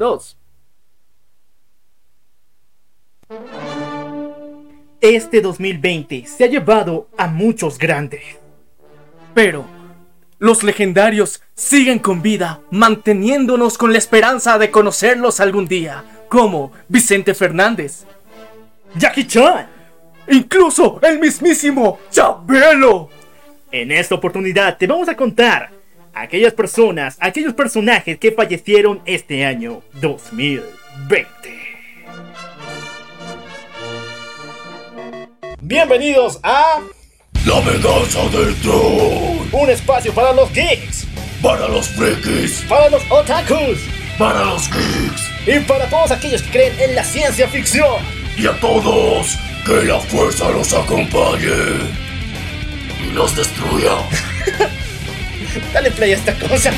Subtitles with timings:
[0.00, 0.36] 2.
[5.02, 8.22] Este 2020 se ha llevado a muchos grandes.
[9.34, 9.66] Pero
[10.38, 17.34] los legendarios siguen con vida, manteniéndonos con la esperanza de conocerlos algún día, como Vicente
[17.34, 18.06] Fernández,
[18.96, 19.68] Jackie Chan,
[20.28, 23.10] incluso el mismísimo Chabelo.
[23.70, 25.79] En esta oportunidad te vamos a contar
[26.14, 31.28] aquellas personas, aquellos personajes que fallecieron este año 2020.
[35.62, 36.80] Bienvenidos a
[37.46, 39.48] La venganza del troll.
[39.52, 41.06] un espacio para los geeks,
[41.42, 42.64] Para los frikis.
[42.68, 43.78] para los otakus
[44.18, 45.22] Para los geeks.
[45.46, 48.02] y para todos aquellos que creen en la ciencia ficción.
[48.36, 49.36] Y a todos,
[49.66, 51.50] que la fuerza los acompañe.
[53.06, 53.92] Y los destruya.
[55.72, 56.70] Dale play a esta cosa.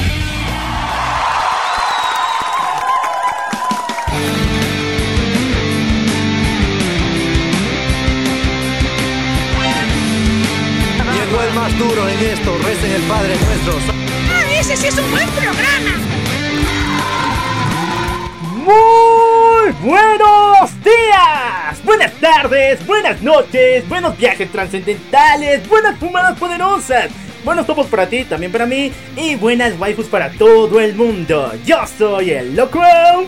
[11.14, 13.75] Llegó el más duro en esto, recen el Padre Nuestro.
[14.31, 16.12] ¡Ah, ese sí es un buen programa!
[18.62, 27.11] Muy buenos días, buenas tardes, buenas noches, buenos viajes trascendentales, buenas fumadas poderosas,
[27.45, 31.53] buenos topos para ti, también para mí, y buenas waifus para todo el mundo.
[31.65, 32.81] Yo soy el Loco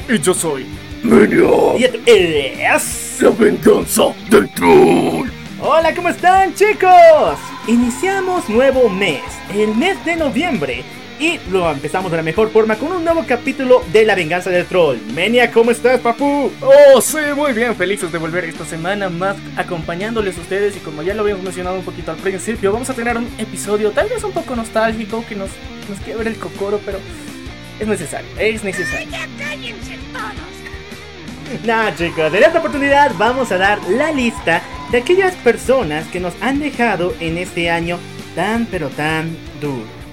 [0.08, 0.66] Y yo soy.
[1.02, 1.78] Minion.
[1.78, 3.20] y esto es...
[3.20, 5.28] La venganza del troll.
[5.60, 7.38] Hola, ¿cómo están chicos?
[7.68, 9.22] Iniciamos nuevo mes,
[9.54, 10.82] el mes de noviembre.
[11.18, 14.66] Y lo empezamos de la mejor forma con un nuevo capítulo de La Venganza del
[14.66, 14.98] Troll.
[15.14, 16.50] Menia, ¿cómo estás, papu?
[16.60, 21.02] Oh, sí, muy bien, felices de volver esta semana más acompañándoles a ustedes y como
[21.02, 24.24] ya lo habíamos mencionado un poquito al principio, vamos a tener un episodio tal vez
[24.24, 25.50] un poco nostálgico que nos,
[25.88, 26.98] nos quiebra el cocoro, pero
[27.78, 29.08] es necesario, es necesario.
[29.10, 31.64] ¡Ya cállense todos!
[31.64, 36.34] Nah, chicos, en esta oportunidad vamos a dar la lista de aquellas personas que nos
[36.40, 37.98] han dejado en este año
[38.34, 40.03] tan pero tan duro.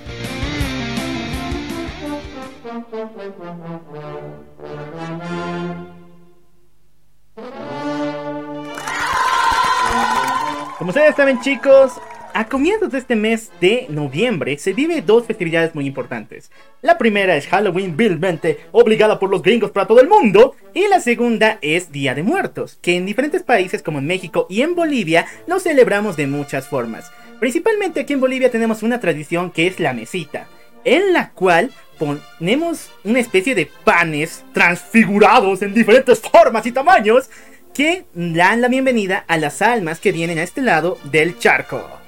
[10.78, 11.92] Como ustedes saben chicos,
[12.34, 16.50] a comienzos de este mes de noviembre se vive dos festividades muy importantes.
[16.82, 21.02] La primera es Halloween vilmente obligada por los gringos para todo el mundo y la
[21.02, 25.26] segunda es Día de Muertos, que en diferentes países como en México y en Bolivia
[25.46, 27.12] lo celebramos de muchas formas.
[27.42, 30.48] Principalmente aquí en Bolivia tenemos una tradición que es la mesita,
[30.86, 31.72] en la cual
[32.02, 37.30] ponemos una especie de panes transfigurados en diferentes formas y tamaños
[37.76, 42.01] que dan la bienvenida a las almas que vienen a este lado del charco.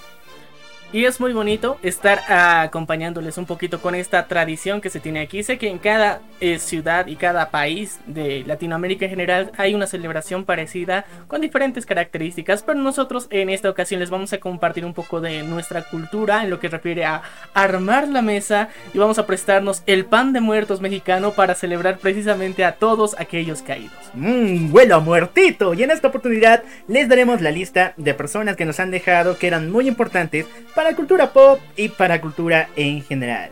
[0.93, 5.41] Y es muy bonito estar acompañándoles un poquito con esta tradición que se tiene aquí.
[5.41, 9.87] Sé que en cada eh, ciudad y cada país de Latinoamérica en general hay una
[9.87, 14.93] celebración parecida con diferentes características, pero nosotros en esta ocasión les vamos a compartir un
[14.93, 17.23] poco de nuestra cultura en lo que refiere a
[17.55, 22.65] armar la mesa y vamos a prestarnos el pan de muertos mexicano para celebrar precisamente
[22.65, 23.97] a todos aquellos caídos.
[24.13, 25.73] Mmm, huelo muertito.
[25.73, 29.47] Y en esta oportunidad les daremos la lista de personas que nos han dejado que
[29.47, 33.49] eran muy importantes para cultura pop y para cultura en general.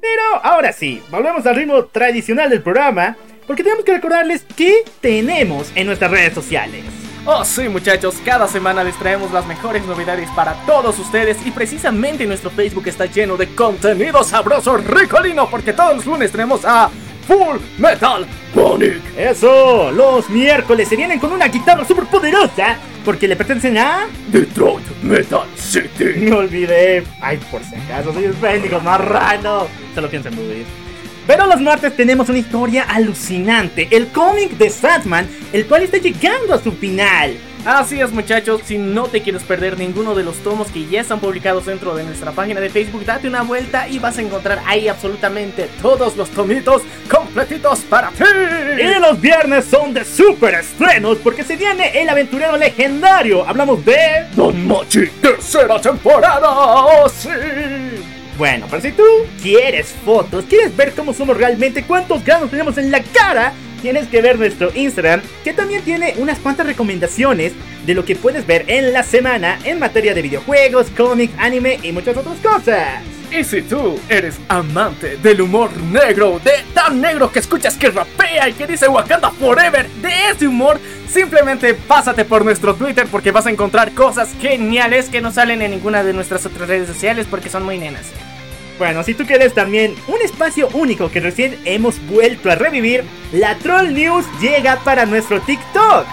[0.00, 3.16] Pero ahora sí, volvemos al ritmo tradicional del programa,
[3.46, 6.84] porque tenemos que recordarles qué tenemos en nuestras redes sociales.
[7.28, 12.24] Oh sí muchachos, cada semana les traemos las mejores novedades para todos ustedes y precisamente
[12.24, 16.88] nuestro Facebook está lleno de contenido sabroso, ricolino, porque todos los lunes tenemos a
[17.26, 19.02] Full Metal Panic.
[19.16, 24.06] Eso, los miércoles se vienen con una guitarra super poderosa, porque le pertenecen a...
[24.28, 26.04] Detroit Metal City.
[26.16, 27.04] Me olvidé.
[27.20, 29.66] Ay, por si acaso, soy el pendigo marrano.
[29.94, 30.66] Solo pienso en movies.
[31.26, 36.54] Pero los martes tenemos una historia alucinante, el cómic de Sandman, el cual está llegando
[36.54, 37.36] a su final.
[37.66, 41.18] Así es muchachos, si no te quieres perder ninguno de los tomos que ya están
[41.18, 44.86] publicados dentro de nuestra página de Facebook, date una vuelta y vas a encontrar ahí
[44.86, 48.22] absolutamente todos los tomitos completitos para ti.
[48.22, 53.44] Y los viernes son de super estrenos porque se viene el aventurero legendario.
[53.44, 54.26] Hablamos de...
[54.36, 55.08] Don Machi.
[55.20, 57.30] Tercera temporada, oh sí.
[58.38, 59.02] Bueno, pero si tú
[59.42, 64.22] quieres fotos, quieres ver cómo somos realmente, cuántos granos tenemos en la cara, tienes que
[64.22, 67.52] ver nuestro Instagram, que también tiene unas cuantas recomendaciones
[67.86, 71.92] de lo que puedes ver en la semana en materia de videojuegos, cómics, anime y
[71.92, 73.02] muchas otras cosas.
[73.30, 78.48] Y si tú eres amante del humor negro, de tan negro que escuchas que rapea
[78.48, 83.46] y que dice Wakanda Forever, de ese humor, simplemente pásate por nuestro Twitter porque vas
[83.46, 87.50] a encontrar cosas geniales que no salen en ninguna de nuestras otras redes sociales porque
[87.50, 88.06] son muy nenas.
[88.78, 93.56] Bueno, si tú quieres también un espacio único que recién hemos vuelto a revivir, la
[93.56, 96.06] Troll News llega para nuestro TikTok.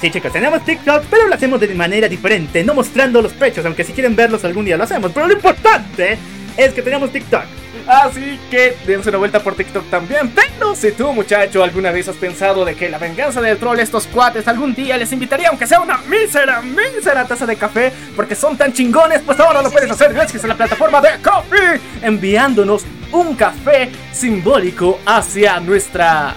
[0.00, 3.84] Sí, chicos, tenemos TikTok, pero lo hacemos de manera diferente, no mostrando los pechos, aunque
[3.84, 5.12] si quieren verlos algún día lo hacemos.
[5.12, 6.18] Pero lo importante
[6.56, 7.44] es que tenemos TikTok.
[7.88, 10.30] Así que dense una vuelta por TikTok también.
[10.34, 14.06] Pero si tú, muchacho, alguna vez has pensado de que la venganza del troll, estos
[14.06, 18.58] cuates, algún día les invitaría, aunque sea una mísera, mísera taza de café, porque son
[18.58, 23.34] tan chingones, pues ahora lo puedes hacer gracias a la plataforma de Coffee, enviándonos un
[23.34, 26.34] café simbólico hacia nuestra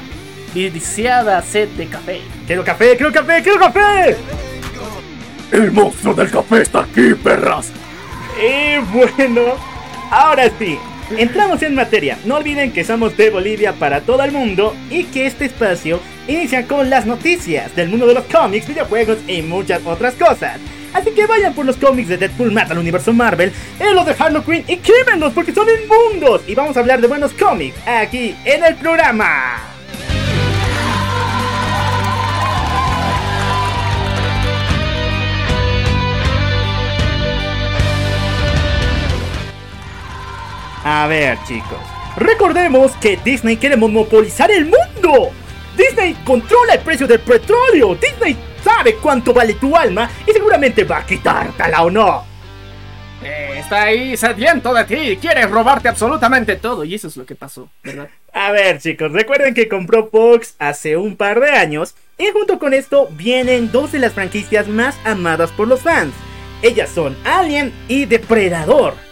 [0.53, 2.21] viciada sed de café.
[2.47, 4.15] Quiero café, quiero café, quiero café.
[5.51, 7.71] El monstruo del café está aquí, perras.
[8.39, 9.55] Y bueno,
[10.09, 10.79] ahora sí,
[11.17, 12.17] entramos en materia.
[12.25, 16.67] No olviden que somos de Bolivia para todo el mundo y que este espacio inicia
[16.67, 20.59] con las noticias del mundo de los cómics, videojuegos y muchas otras cosas.
[20.93, 24.15] Así que vayan por los cómics de Deadpool Mata al universo Marvel, en los de
[24.17, 26.41] Harley Quinn y quémenlos porque son inmundos.
[26.47, 29.70] Y vamos a hablar de buenos cómics aquí en el programa.
[40.83, 41.79] A ver, chicos.
[42.17, 45.31] Recordemos que Disney quiere monopolizar el mundo.
[45.77, 47.95] Disney controla el precio del petróleo.
[47.95, 52.23] Disney sabe cuánto vale tu alma y seguramente va a quitártela o no.
[53.23, 56.83] Eh, está ahí sediento de ti, quiere robarte absolutamente todo.
[56.83, 58.09] Y eso es lo que pasó, ¿verdad?
[58.33, 61.95] A ver, chicos, recuerden que compró Fox hace un par de años.
[62.17, 66.13] Y junto con esto vienen dos de las franquicias más amadas por los fans.
[66.61, 69.10] Ellas son Alien y Depredador.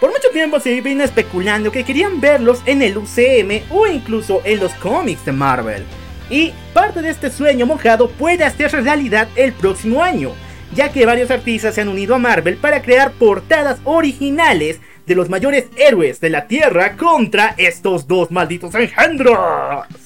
[0.00, 4.60] Por mucho tiempo se vino especulando que querían verlos en el UCM o incluso en
[4.60, 5.82] los cómics de Marvel.
[6.30, 10.30] Y parte de este sueño mojado puede hacerse realidad el próximo año,
[10.72, 15.28] ya que varios artistas se han unido a Marvel para crear portadas originales de los
[15.28, 19.36] mayores héroes de la Tierra contra estos dos malditos engendros.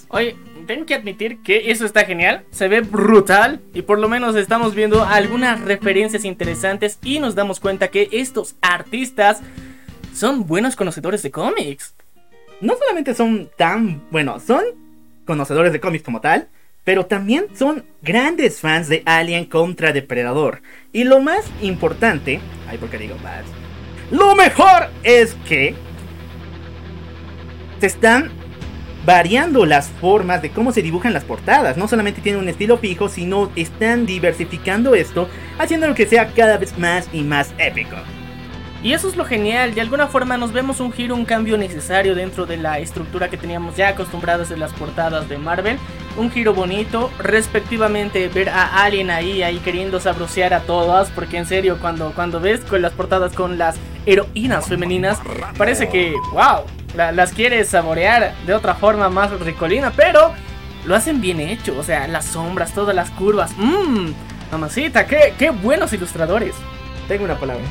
[0.09, 0.37] Oye,
[0.67, 4.75] tengo que admitir que eso está genial, se ve brutal y por lo menos estamos
[4.75, 9.43] viendo algunas referencias interesantes y nos damos cuenta que estos artistas
[10.15, 11.95] son buenos conocedores de cómics.
[12.61, 14.63] No solamente son tan, bueno, son
[15.27, 16.49] conocedores de cómics como tal,
[16.85, 20.63] pero también son grandes fans de Alien contra Depredador.
[20.93, 23.45] Y lo más importante, ay, porque digo más,
[24.11, 25.75] lo mejor es que
[27.81, 28.31] se están
[29.05, 31.77] variando las formas de cómo se dibujan las portadas.
[31.77, 35.29] No solamente tienen un estilo fijo, sino están diversificando esto,
[35.59, 37.97] haciéndolo que sea cada vez más y más épico.
[38.83, 42.17] Y eso es lo genial, de alguna forma nos vemos un giro, un cambio necesario
[42.17, 45.79] dentro de la estructura que teníamos ya acostumbrados en las portadas de Marvel.
[46.17, 51.47] Un giro bonito, respectivamente ver a Alien ahí, ahí queriendo sabrosear a todas, porque en
[51.47, 55.21] serio cuando, cuando ves con las portadas con las heroínas femeninas,
[55.57, 56.65] parece que, wow,
[56.97, 60.33] la- las quieres saborear de otra forma más ricolina, pero
[60.87, 64.09] lo hacen bien hecho, o sea, las sombras, todas las curvas, mmm,
[64.51, 66.57] mamacita, qué, qué buenos ilustradores.
[67.07, 67.63] Tengo una palabra.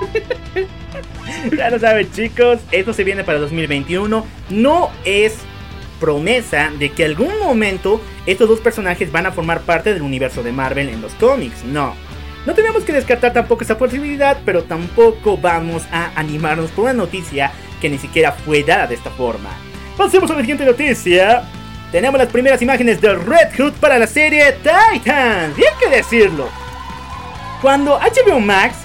[1.56, 4.26] Ya lo saben chicos, esto se viene para 2021.
[4.50, 5.38] No es
[6.00, 10.52] promesa de que algún momento estos dos personajes van a formar parte del universo de
[10.52, 11.64] Marvel en los cómics.
[11.64, 11.94] No.
[12.46, 17.52] No tenemos que descartar tampoco esa posibilidad, pero tampoco vamos a animarnos por una noticia
[17.80, 19.50] que ni siquiera fue dada de esta forma.
[19.96, 21.42] Pasemos a la siguiente noticia.
[21.92, 25.58] Tenemos las primeras imágenes de Red Hood para la serie Titans.
[25.58, 26.48] Y hay que decirlo.
[27.60, 28.76] Cuando HBO Max,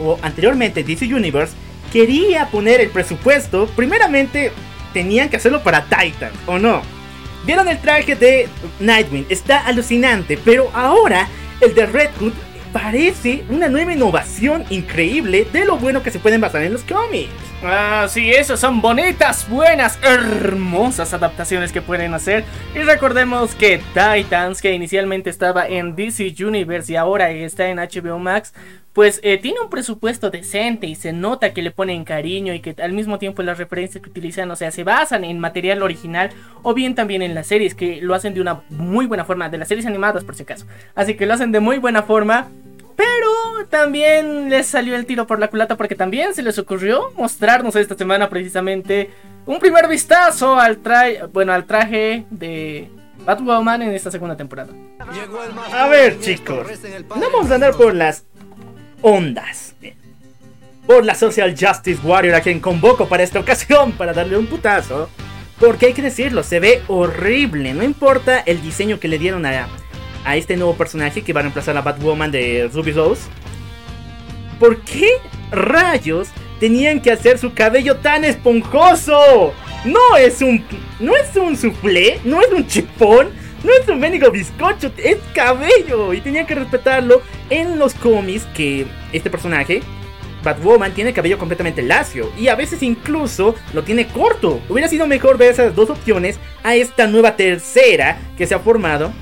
[0.00, 1.54] o anteriormente DC Universe,
[1.92, 4.52] quería poner el presupuesto, primeramente
[4.92, 6.82] tenían que hacerlo para Titan, ¿o no?
[7.44, 8.48] Vieron el traje de
[8.80, 11.28] Nightwing, está alucinante, pero ahora
[11.60, 12.32] el de Red Hood
[12.72, 17.49] parece una nueva innovación increíble de lo bueno que se pueden basar en los cómics.
[17.62, 22.42] Ah, sí, eso son bonitas, buenas, hermosas adaptaciones que pueden hacer.
[22.74, 28.18] Y recordemos que Titans, que inicialmente estaba en DC Universe y ahora está en HBO
[28.18, 28.54] Max,
[28.94, 32.74] pues eh, tiene un presupuesto decente y se nota que le ponen cariño y que
[32.82, 36.30] al mismo tiempo las referencias que utilizan, o sea, se basan en material original
[36.62, 39.58] o bien también en las series, que lo hacen de una muy buena forma, de
[39.58, 40.66] las series animadas por si acaso.
[40.94, 42.48] Así que lo hacen de muy buena forma.
[43.00, 47.74] Pero también les salió el tiro por la culata porque también se les ocurrió mostrarnos
[47.76, 49.08] esta semana precisamente
[49.46, 52.90] un primer vistazo al traje, bueno, al traje de
[53.24, 54.70] Batwoman en esta segunda temporada.
[55.72, 56.66] A ver, chicos,
[57.08, 58.24] vamos a andar por las
[59.00, 59.74] ondas.
[60.86, 65.08] Por la Social Justice Warrior a quien convoco para esta ocasión para darle un putazo.
[65.58, 67.72] Porque hay que decirlo, se ve horrible.
[67.72, 69.68] No importa el diseño que le dieron a,
[70.24, 73.22] a este nuevo personaje que va a reemplazar a Batwoman de Ruby Rose.
[74.58, 75.08] ¿Por qué
[75.50, 76.28] rayos
[76.60, 79.52] tenían que hacer su cabello tan esponjoso.
[79.84, 80.62] No es un
[81.00, 81.58] no es un
[82.24, 83.30] no es un chipón,
[83.64, 88.86] no es un mendigo bizcocho, es cabello y tenían que respetarlo en los cómics que
[89.12, 89.80] este personaje
[90.44, 94.60] Batwoman tiene cabello completamente lacio y a veces incluso lo tiene corto.
[94.68, 99.12] Hubiera sido mejor ver esas dos opciones a esta nueva tercera que se ha formado,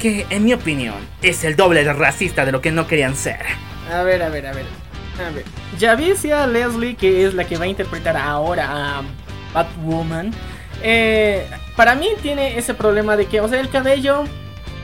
[0.00, 3.40] que en mi opinión es el doble de racista de lo que no querían ser.
[3.92, 4.64] A ver, a ver, a ver.
[5.24, 5.44] A ver.
[5.78, 9.02] Javicia Leslie, que es la que va a interpretar ahora a
[9.52, 10.32] Batwoman,
[10.82, 14.24] eh, para mí tiene ese problema de que, o sea, el cabello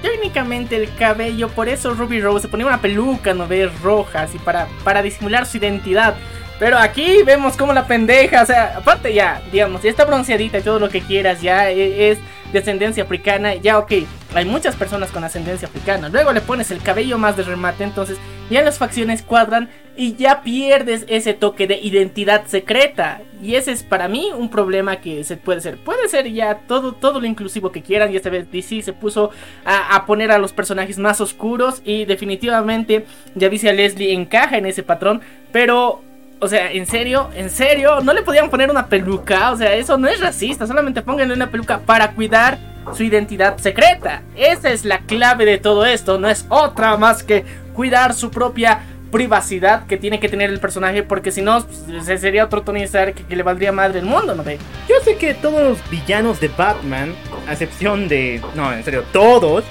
[0.02, 4.38] técnicamente el cabello, por eso Ruby Rose se ponía una peluca, no ves, roja, así
[4.38, 6.14] para, para disimular su identidad.
[6.58, 10.62] Pero aquí vemos como la pendeja, o sea, aparte ya, digamos, ya está bronceadita y
[10.62, 12.18] todo lo que quieras, ya e, es
[12.52, 13.92] descendencia africana, ya ok,
[14.34, 16.08] hay muchas personas con ascendencia africana.
[16.08, 18.18] Luego le pones el cabello más de remate, entonces
[18.50, 23.22] ya las facciones cuadran y ya pierdes ese toque de identidad secreta.
[23.42, 25.78] Y ese es para mí un problema que se puede ser.
[25.78, 28.12] Puede ser ya todo, todo lo inclusivo que quieran.
[28.12, 29.30] Y esta vez DC se puso
[29.64, 31.80] a, a poner a los personajes más oscuros.
[31.84, 35.22] Y definitivamente ya a Leslie encaja en ese patrón.
[35.52, 36.02] Pero
[36.38, 39.52] o sea, en serio, en serio, no le podían poner una peluca.
[39.52, 40.66] O sea, eso no es racista.
[40.66, 42.58] Solamente pónganle una peluca para cuidar
[42.94, 44.22] su identidad secreta.
[44.36, 46.18] Esa es la clave de todo esto.
[46.18, 51.02] No es otra más que cuidar su propia privacidad que tiene que tener el personaje.
[51.02, 54.44] Porque si no, pues, sería otro Tony Stark que, le valdría madre el mundo, ¿no
[54.44, 54.58] ve?
[54.88, 57.14] Yo sé que todos los villanos de Batman,
[57.48, 58.42] a excepción de.
[58.54, 59.64] No, en serio, todos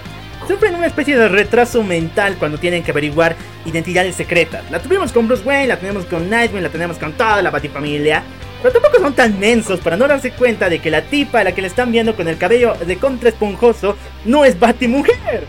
[0.48, 3.36] sufren una especie de retraso mental cuando tienen que averiguar
[3.66, 4.70] identidades secretas.
[4.72, 8.24] La tuvimos con Bruce Wayne, la tenemos con Nightwing, la tenemos con toda la Batifamilia.
[8.62, 11.52] Pero tampoco son tan mensos para no darse cuenta de que la tipa a la
[11.54, 15.46] que le están viendo con el cabello de contra esponjoso no es Batimujer.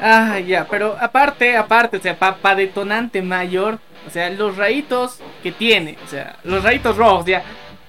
[0.00, 5.50] Ah, ya, pero aparte, aparte, o sea, para detonante mayor, o sea, los rayitos que
[5.50, 7.42] tiene, o sea, los rayitos rojos, ya,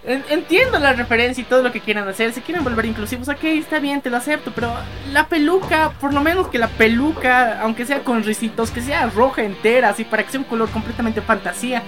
[0.10, 2.34] Entiendo la referencia y todo lo que quieran hacer.
[2.34, 4.51] Si quieren volver inclusivos, ok, está bien, te lo acepto.
[4.56, 4.74] Pero
[5.12, 9.44] la peluca, por lo menos que la peluca, aunque sea con risitos, que sea roja
[9.44, 11.84] entera, así para que sea un color completamente fantasía.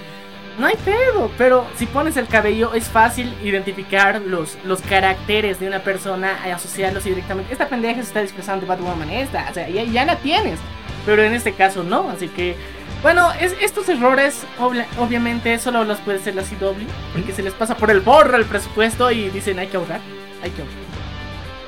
[0.56, 5.66] No hay pedo, pero si pones el cabello es fácil identificar los, los caracteres de
[5.66, 7.52] una persona y asociarlos directamente.
[7.52, 10.60] Esta pendeja se está disfrazando de Batwoman esta, o sea, ya, ya la tienes.
[11.04, 12.54] Pero en este caso no, así que
[13.02, 14.44] bueno, es, estos errores
[14.98, 18.44] obviamente solo los puede hacer la CW, porque se les pasa por el borra el
[18.44, 20.00] presupuesto y dicen hay que ahorrar,
[20.42, 20.92] hay que ahorrar.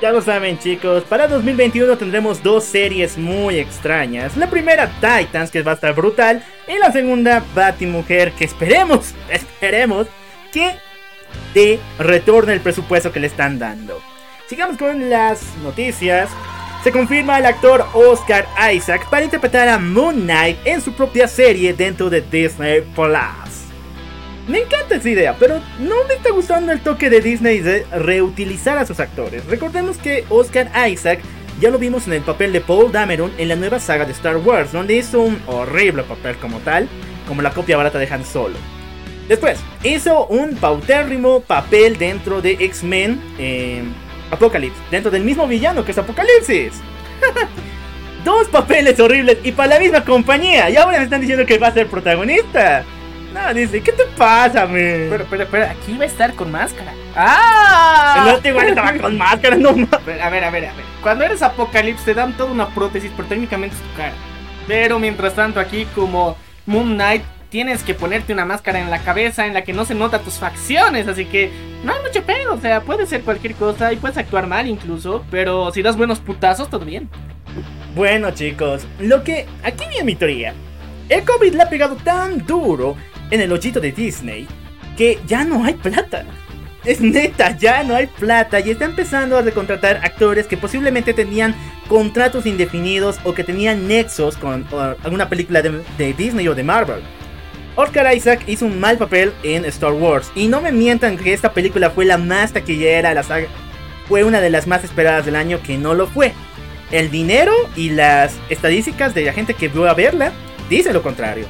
[0.01, 4.35] Ya lo saben chicos, para 2021 tendremos dos series muy extrañas.
[4.37, 7.43] La primera Titans, que va a estar brutal, y la segunda
[7.81, 10.07] Mujer, que esperemos, esperemos
[10.51, 10.75] que
[11.53, 14.01] de retorne el presupuesto que le están dando.
[14.47, 16.29] Sigamos con las noticias.
[16.85, 21.73] Se confirma al actor Oscar Isaac para interpretar a Moon Knight en su propia serie
[21.73, 23.65] dentro de Disney Plus.
[24.47, 28.77] Me encanta esa idea, pero no me está gustando el toque de Disney de reutilizar
[28.77, 29.43] a sus actores.
[29.47, 31.21] Recordemos que Oscar Isaac
[31.59, 34.37] ya lo vimos en el papel de Paul Dameron en la nueva saga de Star
[34.37, 36.87] Wars, donde hizo un horrible papel como tal,
[37.27, 38.57] como la copia barata de Han Solo.
[39.27, 43.19] Después, hizo un pautérrimo papel dentro de X-Men.
[43.39, 43.81] Eh,
[44.35, 46.73] Apocalypse, dentro del mismo villano que es Apocalipsis.
[48.23, 50.69] Dos papeles horribles y para la misma compañía.
[50.69, 52.83] Y ahora me están diciendo que va a ser protagonista.
[53.35, 55.07] No, dice, ¿qué te pasa, me?
[55.09, 56.93] Pero, pero, pero, aquí va a estar con máscara.
[57.15, 58.25] ¡Ah!
[58.25, 60.71] No te igual estaba con máscara, no A ver, a ver, a ver,
[61.03, 64.13] Cuando eres Apocalipsis te dan toda una prótesis, pero técnicamente es tu cara.
[64.67, 69.45] Pero mientras tanto, aquí como Moon Knight tienes que ponerte una máscara en la cabeza
[69.45, 71.51] en la que no se nota tus facciones, así que
[71.83, 75.23] no hay mucho pedo, o sea, puede ser cualquier cosa y puedes actuar mal incluso,
[75.31, 77.09] pero si das buenos putazos, todo bien.
[77.95, 80.53] Bueno chicos, lo que aquí viene mi teoría.
[81.07, 82.95] El COVID le ha pegado tan duro
[83.29, 84.47] en el hoyito de Disney
[84.97, 86.25] que ya no hay plata.
[86.83, 91.55] Es neta, ya no hay plata y está empezando a recontratar actores que posiblemente tenían
[91.87, 94.65] contratos indefinidos o que tenían nexos con
[95.03, 97.01] alguna película de Disney o de Marvel.
[97.75, 100.31] Oscar Isaac hizo un mal papel en Star Wars.
[100.35, 103.47] Y no me mientan que esta película fue la más taquillera la saga.
[104.07, 106.33] Fue una de las más esperadas del año que no lo fue.
[106.91, 110.31] El dinero y las estadísticas de la gente que vio a verla
[110.69, 111.47] dice lo contrario.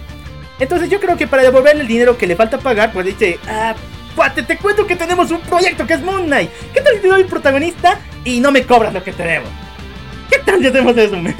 [0.60, 3.76] Entonces yo creo que para devolverle el dinero que le falta pagar, pues dice, ah,
[4.16, 6.50] cuate, te cuento que tenemos un proyecto que es Moon Knight.
[6.74, 9.50] ¿Qué tal si te doy protagonista y no me cobras lo que tenemos?
[10.30, 11.36] ¿Qué tal si hacemos eso, men?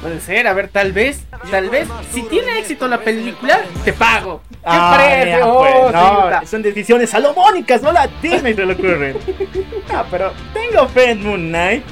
[0.00, 1.86] Puede ser, a ver, tal vez, tal vez.
[2.12, 4.40] Si tiene éxito la película, te pago.
[4.48, 9.14] ¿Qué ah, oh, no, son decisiones salomónicas, no la Disney ocurre.
[9.92, 11.84] no, pero tengo fe en Moon Knight.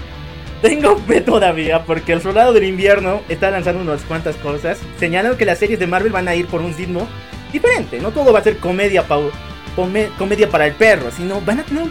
[0.61, 4.79] Tengo fe todavía porque el Soldado del Invierno está lanzando unas cuantas cosas.
[4.99, 7.07] Señalan que las series de Marvel van a ir por un ritmo
[7.53, 8.01] diferente.
[8.01, 9.05] No todo va a ser comedia,
[9.77, 11.85] come- comedia para el perro, sino van a tener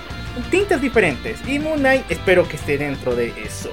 [0.51, 1.39] tintas diferentes.
[1.47, 3.71] Y Moon Knight espero que esté dentro de eso.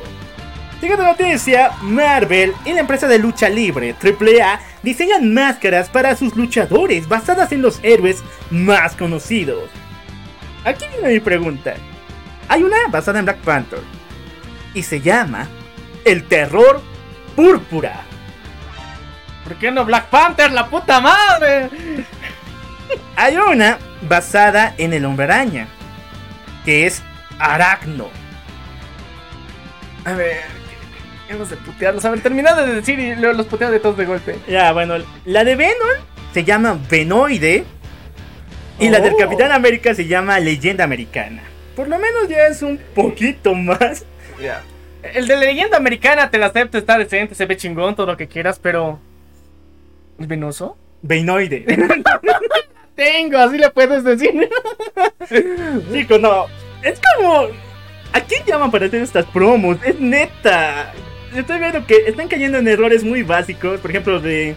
[0.84, 7.08] Siguiente noticia, Marvel y la empresa de lucha libre AAA diseñan máscaras para sus luchadores
[7.08, 9.70] basadas en los héroes más conocidos.
[10.62, 11.72] Aquí viene mi pregunta.
[12.48, 13.78] Hay una basada en Black Panther
[14.74, 15.48] y se llama
[16.04, 16.82] El Terror
[17.34, 18.02] Púrpura.
[19.44, 21.70] ¿Por qué no Black Panther, la puta madre?
[23.16, 25.66] Hay una basada en el Hombre Araña
[26.66, 27.02] que es
[27.38, 28.10] Aracno.
[30.04, 30.63] A ver,
[31.28, 32.04] hemos de putearlos.
[32.04, 34.36] A ver, termina de decir y luego los puteo de todos de golpe.
[34.48, 35.88] Ya, bueno, la de Venom
[36.32, 37.64] se llama Venoide.
[38.78, 39.18] Y la del Oh.
[39.18, 41.42] Capitán América se llama Leyenda Americana.
[41.76, 44.04] Por lo menos ya es un poquito más.
[45.02, 48.26] El de leyenda americana te la acepto, está decente, se ve chingón, todo lo que
[48.26, 48.98] quieras, pero.
[50.18, 50.76] ¿El venoso?
[51.02, 51.64] Venoide.
[52.96, 54.48] Tengo, así le puedes decir.
[55.92, 56.46] Chico, no.
[56.82, 57.48] Es como.
[58.12, 59.76] ¿A quién llaman para hacer estas promos?
[59.84, 60.92] Es neta.
[61.34, 63.80] Estoy viendo que están cayendo en errores muy básicos.
[63.80, 64.54] Por ejemplo, de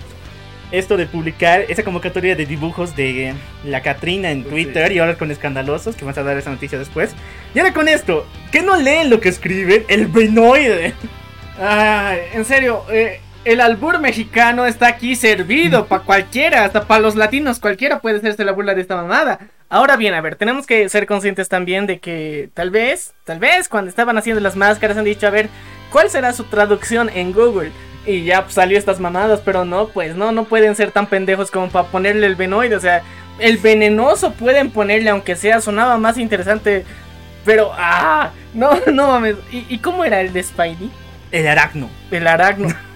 [0.72, 5.32] esto de publicar esa convocatoria de dibujos de la Catrina en Twitter y ahora con
[5.32, 7.16] escandalosos, que vamos a dar esa noticia después.
[7.56, 9.86] Y ahora con esto, ¿qué no leen lo que escriben?
[9.88, 10.94] El venoide.
[11.60, 17.16] Ay, en serio, eh, el albur mexicano está aquí servido para cualquiera, hasta para los
[17.16, 19.40] latinos, cualquiera puede hacerse la burla de esta mamada.
[19.70, 23.68] Ahora bien, a ver, tenemos que ser conscientes también de que tal vez, tal vez
[23.68, 25.50] cuando estaban haciendo las máscaras han dicho, a ver,
[25.92, 27.72] ¿cuál será su traducción en Google?
[28.06, 31.52] Y ya pues, salió estas mamadas, pero no, pues no, no pueden ser tan pendejos
[31.52, 33.04] como para ponerle el venoide, o sea,
[33.40, 36.86] el venenoso pueden ponerle, aunque sea, sonaba más interesante,
[37.46, 40.90] pero, ah, no, no mames, ¿y, y cómo era el de Spidey?
[41.32, 41.90] El aracno.
[42.12, 42.70] El aracno.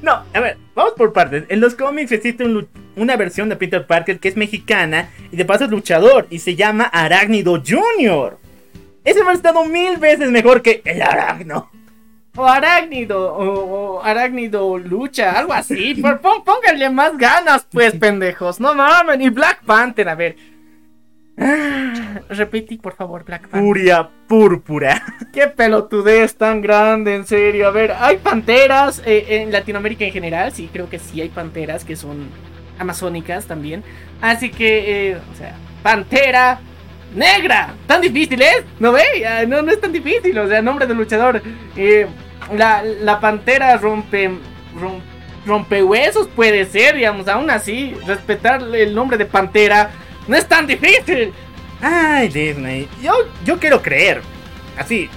[0.00, 1.42] No, a ver, vamos por partes.
[1.48, 5.44] En los cómics existe un una versión de Peter Parker que es mexicana y de
[5.44, 8.38] paso es luchador y se llama Arácnido Jr.
[9.08, 11.70] Ese ha estado mil veces mejor que el Aracno.
[12.36, 15.94] O arácnido, o, o arácnido lucha, algo así.
[16.02, 18.60] Por, pon- pónganle más ganas, pues, pendejos.
[18.60, 20.36] No mames, y Black Panther, a ver.
[21.36, 23.60] Ah, Repetí, por favor, Black Panther.
[23.60, 25.02] Furia púrpura.
[25.32, 27.66] Qué pelotudez tan grande, en serio.
[27.68, 30.52] A ver, hay panteras eh, en Latinoamérica en general.
[30.52, 32.28] Sí, creo que sí hay panteras que son
[32.78, 33.82] amazónicas también.
[34.20, 36.60] Así que, eh, o sea, pantera
[37.14, 37.74] negra.
[37.86, 38.64] ¿Tan difícil es?
[38.78, 39.02] ¿No ve?
[39.46, 40.38] No, no es tan difícil.
[40.38, 41.42] O sea, nombre del luchador.
[41.76, 42.06] Eh,
[42.56, 44.30] la, la pantera rompe,
[44.80, 45.00] rom-
[45.46, 47.28] rompehuesos puede ser, digamos.
[47.28, 49.90] Aún así, respetar el nombre de pantera
[50.26, 51.32] no es tan difícil.
[51.80, 52.88] Ay, Disney.
[53.02, 54.20] Yo, yo quiero creer,
[54.76, 55.08] así,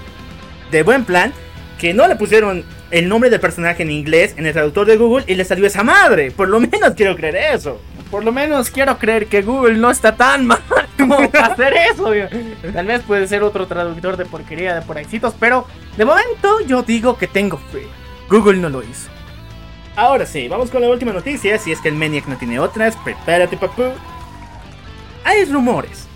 [0.70, 1.34] de buen plan,
[1.80, 5.26] que no le pusieron el nombre del personaje en inglés en el traductor de Google
[5.28, 6.30] y le salió esa madre.
[6.30, 7.82] Por lo menos quiero creer eso.
[8.12, 10.62] Por lo menos quiero creer que Google no está tan mal
[11.00, 12.12] como hacer eso.
[12.74, 16.84] Tal vez puede ser otro traductor de porquería de por éxitos, pero de momento yo
[16.84, 17.88] digo que tengo fe.
[18.30, 19.10] Google no lo hizo.
[19.96, 21.58] Ahora sí, vamos con la última noticia.
[21.58, 23.84] Si es que el Maniac no tiene otras, prepárate, papú.
[25.24, 26.08] Hay rumores,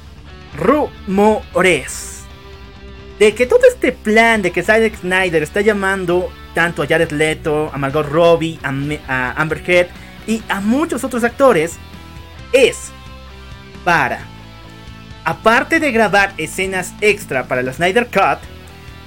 [0.58, 2.23] rumores,
[3.19, 7.69] de que todo este plan de que Zack Snyder está llamando tanto a Jared Leto,
[7.73, 8.69] a Margot Robbie, a,
[9.08, 9.89] a Amber Heard
[10.27, 11.77] y a muchos otros actores
[12.51, 12.91] es
[13.83, 14.19] para,
[15.23, 18.39] aparte de grabar escenas extra para la Snyder Cut,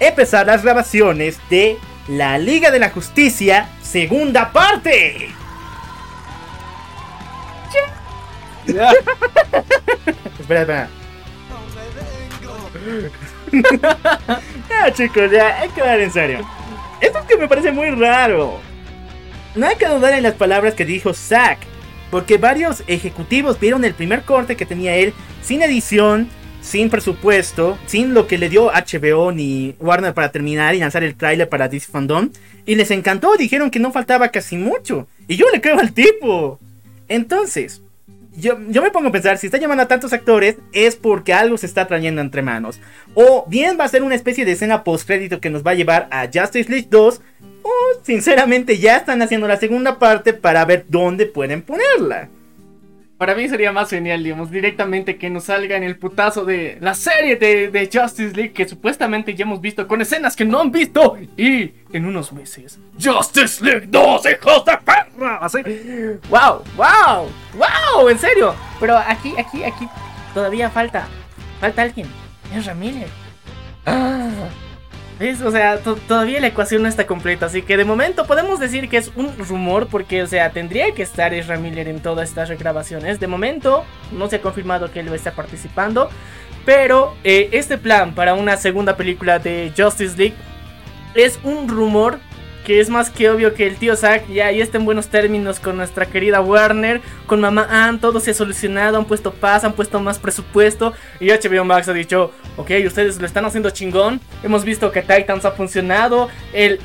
[0.00, 1.76] empezar las grabaciones de
[2.08, 5.30] la Liga de la Justicia, segunda parte.
[10.38, 10.88] Espera, espera.
[14.68, 16.48] ya, chicos, ya, hay que hablar en serio.
[17.00, 18.60] Esto es que me parece muy raro.
[19.54, 21.58] No hay que dudar en las palabras que dijo Zack,
[22.10, 26.28] porque varios ejecutivos vieron el primer corte que tenía él sin edición,
[26.60, 31.14] sin presupuesto, sin lo que le dio HBO ni Warner para terminar y lanzar el
[31.14, 32.30] tráiler para DC Fandom,
[32.66, 36.58] y les encantó, dijeron que no faltaba casi mucho, y yo le creo al tipo.
[37.08, 37.80] Entonces,
[38.36, 41.56] yo, yo me pongo a pensar, si está llamando a tantos actores es porque algo
[41.58, 42.80] se está trayendo entre manos.
[43.14, 46.08] O bien va a ser una especie de escena post-crédito que nos va a llevar
[46.10, 47.20] a Justice League 2.
[47.62, 47.70] O
[48.02, 52.28] sinceramente ya están haciendo la segunda parte para ver dónde pueden ponerla.
[53.18, 56.94] Para mí sería más genial, digamos, directamente que nos salga en el putazo de la
[56.94, 60.70] serie de, de Justice League que supuestamente ya hemos visto con escenas que no han
[60.70, 61.18] visto.
[61.36, 65.38] Y en unos meses, Justice League 2, hijos de perra.
[65.38, 65.58] Así.
[66.30, 68.54] Wow, wow, wow, en serio.
[68.78, 69.88] Pero aquí, aquí, aquí
[70.32, 71.08] todavía falta,
[71.60, 72.06] falta alguien.
[72.54, 73.10] Es Ramírez.
[73.84, 74.30] Ah,
[75.20, 78.60] Es, o sea, to- todavía la ecuación no está completa, así que de momento podemos
[78.60, 82.28] decir que es un rumor porque, o sea, tendría que estar Ezra Miller en todas
[82.28, 83.18] estas regrabaciones.
[83.18, 86.08] De momento no se ha confirmado que él estar participando,
[86.64, 90.36] pero eh, este plan para una segunda película de Justice League
[91.16, 92.20] es un rumor
[92.64, 95.58] que es más que obvio que el tío Zack ya, ya está en buenos términos
[95.58, 99.72] con nuestra querida Warner, con mamá Ann, todo se ha solucionado, han puesto paz, han
[99.72, 104.64] puesto más presupuesto y HBO Max ha dicho, ok, ustedes lo están haciendo chingón, hemos
[104.64, 106.80] visto que Titans ha funcionado, el,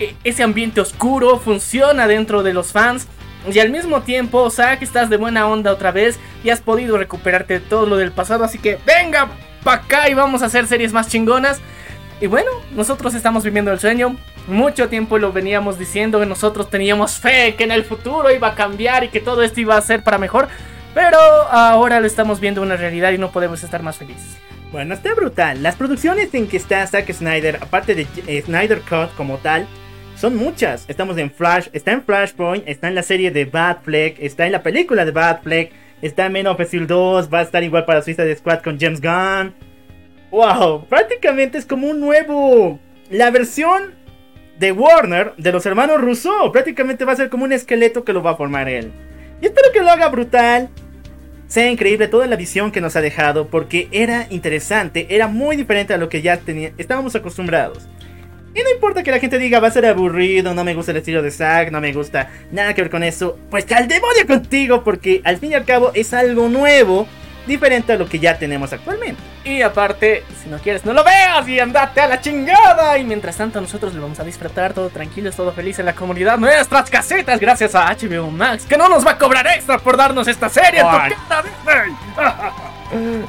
[0.00, 3.06] e- ese ambiente oscuro funciona dentro de los fans.
[3.52, 7.54] Y al mismo tiempo, Zack, estás de buena onda otra vez y has podido recuperarte
[7.54, 8.42] de todo lo del pasado.
[8.42, 9.28] Así que venga
[9.62, 11.60] pa' acá y vamos a hacer series más chingonas.
[12.20, 14.16] Y bueno, nosotros estamos viviendo el sueño.
[14.48, 18.54] Mucho tiempo lo veníamos diciendo que nosotros teníamos fe que en el futuro iba a
[18.56, 20.48] cambiar y que todo esto iba a ser para mejor.
[20.92, 24.38] Pero ahora lo estamos viendo una realidad y no podemos estar más felices.
[24.72, 25.62] Bueno, está brutal.
[25.62, 29.66] Las producciones en que está Zack Snyder, aparte de eh, Snyder Cut como tal,
[30.16, 30.84] son muchas.
[30.88, 34.52] Estamos en Flash, está en Flashpoint, está en la serie de Bad Fleck, está en
[34.52, 37.84] la película de Bad Fleck, está en Men of Steel 2, va a estar igual
[37.84, 39.54] para Suicide Squad con James Gunn.
[40.30, 42.80] Wow, prácticamente es como un nuevo.
[43.10, 43.94] La versión
[44.58, 46.50] de Warner de los hermanos Russo.
[46.52, 48.92] Prácticamente va a ser como un esqueleto que lo va a formar él.
[49.40, 50.70] Y espero que lo haga brutal
[51.46, 55.94] sea increíble toda la visión que nos ha dejado porque era interesante, era muy diferente
[55.94, 57.88] a lo que ya tenía, estábamos acostumbrados.
[58.54, 60.96] Y no importa que la gente diga va a ser aburrido, no me gusta el
[60.96, 64.82] estilo de Zack, no me gusta nada que ver con eso, pues al demonio contigo
[64.82, 67.06] porque al fin y al cabo es algo nuevo,
[67.46, 69.20] diferente a lo que ya tenemos actualmente.
[69.44, 72.98] Y aparte, si no quieres, no lo veas y andate a la chingada.
[72.98, 76.38] Y mientras tanto, nosotros lo vamos a disfrutar todo tranquilos, todo feliz en la comunidad.
[76.38, 80.28] Nuestras casetas, gracias a HBO Max, que no nos va a cobrar extra por darnos
[80.28, 80.82] esta serie.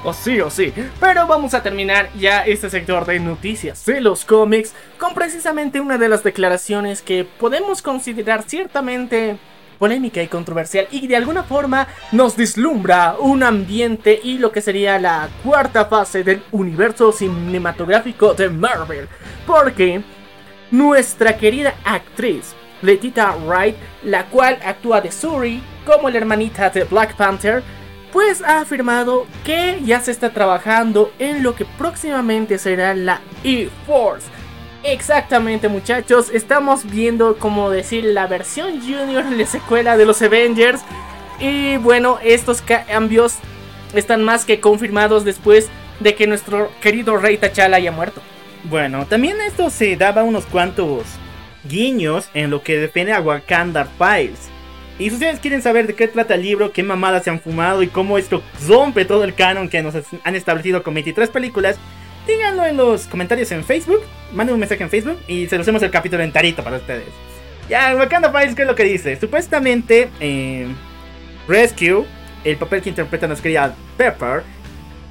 [0.03, 0.71] O sí, o sí.
[0.99, 5.97] Pero vamos a terminar ya este sector de noticias de los cómics con precisamente una
[5.97, 9.37] de las declaraciones que podemos considerar ciertamente
[9.77, 14.99] polémica y controversial y de alguna forma nos vislumbra un ambiente y lo que sería
[14.99, 19.07] la cuarta fase del universo cinematográfico de Marvel.
[19.45, 20.01] Porque
[20.71, 27.15] nuestra querida actriz Letita Wright, la cual actúa de Suri como la hermanita de Black
[27.15, 27.63] Panther,
[28.11, 34.27] pues ha afirmado que ya se está trabajando en lo que próximamente será la E-Force.
[34.87, 40.79] Exactamente muchachos, estamos viendo como decir la versión junior, la secuela de los Avengers.
[41.41, 43.35] Y bueno, estos cambios
[43.93, 45.67] están más que confirmados después
[45.99, 48.21] de que nuestro querido Rey T'Challa haya muerto.
[48.63, 51.03] Bueno, también esto se daba unos cuantos
[51.65, 54.47] guiños en lo que depende a Wakanda Files.
[54.99, 57.83] Y si ustedes quieren saber de qué trata el libro, qué mamadas se han fumado
[57.83, 61.77] y cómo esto rompe todo el canon que nos han establecido con 23 películas,
[62.27, 64.01] díganlo en los comentarios en Facebook,
[64.33, 67.07] manden un mensaje en Facebook y se los hacemos el capítulo enterito para ustedes.
[67.69, 69.15] Ya, Wakanda Files, ¿qué es lo que dice?
[69.19, 70.67] Supuestamente, eh,
[71.47, 72.05] Rescue,
[72.43, 74.43] el papel que interpreta nuestra querida Pepper,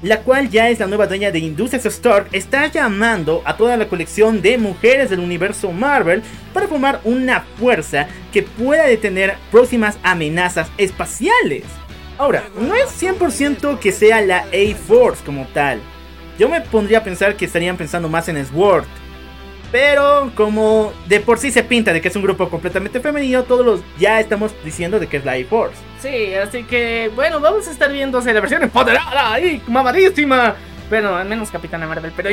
[0.01, 3.87] la cual ya es la nueva dueña de Industrias Stark, está llamando a toda la
[3.87, 6.21] colección de mujeres del universo Marvel
[6.53, 11.63] para formar una fuerza que pueda detener próximas amenazas espaciales.
[12.17, 15.79] Ahora, no es 100% que sea la A-Force como tal.
[16.37, 18.85] Yo me pondría a pensar que estarían pensando más en SWORD.
[19.71, 23.65] Pero como de por sí se pinta de que es un grupo completamente femenino, todos
[23.65, 25.75] los ya estamos diciendo de que es la A-Force.
[26.01, 30.55] Sí, así que bueno, vamos a estar viendo la versión empoderada y mamadísima.
[30.89, 32.29] Bueno, al menos Capitana Marvel, pero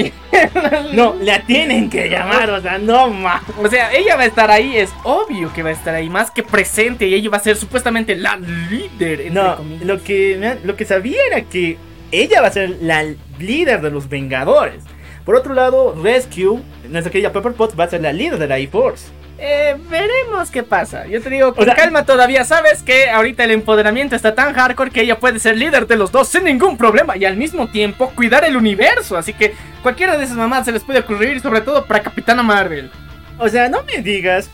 [0.93, 3.43] No, la tienen que llamar, o sea, no más.
[3.61, 6.31] O sea, ella va a estar ahí, es obvio que va a estar ahí, más
[6.31, 9.23] que presente, y ella va a ser supuestamente la líder.
[9.23, 9.85] entre No, comillas.
[9.85, 11.79] lo que, lo que sabía era que
[12.22, 13.05] ella va a ser la
[13.38, 14.83] líder de los Vengadores.
[15.24, 18.59] Por otro lado, Rescue, nuestra querida Pepper Potts, va a ser la líder de la
[18.59, 19.07] E-Force.
[19.38, 21.07] Eh, veremos qué pasa.
[21.07, 22.44] Yo te digo, con O sea- calma todavía.
[22.44, 26.12] Sabes que ahorita el empoderamiento está tan hardcore que ella puede ser líder de los
[26.12, 29.16] dos sin ningún problema y al mismo tiempo cuidar el universo.
[29.16, 32.90] Así que cualquiera de esas mamás se les puede ocurrir, sobre todo para Capitana Marvel.
[33.38, 34.48] O sea, no me digas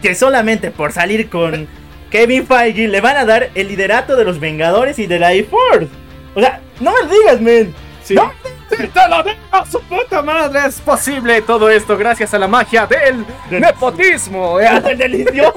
[0.00, 1.66] que solamente por salir con
[2.10, 5.88] Kevin Feige le van a dar el liderato de los Vengadores y de la E-Force.
[6.34, 7.74] O sea, no me digas, men.
[8.10, 8.32] No,
[8.70, 10.60] ¡Sí, te lo digo, su puta madre!
[10.66, 14.58] Es posible todo esto gracias a la magia del nepotismo.
[14.60, 14.68] eh.
[14.90, 15.54] el delicioso.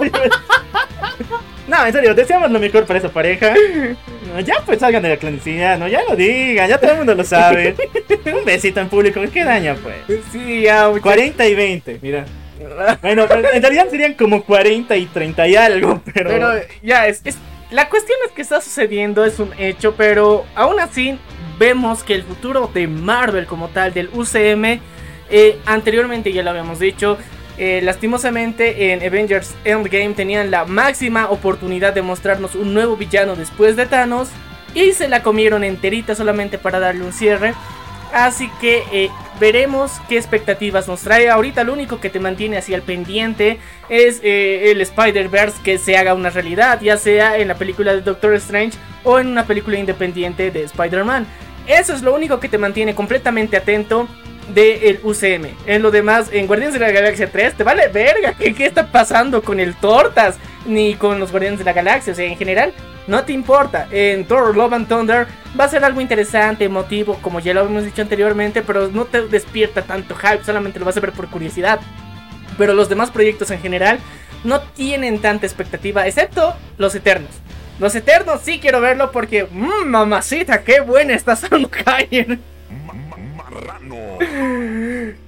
[1.68, 3.54] No, en serio, deseamos lo mejor para esa pareja.
[4.34, 7.16] No, ya pues salgan de la clandestinidad, no, ya lo digan, ya todo el mundo
[7.16, 7.76] lo sabe.
[8.26, 10.22] Un besito en público, ¿qué daña pues?
[10.32, 11.02] Sí, ya, muchachos.
[11.04, 12.26] 40 y 20, mira.
[13.02, 16.30] Bueno, pero en realidad serían como 40 y 30 y algo, pero...
[16.30, 17.38] Pero ya, es, es-
[17.72, 21.20] la cuestión es que está sucediendo, es un hecho, pero aún así
[21.60, 24.80] vemos que el futuro de Marvel como tal, del UCM,
[25.30, 27.18] Eh, anteriormente ya lo habíamos dicho,
[27.58, 33.76] eh, lastimosamente en Avengers Endgame tenían la máxima oportunidad de mostrarnos un nuevo villano después
[33.76, 34.30] de Thanos
[34.74, 37.54] y se la comieron enterita solamente para darle un cierre.
[38.14, 41.30] Así que eh, veremos qué expectativas nos trae.
[41.30, 45.98] Ahorita lo único que te mantiene así al pendiente es eh, el Spider-Verse que se
[45.98, 49.78] haga una realidad, ya sea en la película de Doctor Strange o en una película
[49.78, 51.26] independiente de Spider-Man.
[51.68, 54.08] Eso es lo único que te mantiene completamente atento
[54.54, 55.50] del UCM.
[55.66, 58.34] En lo demás, en Guardianes de la Galaxia 3, te vale verga.
[58.34, 60.38] ¿Qué, qué está pasando con el Tortas?
[60.68, 62.14] Ni con los Guardianes de la Galaxia.
[62.14, 62.74] O sea, en general,
[63.08, 63.88] no te importa.
[63.90, 65.28] En Thor Love and Thunder
[65.60, 69.28] va a ser algo interesante, emotivo, como ya lo hemos dicho anteriormente, pero no te
[69.28, 71.80] despierta tanto hype, solamente lo vas a ver por curiosidad.
[72.58, 74.00] Pero los demás proyectos en general
[74.44, 77.32] no tienen tanta expectativa, excepto los Eternos.
[77.80, 82.40] Los Eternos sí quiero verlo porque, mmm, mamacita, qué buena está Salma Hayek.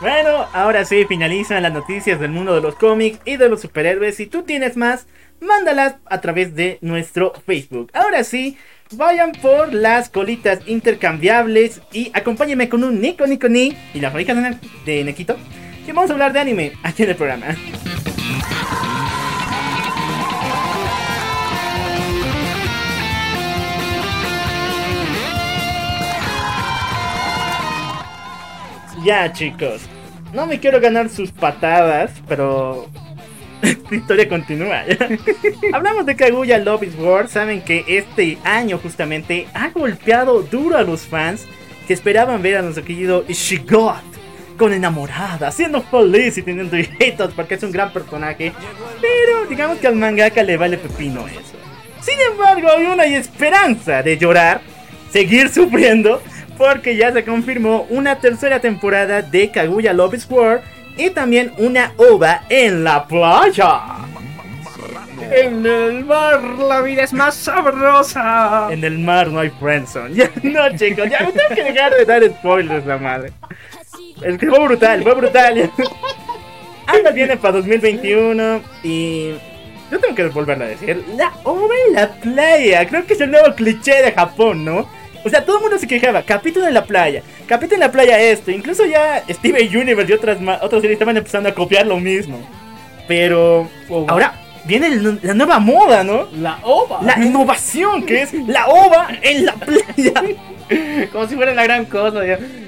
[0.00, 4.16] Bueno, ahora sí finalizan las noticias del mundo de los cómics y de los superhéroes.
[4.16, 5.06] Si tú tienes más,
[5.40, 7.90] mándalas a través de nuestro Facebook.
[7.94, 8.58] Ahora sí,
[8.92, 14.58] vayan por las colitas intercambiables y acompáñenme con un Nico Nico Ni y las de,
[14.84, 15.36] de Nequito.
[15.84, 17.46] Que vamos a hablar de anime aquí en el programa.
[29.06, 29.82] Ya chicos,
[30.34, 32.88] no me quiero ganar sus patadas, pero
[33.62, 34.82] la historia continúa.
[35.72, 37.28] Hablamos de Kaguya Love is War.
[37.28, 41.44] Saben que este año justamente ha golpeado duro a los fans
[41.86, 44.02] que esperaban ver a nuestro querido Ishigot
[44.58, 48.52] con enamorada, siendo feliz y teniendo hijitos porque es un gran personaje.
[49.00, 51.56] Pero digamos que al mangaka le vale pepino eso.
[52.00, 54.62] Sin embargo, hay una esperanza de llorar,
[55.12, 56.20] seguir sufriendo,
[56.56, 60.62] porque ya se confirmó una tercera temporada de Kaguya Love War
[60.96, 63.80] y también una ova en la playa.
[65.30, 68.68] En el mar la vida es más sabrosa.
[68.70, 70.14] En el mar no hay friendzone.
[70.14, 73.32] Ya, no, chicos, ya me tengo que dejar de dar spoilers, la madre.
[74.22, 75.70] Es que fue brutal, fue brutal.
[76.86, 79.32] Anda viene para 2021 y
[79.90, 81.04] yo tengo que volverlo a decir.
[81.16, 82.86] La ova en la playa.
[82.88, 84.88] Creo que es el nuevo cliché de Japón, ¿no?
[85.26, 86.22] O sea, todo el mundo se quejaba.
[86.22, 87.20] Capítulo en la playa.
[87.48, 88.52] Capítulo en la playa esto.
[88.52, 92.38] Incluso ya Steven Universe y otras, otras series estaban empezando a copiar lo mismo.
[93.08, 93.68] Pero
[94.08, 94.34] ahora
[94.64, 96.28] viene el- la nueva moda, ¿no?
[96.36, 97.00] La ova.
[97.02, 100.12] La innovación que es la ova en la playa.
[101.12, 102.20] Como si fuera la gran cosa.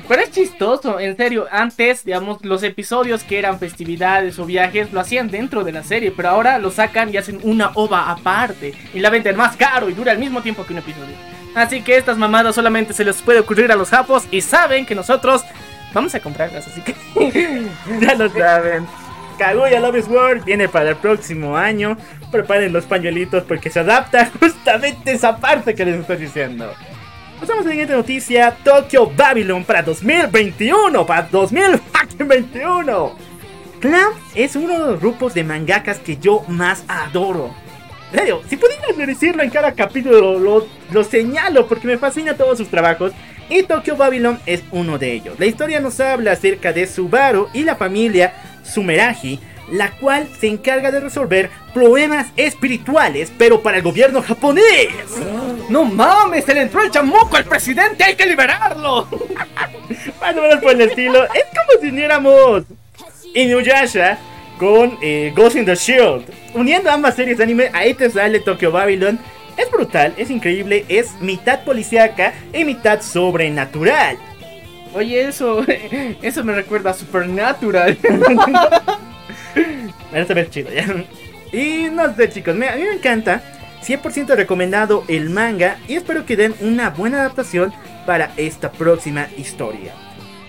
[0.08, 1.46] Pero es chistoso, en serio.
[1.50, 6.12] Antes, digamos, los episodios que eran festividades o viajes lo hacían dentro de la serie.
[6.16, 8.74] Pero ahora lo sacan y hacen una ova aparte.
[8.94, 11.14] Y la venden más caro y dura al mismo tiempo que un episodio.
[11.54, 14.24] Así que estas mamadas solamente se les puede ocurrir a los japos.
[14.30, 15.42] Y saben que nosotros
[15.92, 16.66] vamos a comprarlas.
[16.66, 16.94] Así que.
[18.00, 18.86] ya lo saben.
[19.38, 21.96] Kaguya Love is War viene para el próximo año.
[22.30, 26.72] Preparen los pañuelitos porque se adapta justamente esa parte que les estoy diciendo.
[27.40, 28.56] Pasamos a la siguiente noticia.
[28.64, 31.06] Tokyo Babylon para 2021.
[31.06, 33.16] Para 2021.
[33.80, 37.54] Clamp es uno de los grupos de mangakas que yo más adoro.
[38.48, 43.12] Si pudieras decirlo en cada capítulo, lo, lo señalo porque me fascina todos sus trabajos.
[43.50, 45.38] Y Tokyo Babylon es uno de ellos.
[45.38, 49.40] La historia nos habla acerca de Subaru y la familia Sumeragi,
[49.70, 54.88] la cual se encarga de resolver problemas espirituales, pero para el gobierno japonés.
[55.68, 56.44] ¡No mames!
[56.44, 58.04] ¡Se le entró el chamuco al presidente!
[58.04, 59.08] ¡Hay que liberarlo!
[60.20, 61.24] Más o menos por el estilo.
[61.24, 62.64] Es como si uniéramos
[63.34, 64.18] Inuyasha
[64.58, 66.24] con eh, Ghost in the Shield.
[66.54, 69.18] Uniendo ambas series de anime, ahí te sale Tokyo Babylon.
[69.56, 74.18] Es brutal, es increíble, es mitad policíaca y mitad sobrenatural.
[74.94, 75.64] Oye, eso.
[76.22, 77.96] Eso me recuerda a Supernatural.
[80.14, 80.86] Hace ver chido ya.
[81.52, 83.42] Y no sé chicos, me- a mí me encanta.
[83.86, 87.72] 100% recomendado el manga y espero que den una buena adaptación
[88.06, 89.92] para esta próxima historia.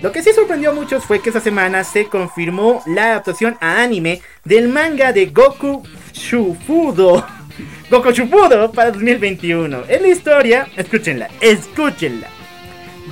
[0.02, 3.82] Lo que sí sorprendió a muchos fue que esta semana se confirmó la adaptación a
[3.82, 5.84] anime del manga de Goku
[6.14, 7.26] Shufudo.
[7.92, 9.84] Goku Shufudo para 2021.
[9.90, 12.28] Es la historia, escúchenla, escúchenla,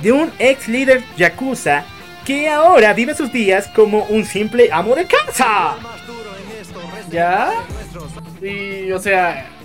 [0.00, 1.84] de un ex líder yakuza
[2.24, 5.76] que ahora vive sus días como un simple amo de casa.
[7.10, 7.52] ¿Ya?
[8.40, 9.57] Y, o sea.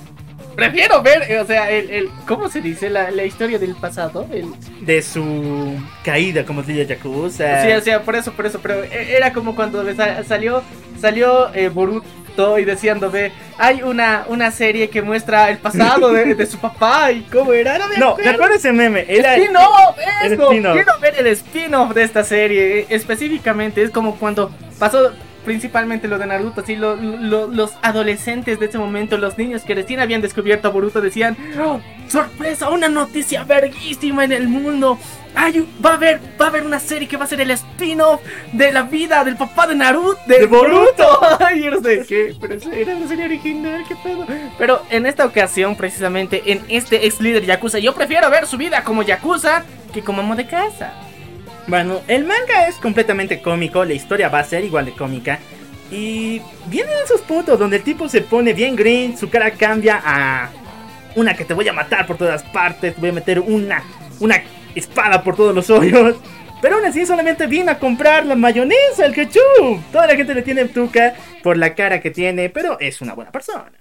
[0.55, 1.89] Prefiero ver, eh, o sea, el.
[1.89, 2.89] el ¿Cómo se dice?
[2.89, 4.27] La, la historia del pasado.
[4.31, 4.47] El,
[4.85, 7.63] de su caída como líder yakuza.
[7.63, 10.61] Sí, o sea, por eso, por eso, pero e- era como cuando sa- salió,
[11.01, 13.31] salió eh, Boruto, deseando ver.
[13.57, 17.77] Hay una, una serie que muestra el pasado de, de su papá y cómo era.
[17.77, 18.23] No, me No, acuerdo.
[18.29, 19.05] ¿te acuerdas ese meme?
[19.07, 20.43] Era Spin-off, el eso.
[20.43, 20.73] spin-off.
[20.75, 22.85] Quiero ver el spin-off de esta serie.
[22.89, 25.11] Específicamente es como cuando pasó
[25.45, 29.75] principalmente lo de Naruto, así lo- lo- los adolescentes de ese momento, los niños que
[29.75, 34.97] recién habían descubierto a Boruto decían, "Oh, sorpresa, una noticia verguísima en el mundo.
[35.35, 38.21] Ay, va a haber, va a haber una serie que va a ser el spin-off
[38.51, 41.03] de la vida del papá de Naruto, de, De Boruto.
[41.39, 44.27] Ay, no sé qué, pero era la serie original, qué pedo.
[44.59, 48.83] Pero en esta ocasión, precisamente, en este ex líder Yakuza, yo prefiero ver su vida
[48.83, 50.93] como Yakuza que como amo de casa.
[51.67, 55.39] Bueno, el manga es completamente cómico, la historia va a ser igual de cómica.
[55.91, 60.49] Y vienen esos puntos donde el tipo se pone bien green, su cara cambia a
[61.15, 63.83] una que te voy a matar por todas partes, te voy a meter una,
[64.19, 64.41] una
[64.75, 66.15] espada por todos los hoyos.
[66.61, 69.81] Pero aún así solamente viene a comprar la mayonesa, el ketchup.
[69.91, 73.31] Toda la gente le tiene tuca por la cara que tiene, pero es una buena
[73.31, 73.71] persona.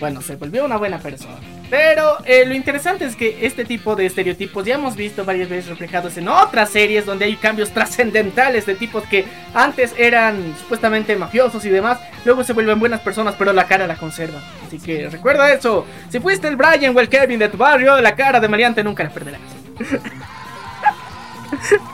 [0.00, 1.61] Bueno, se volvió una buena persona.
[1.72, 5.70] Pero eh, lo interesante es que este tipo de estereotipos ya hemos visto varias veces
[5.70, 11.64] reflejados en otras series donde hay cambios trascendentales de tipos que antes eran supuestamente mafiosos
[11.64, 14.42] y demás, luego se vuelven buenas personas pero la cara la conservan.
[14.66, 18.14] Así que recuerda eso, si fuiste el Brian o el Kevin de tu barrio, la
[18.14, 19.40] cara de Mariante nunca la perderás.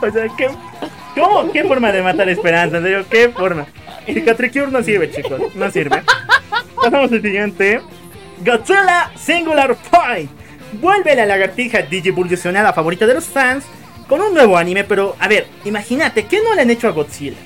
[0.01, 0.49] O sea, ¿qué,
[1.15, 2.77] cómo, ¿qué forma de matar esperanza?
[2.77, 3.65] En serio, ¿qué forma?
[4.05, 6.01] Cicatricure no sirve, chicos, no sirve.
[6.81, 7.81] Pasamos al siguiente.
[8.43, 10.29] Godzilla Singular Point.
[10.73, 13.65] Vuelve la lagartija digivolucionada favorita de los fans
[14.07, 17.37] con un nuevo anime, pero a ver, imagínate, ¿qué no le han hecho a Godzilla?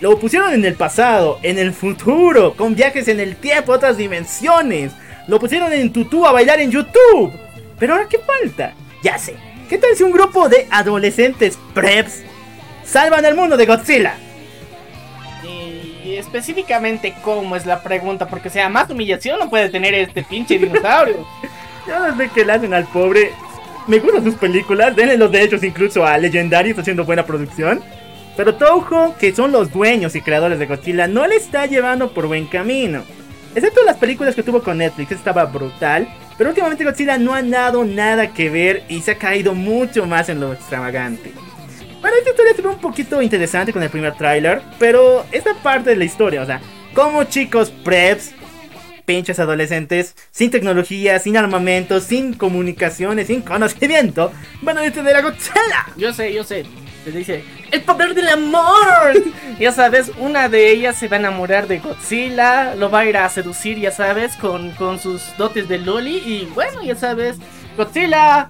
[0.00, 4.92] Lo pusieron en el pasado, en el futuro, con viajes en el tiempo, otras dimensiones.
[5.28, 7.32] Lo pusieron en tutú a bailar en YouTube.
[7.78, 8.72] Pero ahora, ¿qué falta?
[9.02, 9.36] Ya sé.
[9.68, 12.22] ¿Qué tal si un grupo de adolescentes preps
[12.84, 14.14] salvan el mundo de Godzilla?
[16.20, 21.26] Específicamente cómo es la pregunta, porque sea, más humillación no puede tener este pinche dinosaurio.
[21.88, 23.32] Yo sé qué le hacen al pobre.
[23.86, 27.82] Me gustan sus películas, denle los derechos incluso a Legendary, está haciendo buena producción.
[28.36, 32.26] Pero Toho, que son los dueños y creadores de Godzilla, no le está llevando por
[32.26, 33.02] buen camino.
[33.54, 36.06] Excepto las películas que tuvo con Netflix, estaba brutal.
[36.36, 40.28] Pero últimamente Godzilla no ha dado nada que ver y se ha caído mucho más
[40.28, 41.32] en lo extravagante.
[42.00, 45.90] Bueno, esta historia se ve un poquito interesante con el primer tráiler, pero esta parte
[45.90, 46.60] de la historia, o sea,
[46.94, 48.32] como chicos preps,
[49.04, 54.32] pinches adolescentes, sin tecnología, sin armamento, sin comunicaciones, sin conocimiento,
[54.62, 55.86] van a detener a Godzilla.
[55.96, 56.64] Yo sé, yo sé.
[57.04, 59.12] Te dice, el poder del amor.
[59.58, 63.16] ya sabes, una de ellas se va a enamorar de Godzilla, lo va a ir
[63.16, 66.16] a seducir, ya sabes, con, con sus dotes de Loli.
[66.18, 67.36] Y bueno, ya sabes,
[67.76, 68.48] Godzilla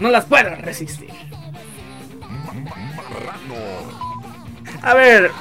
[0.00, 1.10] no las puede resistir.
[4.86, 5.32] A ver,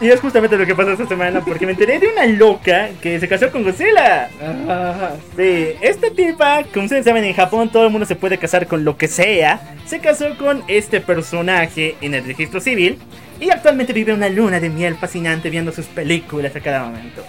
[0.00, 3.20] y es justamente lo que pasó esta semana, porque me enteré de una loca que
[3.20, 4.28] se casó con Godzilla.
[4.42, 8.66] Ah, Sí, esta tipa, como ustedes saben, en Japón todo el mundo se puede casar
[8.66, 9.76] con lo que sea.
[9.86, 12.98] Se casó con este personaje en el registro civil
[13.38, 17.24] y actualmente vive una luna de miel fascinante viendo sus películas a cada momento.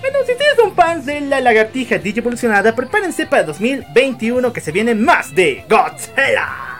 [0.00, 4.94] Bueno, si ustedes son fans de la lagartija digievolucionada, prepárense para 2021 que se viene
[4.94, 6.77] más de Godzilla.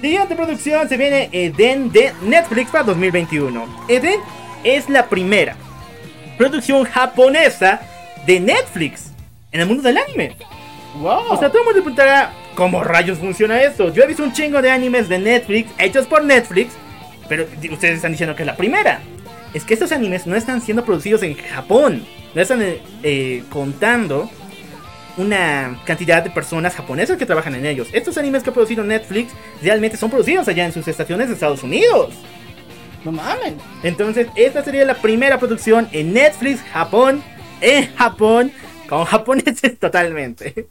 [0.00, 3.84] Siguiente producción se viene Eden de Netflix para 2021.
[3.86, 4.18] Eden
[4.64, 5.56] es la primera
[6.38, 7.82] producción japonesa
[8.24, 9.12] de Netflix
[9.52, 10.36] en el mundo del anime.
[11.00, 11.32] wow.
[11.32, 13.92] O sea, todo el mundo preguntará cómo rayos funciona esto.
[13.92, 16.72] Yo he visto un chingo de animes de Netflix hechos por Netflix,
[17.28, 19.02] pero ustedes están diciendo que es la primera.
[19.52, 24.30] Es que estos animes no están siendo producidos en Japón, no están eh, eh, contando
[25.16, 27.88] una cantidad de personas japonesas que trabajan en ellos.
[27.92, 31.62] Estos animes que ha producido Netflix realmente son producidos allá en sus estaciones de Estados
[31.62, 32.14] Unidos.
[33.04, 33.54] no mames.
[33.82, 37.22] Entonces, esta sería la primera producción en Netflix, Japón,
[37.60, 38.52] en Japón,
[38.88, 40.68] con japoneses totalmente.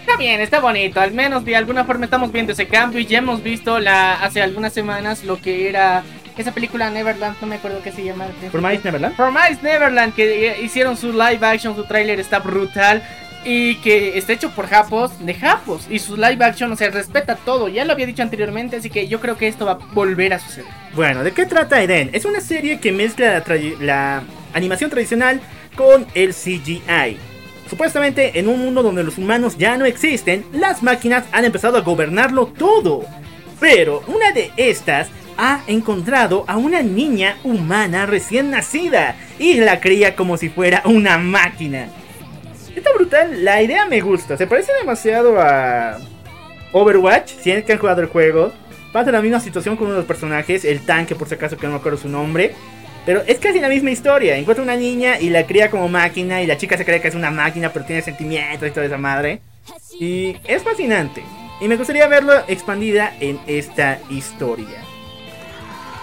[0.00, 1.00] Está bien, está bonito.
[1.00, 4.42] Al menos de alguna forma estamos viendo ese cambio y ya hemos visto la hace
[4.42, 6.04] algunas semanas lo que era
[6.36, 8.26] esa película Neverland, no me acuerdo qué se llama.
[8.50, 9.16] Promise Neverland.
[9.16, 13.02] Promise Neverland, que eh, hicieron su live action, su tráiler está brutal.
[13.46, 15.86] Y que está hecho por japos, de japos.
[15.90, 17.68] Y su live action, o sea, respeta todo.
[17.68, 20.38] Ya lo había dicho anteriormente, así que yo creo que esto va a volver a
[20.38, 20.70] suceder.
[20.94, 22.08] Bueno, ¿de qué trata Eden?
[22.14, 23.44] Es una serie que mezcla
[23.80, 24.22] la,
[24.54, 25.42] animación tradicional
[25.76, 27.18] con el CGI.
[27.68, 31.82] Supuestamente en un mundo donde los humanos ya no existen, las máquinas han empezado a
[31.82, 33.04] gobernarlo todo.
[33.60, 40.16] Pero una de estas ha encontrado a una niña humana recién nacida y la cría
[40.16, 41.88] como si fuera una máquina.
[42.74, 45.98] Está brutal, la idea me gusta, se parece demasiado a
[46.72, 48.52] Overwatch, si es que han jugado el juego.
[48.92, 51.66] Pasa la misma situación con uno de los personajes, el tanque por si acaso que
[51.66, 52.54] no me acuerdo su nombre.
[53.06, 54.36] Pero es casi la misma historia.
[54.36, 57.14] Encuentra una niña y la cría como máquina y la chica se cree que es
[57.14, 59.40] una máquina pero tiene sentimientos y toda esa madre.
[59.98, 61.22] Y es fascinante.
[61.60, 64.93] Y me gustaría verlo expandida en esta historia.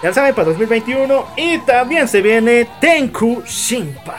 [0.02, 1.26] Ya saben, para 2021.
[1.36, 4.18] Y también se viene Tenku Shinpa.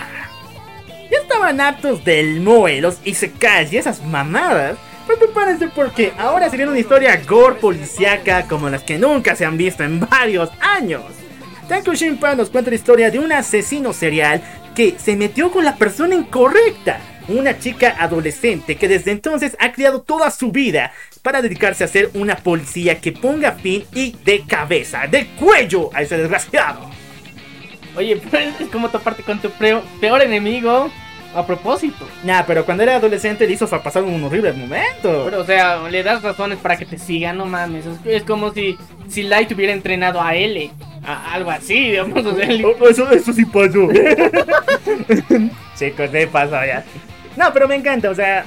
[1.12, 4.78] Ya estaban hartos del Moe, los Isekais y esas mamadas.
[5.06, 9.46] Pues prepárense porque ahora se viene una historia gore policíaca como las que nunca se
[9.46, 11.04] han visto en varios años.
[11.68, 14.42] Tenku Shinpa nos cuenta la historia de un asesino serial
[14.74, 17.00] que se metió con la persona incorrecta.
[17.28, 22.10] Una chica adolescente que desde entonces ha criado toda su vida para dedicarse a ser
[22.16, 26.90] una policía que ponga fin y de cabeza, de cuello a ese desgraciado.
[27.96, 30.92] Oye, pues, es como toparte con tu peor enemigo
[31.36, 32.08] a propósito.
[32.24, 35.24] Nah, pero cuando era adolescente le hizo pasar un horrible momento.
[35.26, 37.86] Pero, o sea, le das razones para que te siga, no mames.
[38.06, 40.70] Es, como si, si Light hubiera entrenado a L.
[41.06, 42.26] a- algo así, digamos.
[42.26, 43.88] o sea, el- Oh, eso, eso sí pasó.
[45.78, 46.84] Chicos, ¿qué pasó ya?
[47.36, 48.46] No, pero me encanta, o sea.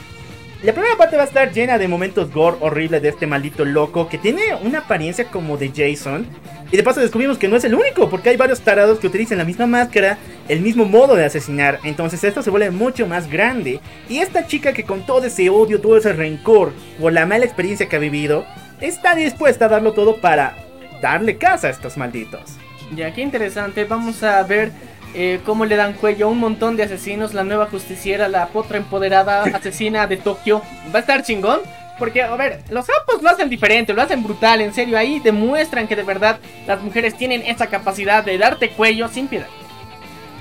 [0.62, 4.08] La primera parte va a estar llena de momentos gore horribles de este maldito loco
[4.08, 6.26] que tiene una apariencia como de Jason.
[6.72, 9.36] Y de paso descubrimos que no es el único, porque hay varios tarados que utilizan
[9.36, 10.16] la misma máscara,
[10.48, 11.78] el mismo modo de asesinar.
[11.84, 13.80] Entonces esto se vuelve mucho más grande.
[14.08, 17.86] Y esta chica que con todo ese odio, todo ese rencor por la mala experiencia
[17.86, 18.46] que ha vivido,
[18.80, 20.56] está dispuesta a darlo todo para
[21.02, 22.56] darle casa a estos malditos.
[22.94, 23.84] Ya, qué interesante.
[23.84, 24.72] Vamos a ver
[25.16, 27.32] eh, cómo le dan cuello a un montón de asesinos.
[27.34, 30.62] La nueva justiciera, la potra empoderada asesina de Tokio.
[30.94, 31.60] Va a estar chingón.
[31.98, 34.98] Porque, a ver, los japos lo hacen diferente, lo hacen brutal, en serio.
[34.98, 39.46] Ahí demuestran que de verdad las mujeres tienen esa capacidad de darte cuello sin piedad.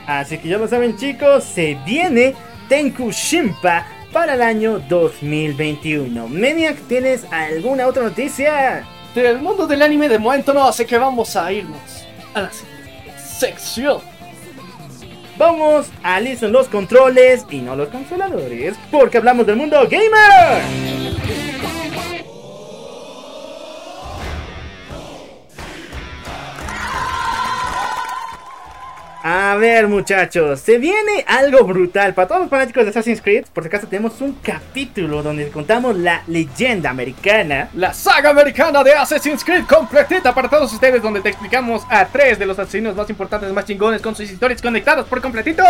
[0.05, 2.35] Así que ya lo saben chicos, se viene
[2.67, 6.27] Tenku Shimpa para el año 2021.
[6.27, 8.85] Maniac, ¿tienes alguna otra noticia?
[9.15, 13.13] Del mundo del anime de momento no, así que vamos a irnos a la siguiente
[13.17, 14.14] sección.
[15.37, 21.54] Vamos a listo los controles y no los consoladores, porque hablamos del mundo gamer.
[29.27, 33.45] A ver muchachos, se viene algo brutal para todos los fanáticos de Assassin's Creed.
[33.51, 37.69] Por si acaso tenemos un capítulo donde contamos la leyenda americana.
[37.73, 42.37] La saga americana de Assassin's Creed completita para todos ustedes, donde te explicamos a tres
[42.37, 45.63] de los asesinos más importantes, más chingones, con sus historias conectadas por completito.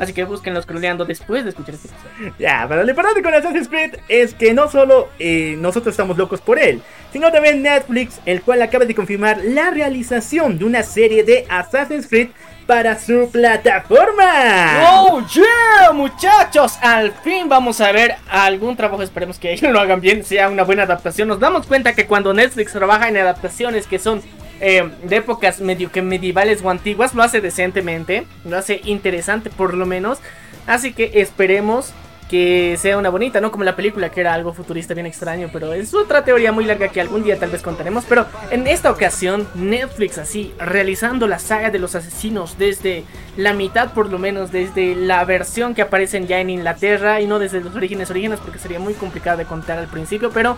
[0.00, 2.34] Así que búsquenlos scrolleando después de escuchar este episodio.
[2.40, 6.40] Ya, pero lo importante con Assassin's Creed es que no solo eh, nosotros estamos locos
[6.40, 6.82] por él,
[7.12, 12.08] sino también Netflix, el cual acaba de confirmar la realización de una serie de Assassin's
[12.08, 12.30] Creed
[12.66, 14.90] para su plataforma.
[14.90, 16.76] ¡Oh, yeah, muchachos!
[16.82, 20.82] Al fin vamos a ver algún trabajo, esperemos que lo hagan bien, sea una buena
[20.82, 21.28] adaptación.
[21.28, 24.20] Nos damos cuenta que cuando Netflix trabaja en adaptaciones que son
[24.60, 29.74] eh, de épocas medio que medievales o antiguas, lo hace decentemente, lo hace interesante por
[29.74, 30.18] lo menos.
[30.66, 31.92] Así que esperemos
[32.28, 35.72] que sea una bonita, no como la película que era algo futurista bien extraño, pero
[35.72, 38.04] es otra teoría muy larga que algún día tal vez contaremos.
[38.08, 43.04] Pero en esta ocasión, Netflix así, realizando la saga de los asesinos desde
[43.36, 47.38] la mitad por lo menos, desde la versión que aparecen ya en Inglaterra y no
[47.38, 50.56] desde los orígenes orígenes porque sería muy complicado de contar al principio, pero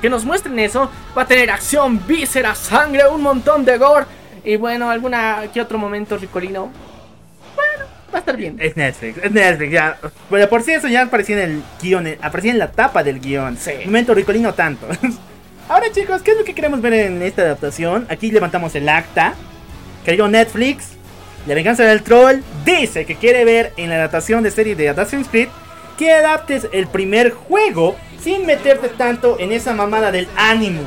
[0.00, 4.06] que nos muestren eso, va a tener acción, víscera, sangre, un montón de gore
[4.44, 6.70] y bueno, alguna que otro momento ricolino.
[8.08, 8.56] Bueno, va a estar bien.
[8.58, 9.98] Es Netflix, es Netflix, ya.
[10.30, 13.56] Pero por si eso ya aparecía en el guion, aparecía en la tapa del guion.
[13.56, 13.72] Sí.
[13.84, 14.86] Momento ricolino tanto.
[15.68, 18.06] Ahora chicos, ¿qué es lo que queremos ver en esta adaptación?
[18.08, 19.34] Aquí levantamos el acta.
[20.04, 20.92] Querido Netflix,
[21.46, 25.28] La venganza del troll dice que quiere ver en la adaptación de serie de Assassin's
[25.28, 25.48] Creed
[25.98, 30.86] que adaptes el primer juego sin meterte tanto en esa mamada del Animus.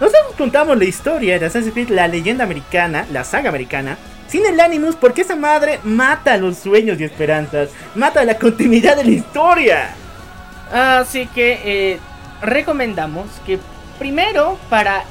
[0.00, 4.60] Nosotros contamos la historia de Assassin's Creed, la leyenda americana, la saga americana, sin el
[4.60, 9.94] Animus porque esa madre mata los sueños y esperanzas, mata la continuidad de la historia.
[10.72, 11.98] Así que eh,
[12.40, 13.58] recomendamos que
[13.98, 15.04] primero para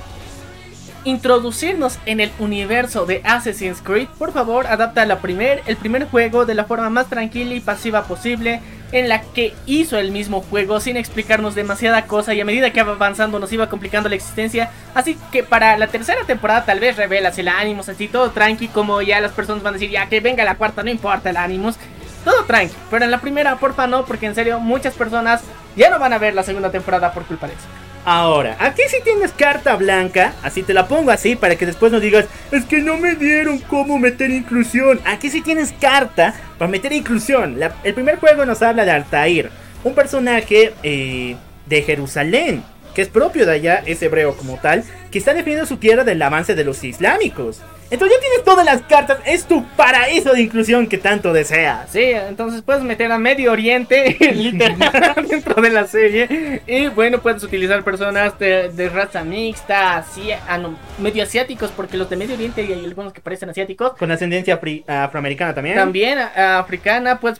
[1.03, 6.45] introducirnos en el universo de Assassin's Creed, por favor adapta la primer, el primer juego
[6.45, 8.61] de la forma más tranquila y pasiva posible
[8.91, 12.79] en la que hizo el mismo juego sin explicarnos demasiada cosa y a medida que
[12.79, 14.69] avanzando nos iba complicando la existencia.
[14.93, 19.01] Así que para la tercera temporada tal vez revelas el ánimos así todo tranqui como
[19.01, 21.75] ya las personas van a decir ya que venga la cuarta no importa el ánimos.
[22.23, 25.41] Todo tranqui, pero en la primera porfa no porque en serio muchas personas
[25.75, 27.80] ya no van a ver la segunda temporada por culpa de eso.
[28.03, 31.99] Ahora, aquí sí tienes carta blanca, así te la pongo así para que después no
[31.99, 34.99] digas, es que no me dieron cómo meter inclusión.
[35.05, 37.59] Aquí sí tienes carta para meter inclusión.
[37.83, 39.51] El primer juego nos habla de Altair,
[39.83, 41.35] un personaje eh,
[41.67, 42.63] de Jerusalén,
[42.95, 46.21] que es propio de allá, es hebreo como tal, que está defendiendo su tierra del
[46.23, 47.61] avance de los islámicos.
[47.91, 51.89] Entonces ya tienes todas las cartas, es tu paraíso de inclusión que tanto deseas.
[51.91, 56.61] Sí, entonces puedes meter a Medio Oriente literal dentro de la serie.
[56.65, 61.97] Y bueno, puedes utilizar personas de, de raza mixta, así, ah, no, medio asiáticos, porque
[61.97, 63.93] los de Medio Oriente hay algunos que parecen asiáticos.
[63.97, 65.75] Con ascendencia afroamericana también.
[65.75, 67.39] También a- africana, puedes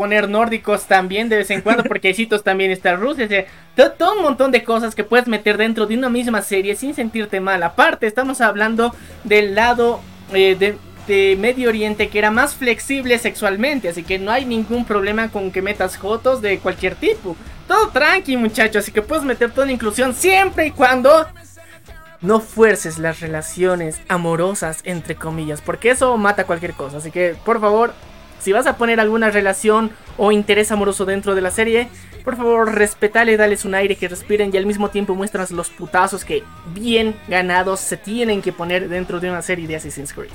[0.00, 3.28] poner nórdicos también de vez en cuando, porque hay sitios también está Rusia.
[3.98, 7.38] todo, un montón de cosas que puedes meter dentro de una misma serie sin sentirte
[7.38, 7.62] mal.
[7.62, 8.94] Aparte, estamos hablando
[9.24, 10.00] del lado
[10.32, 14.86] eh, de, de Medio Oriente que era más flexible sexualmente, así que no hay ningún
[14.86, 17.36] problema con que metas fotos de cualquier tipo.
[17.68, 21.26] Todo tranqui, muchachos, así que puedes meter toda la inclusión siempre y cuando
[22.22, 26.96] no fuerces las relaciones amorosas, entre comillas, porque eso mata cualquier cosa.
[26.96, 27.92] Así que, por favor,
[28.40, 31.88] si vas a poner alguna relación o interés amoroso dentro de la serie,
[32.24, 36.24] por favor, respetale, dales un aire que respiren y al mismo tiempo muestras los putazos
[36.24, 36.42] que
[36.74, 40.30] bien ganados se tienen que poner dentro de una serie de Assassin's Creed.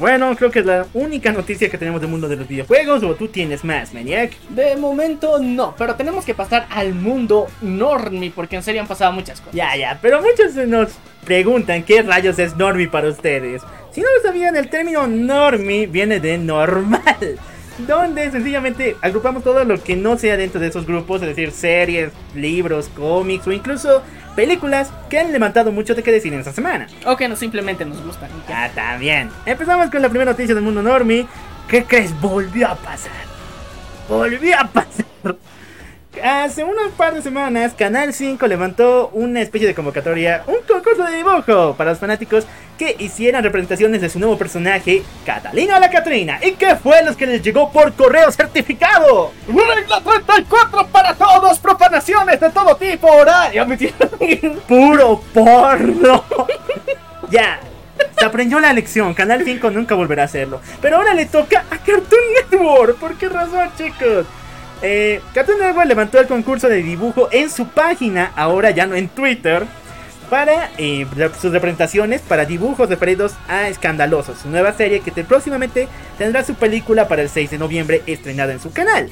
[0.00, 3.02] Bueno, creo que es la única noticia que tenemos del mundo de los videojuegos.
[3.02, 4.32] O tú tienes más, Maniac.
[4.48, 9.12] De momento no, pero tenemos que pasar al mundo normie porque en serio han pasado
[9.12, 9.54] muchas cosas.
[9.54, 10.92] Ya, ya, pero muchos nos
[11.26, 13.60] preguntan qué rayos es normie para ustedes.
[13.92, 17.38] Si no lo sabían, el término normie viene de normal.
[17.86, 22.10] Donde sencillamente agrupamos todo lo que no sea dentro de esos grupos, es decir, series,
[22.34, 24.02] libros, cómics o incluso
[24.36, 26.86] películas que han levantado mucho de qué decir en esta semana.
[27.06, 28.30] O que no simplemente nos gustan.
[28.48, 28.64] ya.
[28.64, 29.30] Ah, también.
[29.46, 31.26] Empezamos con la primera noticia del mundo normie.
[31.68, 32.18] ¿Qué crees?
[32.20, 33.12] Volvió a pasar.
[34.08, 35.36] Volvió a pasar.
[36.18, 41.18] Hace unas par de semanas, Canal 5 levantó una especie de convocatoria, un concurso de
[41.18, 42.46] dibujo para los fanáticos
[42.76, 46.40] que hicieran representaciones de su nuevo personaje, Catalina la Catrina.
[46.42, 49.32] ¿Y qué fue los que les llegó por correo certificado?
[49.46, 53.64] Regla 34 para todos, profanaciones de todo tipo, horario.
[54.66, 56.24] ¡Puro porno!
[57.30, 57.60] ya,
[58.18, 59.14] se aprendió la lección.
[59.14, 60.60] Canal 5 nunca volverá a hacerlo.
[60.82, 62.98] Pero ahora le toca a Cartoon Network.
[62.98, 64.26] ¿Por qué razón, chicos?
[64.82, 69.08] Eh, Cartoon Network levantó el concurso de dibujo en su página, ahora ya no en
[69.08, 69.64] Twitter,
[70.30, 71.06] para eh,
[71.40, 76.54] sus representaciones para dibujos referidos a Escandalosos, su nueva serie que te- próximamente tendrá su
[76.54, 79.08] película para el 6 de noviembre estrenada en su canal.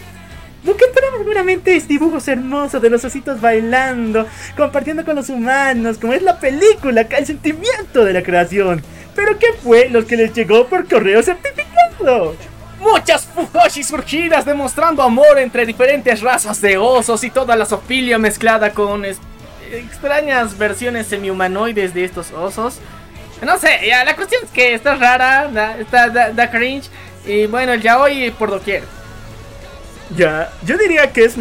[0.64, 1.19] Lo que tenemos
[1.66, 7.03] es dibujos hermosos de los ositos bailando, compartiendo con los humanos, como es la película,
[7.03, 8.83] el sentimiento de la creación.
[9.14, 12.35] Pero ¿qué fue lo que les llegó por correo certificado?
[12.81, 18.70] Muchas fujoshi surgidas demostrando amor entre diferentes razas de osos y toda la sofilia mezclada
[18.72, 22.79] con extrañas versiones semi-humanoides de estos osos.
[23.43, 26.89] No sé, ya, la cuestión es que está rara, da, está, da, cringe
[27.26, 28.83] y bueno, el yaoi por doquier.
[30.16, 31.35] Ya, yo diría que es,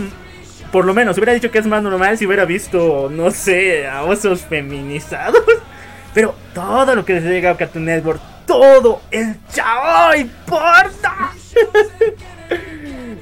[0.71, 4.03] por lo menos, hubiera dicho que es más normal si hubiera visto, no sé, a
[4.03, 5.43] osos feminizados.
[6.13, 11.33] Pero todo lo que les llega a Cartoon Network, todo el chao importa.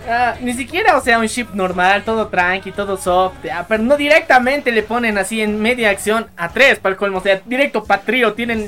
[0.08, 3.98] Ah, ni siquiera, o sea, un ship normal, todo tranqui, todo soft, ah, pero no
[3.98, 7.84] directamente le ponen así en media acción a tres para el colmo, o sea, directo
[7.84, 8.68] para trío, tienen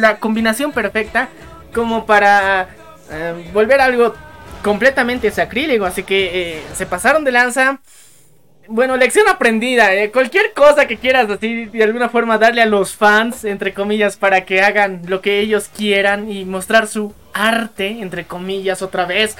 [0.00, 1.28] la combinación perfecta
[1.74, 2.68] como para
[3.10, 4.14] eh, volver algo
[4.62, 7.80] completamente sacrílego, así que eh, se pasaron de lanza.
[8.68, 12.94] Bueno, lección aprendida, eh, cualquier cosa que quieras así de alguna forma darle a los
[12.94, 18.24] fans, entre comillas, para que hagan lo que ellos quieran y mostrar su arte, entre
[18.24, 19.36] comillas, otra vez.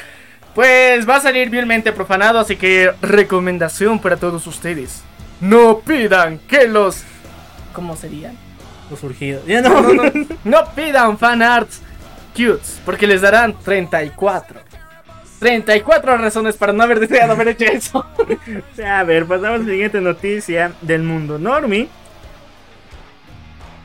[0.54, 5.02] Pues va a salir vilmente profanado, así que recomendación para todos ustedes.
[5.40, 7.02] No pidan que los...
[7.72, 8.36] ¿Cómo serían?
[8.90, 9.46] Los surgidos.
[9.46, 11.80] Ya no, No, no, no pidan fanarts
[12.34, 14.60] cutes, porque les darán 34.
[15.48, 18.06] 34 razones para no haber deseado haber hecho eso.
[18.86, 21.86] A ver, pasamos a la siguiente noticia del mundo normie.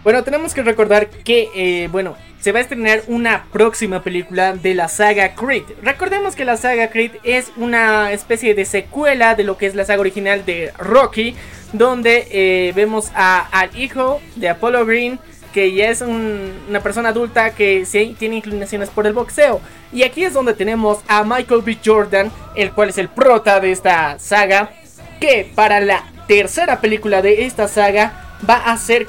[0.06, 4.74] Bueno, tenemos que recordar que, eh, bueno, se va a estrenar una próxima película de
[4.74, 5.64] la saga Creed.
[5.84, 9.84] Recordemos que la saga Creed es una especie de secuela de lo que es la
[9.84, 11.36] saga original de Rocky,
[11.74, 15.20] donde eh, vemos a- al hijo de Apollo Green,
[15.54, 19.62] que ya es un- una persona adulta que sí tiene inclinaciones por el boxeo.
[19.92, 21.78] Y aquí es donde tenemos a Michael B.
[21.84, 24.72] Jordan, el cual es el prota de esta saga,
[25.20, 29.08] que para la tercera película de esta saga va a ser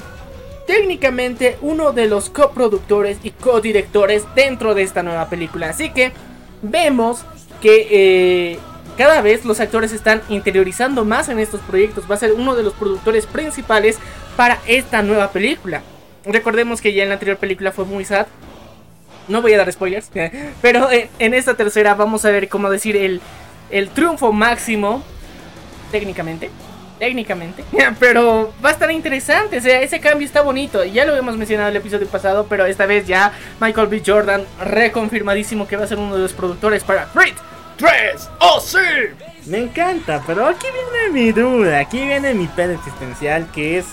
[0.67, 5.69] técnicamente uno de los coproductores y codirectores dentro de esta nueva película.
[5.69, 6.11] Así que
[6.61, 7.23] vemos
[7.61, 8.59] que eh,
[8.97, 12.05] cada vez los actores están interiorizando más en estos proyectos.
[12.09, 13.97] Va a ser uno de los productores principales
[14.35, 15.81] para esta nueva película.
[16.25, 18.27] Recordemos que ya en la anterior película fue muy sad.
[19.27, 20.09] No voy a dar spoilers.
[20.61, 23.21] Pero eh, en esta tercera vamos a ver cómo decir el,
[23.69, 25.03] el triunfo máximo.
[25.91, 26.49] Técnicamente.
[26.99, 27.65] técnicamente,
[27.99, 31.69] pero va a estar interesante, o sea, ese cambio está bonito, ya lo hemos mencionado
[31.69, 34.03] en el episodio pasado, pero esta vez ya Michael B.
[34.05, 37.33] Jordan reconfirmadísimo que va a ser uno de los productores para Creed
[37.77, 38.77] 3, ¡oh sí!
[39.47, 43.87] Me encanta, pero aquí viene mi duda, aquí viene mi pedo existencial, que es...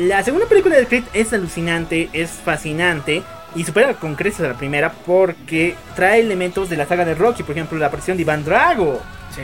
[0.00, 3.22] La segunda película de Creed es alucinante, es fascinante,
[3.54, 7.42] y supera con creces a la primera porque trae elementos de la saga de Rocky,
[7.42, 8.98] por ejemplo, la aparición de Iván Drago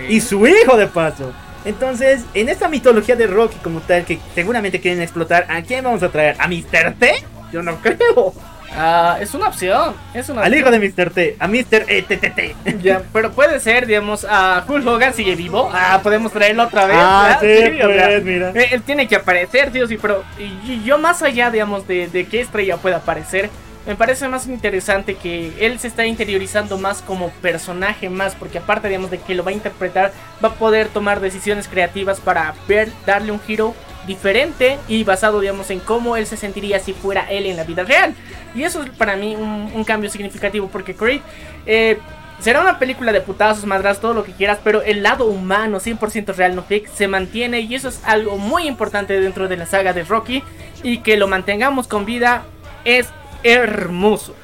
[0.09, 1.35] y su hijo de paso.
[1.67, 6.03] Entonces, en esta mitología de Rocky como tal, que seguramente quieren explotar, ¿a quién vamos
[6.03, 6.37] a traer?
[6.39, 6.95] ¿A Mr.
[6.99, 7.13] T?
[7.53, 8.33] Yo no creo.
[8.77, 9.95] Ah, es una opción.
[10.13, 10.61] Es una Al opción.
[10.61, 11.11] hijo de Mr.
[11.11, 11.85] T, a Mr.
[11.89, 12.83] ETTT.
[12.83, 15.71] Ya, pero puede ser, digamos, a Hulk Hogan sigue vivo.
[15.73, 16.97] Ah, podemos traerlo otra vez.
[16.99, 17.47] Ah, sí,
[17.83, 18.51] o sea, pues, mira.
[18.55, 21.89] eh, Él tiene que aparecer, sí o sí, pero y- y yo más allá, digamos,
[21.89, 23.49] de, de qué estrella pueda aparecer,
[23.87, 28.89] me parece más interesante que él se está interiorizando más como personaje más, porque aparte,
[28.89, 30.13] digamos, de que lo va a interpretar,
[30.45, 33.75] va a poder tomar decisiones creativas para ver, darle un giro
[34.07, 37.85] diferente y basado, digamos, en cómo él se sentiría si fuera él en la vida
[37.85, 38.15] real.
[38.55, 41.21] Y eso es para mí un, cambio significativo, porque Creed
[41.67, 41.99] eh,
[42.41, 46.35] será una película de putazos, madras, todo lo que quieras, pero el lado humano, 100%
[46.35, 49.93] real, no fake, se mantiene y eso es algo muy importante dentro de la saga
[49.93, 50.43] de Rocky
[50.83, 52.45] y que lo mantengamos con vida
[52.85, 53.09] es
[53.43, 54.35] hermoso.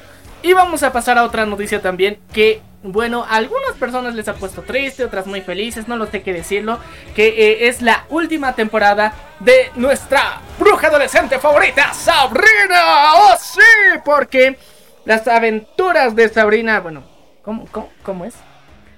[0.41, 4.35] Y vamos a pasar a otra noticia también que, bueno, a algunas personas les ha
[4.35, 6.79] puesto triste, otras muy felices, no lo sé qué decirlo,
[7.15, 13.13] que eh, es la última temporada de nuestra bruja adolescente favorita, Sabrina.
[13.15, 13.99] ¡Oh, sí!
[14.03, 14.57] Porque
[15.05, 17.03] las aventuras de Sabrina, bueno,
[17.41, 18.35] ¿cómo, cómo, cómo es?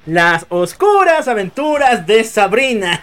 [0.06, 3.00] Las oscuras aventuras de Sabrina.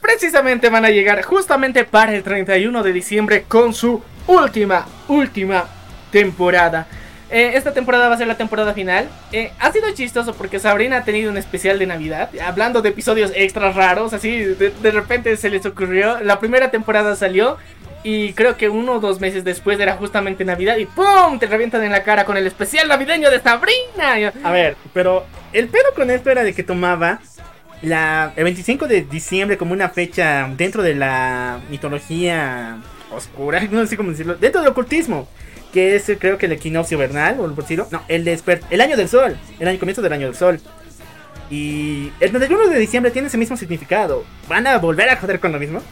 [0.00, 5.64] precisamente van a llegar justamente para el 31 de diciembre con su última, última
[6.10, 6.86] temporada.
[7.32, 9.08] Eh, esta temporada va a ser la temporada final.
[9.32, 12.28] Eh, ha sido chistoso porque Sabrina ha tenido un especial de Navidad.
[12.44, 16.20] Hablando de episodios extra raros, así de, repente se les ocurrió.
[16.20, 17.56] La primera temporada salió
[18.04, 21.38] y creo que uno o dos meses después era justamente Navidad y ¡pum!
[21.38, 24.32] Te revientan en la cara con el especial navideño de Sabrina.
[24.44, 25.24] A ver, pero
[25.54, 27.20] el pedo con esto era de que tomaba
[27.80, 32.76] la, el 25 de diciembre como una fecha dentro de la mitología
[33.10, 35.28] oscura, no sé cómo decirlo, dentro del ocultismo,
[35.72, 38.96] que es creo que el equinoccio vernal, o por decirlo, no, el desper el año
[38.96, 40.60] del sol, el año comienzo del año del sol.
[41.50, 44.24] Y el 31 de diciembre tiene ese mismo significado.
[44.48, 45.82] ¿Van a volver a joder con lo mismo?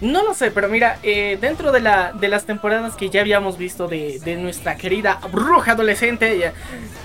[0.00, 3.58] No lo sé, pero mira, eh, dentro de, la, de las temporadas que ya habíamos
[3.58, 6.52] visto de, de nuestra querida bruja adolescente,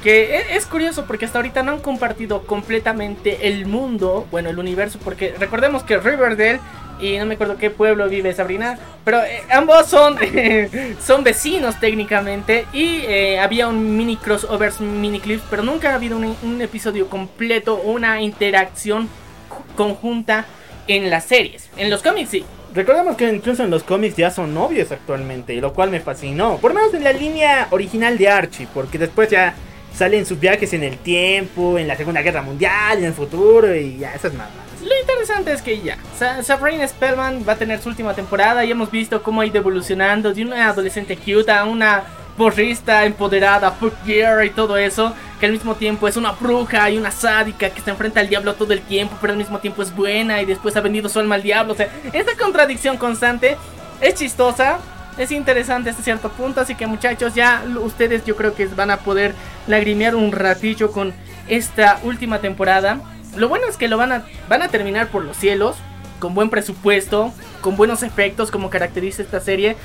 [0.03, 4.59] que e- es, curioso porque hasta ahorita no han compartido completamente el mundo, bueno, el
[4.59, 6.59] universo, porque recordemos que Riverdale
[6.99, 10.15] y no me acuerdo qué pueblo vive Sabrina, pero eh, ambos son,
[11.03, 16.15] son vecinos técnicamente y eh, había un mini crossover, mini clips, pero nunca ha habido
[16.17, 19.09] un, un episodio completo, una interacción
[19.49, 20.45] ju- conjunta
[20.87, 21.69] en las series.
[21.77, 25.73] En los cómics sí, Recordemos que incluso en los cómics ya son novios actualmente, lo
[25.73, 26.57] cual me fascinó.
[26.57, 29.53] Por lo menos en la línea original de Archie, porque después ya
[29.95, 33.97] salen sus viajes en el tiempo, en la Segunda Guerra Mundial, en el futuro y
[33.97, 34.53] ya, esas mamadas.
[34.81, 38.71] Lo interesante es que ya, Sa- Sabrina Spellman va a tener su última temporada y
[38.71, 42.03] hemos visto cómo ha ido evolucionando de una adolescente cute a una
[42.37, 46.97] porrista empoderada, fuck girl y todo eso, que al mismo tiempo es una bruja y
[46.97, 49.95] una sádica que se enfrenta al diablo todo el tiempo, pero al mismo tiempo es
[49.95, 51.73] buena y después ha vendido su alma al diablo.
[51.73, 53.57] O sea, esta contradicción constante
[54.01, 54.79] es chistosa,
[55.17, 58.97] es interesante hasta cierto punto, así que muchachos, ya ustedes yo creo que van a
[58.97, 59.33] poder
[59.67, 61.13] lagrimear un ratillo con
[61.47, 62.99] esta última temporada.
[63.35, 65.75] Lo bueno es que lo van a, van a terminar por los cielos,
[66.19, 69.75] con buen presupuesto, con buenos efectos como caracteriza esta serie.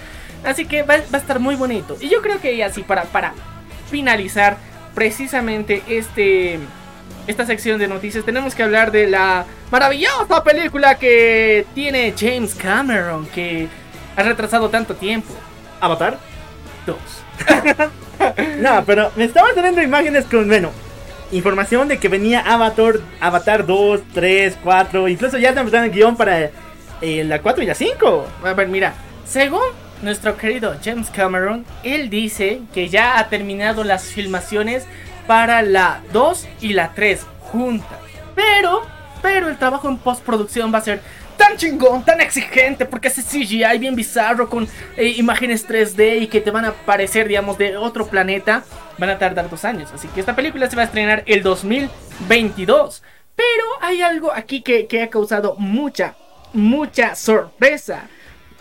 [0.45, 1.97] Así que va, va a estar muy bonito.
[2.01, 3.35] Y yo creo que así para, para
[3.91, 4.57] finalizar
[4.95, 6.59] precisamente este,
[7.27, 13.27] esta sección de noticias tenemos que hablar de la maravillosa película que tiene James Cameron
[13.27, 13.69] que
[14.17, 15.33] ha retrasado tanto tiempo.
[15.81, 16.19] ¿Avatar?
[16.87, 16.99] Dos.
[18.59, 20.73] No, pero me estaban teniendo imágenes con, bueno,
[21.31, 26.17] información de que venía Avatar, Avatar 2, 3, 4, incluso ya están empezando el guion
[26.17, 26.51] para
[27.01, 28.27] eh, la 4 y la 5.
[28.43, 29.63] A ver, mira, según
[30.03, 34.85] nuestro querido James Cameron, él dice que ya ha terminado las filmaciones
[35.27, 37.99] para la 2 y la 3 juntas.
[38.35, 38.83] Pero,
[39.23, 41.01] pero el trabajo en postproducción va a ser
[41.37, 46.41] tan chingón, tan exigente, porque ese CGI bien bizarro con eh, imágenes 3D y que
[46.41, 48.65] te van a parecer, digamos, de otro planeta,
[48.99, 49.91] van a tardar dos años.
[49.95, 53.03] Así que esta película se va a estrenar el 2022.
[53.37, 56.17] Pero hay algo aquí que, que ha causado mucha,
[56.53, 58.09] mucha sorpresa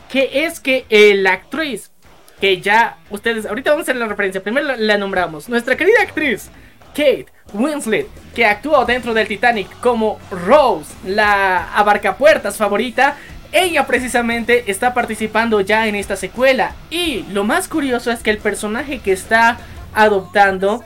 [0.10, 1.91] que es que eh, la actriz
[2.39, 6.01] que ya ustedes ahorita vamos a hacer la referencia primero la, la nombramos nuestra querida
[6.03, 6.49] actriz
[6.97, 13.18] Kate Winslet, que actuó dentro del Titanic como Rose, la abarcapuertas favorita,
[13.51, 16.76] ella precisamente está participando ya en esta secuela.
[16.89, 19.58] Y lo más curioso es que el personaje que está
[19.93, 20.84] adoptando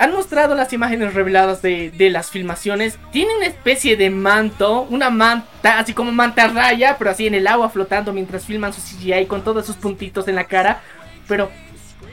[0.00, 2.98] han mostrado las imágenes reveladas de, las filmaciones.
[3.12, 7.46] Tiene una especie de manto, una manta, así como manta raya, pero así en el
[7.46, 10.80] agua flotando mientras filman su CGI con todos sus puntitos en la cara.
[11.28, 11.50] Pero,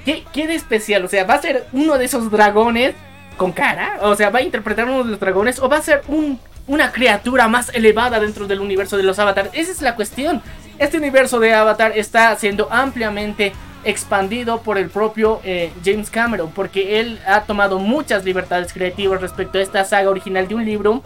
[0.03, 1.05] ¿qué, qué de especial?
[1.05, 2.93] O sea, ¿va a ser uno de esos dragones
[3.37, 3.99] con cara?
[4.01, 5.57] O sea, ¿va a interpretar uno de los dragones?
[5.59, 9.51] ¿O va a ser un, una criatura más elevada dentro del universo de los avatars?
[9.53, 10.41] Esa es la cuestión.
[10.77, 13.53] Este universo de Avatar está siendo ampliamente
[13.87, 19.57] expandido por el propio eh, James Cameron, porque él ha tomado muchas libertades creativas respecto
[19.57, 21.01] a esta saga original de un libro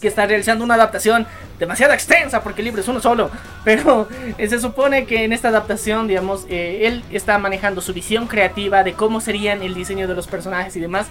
[0.00, 1.26] que está realizando una adaptación
[1.58, 3.30] demasiado extensa porque el libro es uno solo.
[3.64, 8.82] Pero se supone que en esta adaptación, digamos, eh, él está manejando su visión creativa
[8.82, 11.06] de cómo serían el diseño de los personajes y demás.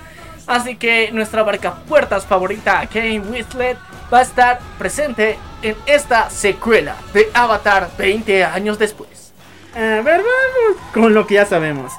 [0.46, 3.78] Así que nuestra barca puertas favorita, Kane Whistlet,
[4.14, 9.17] va a estar presente en esta secuela de Avatar 20 años después.
[9.78, 11.92] A ver, vamos con lo que ya sabemos.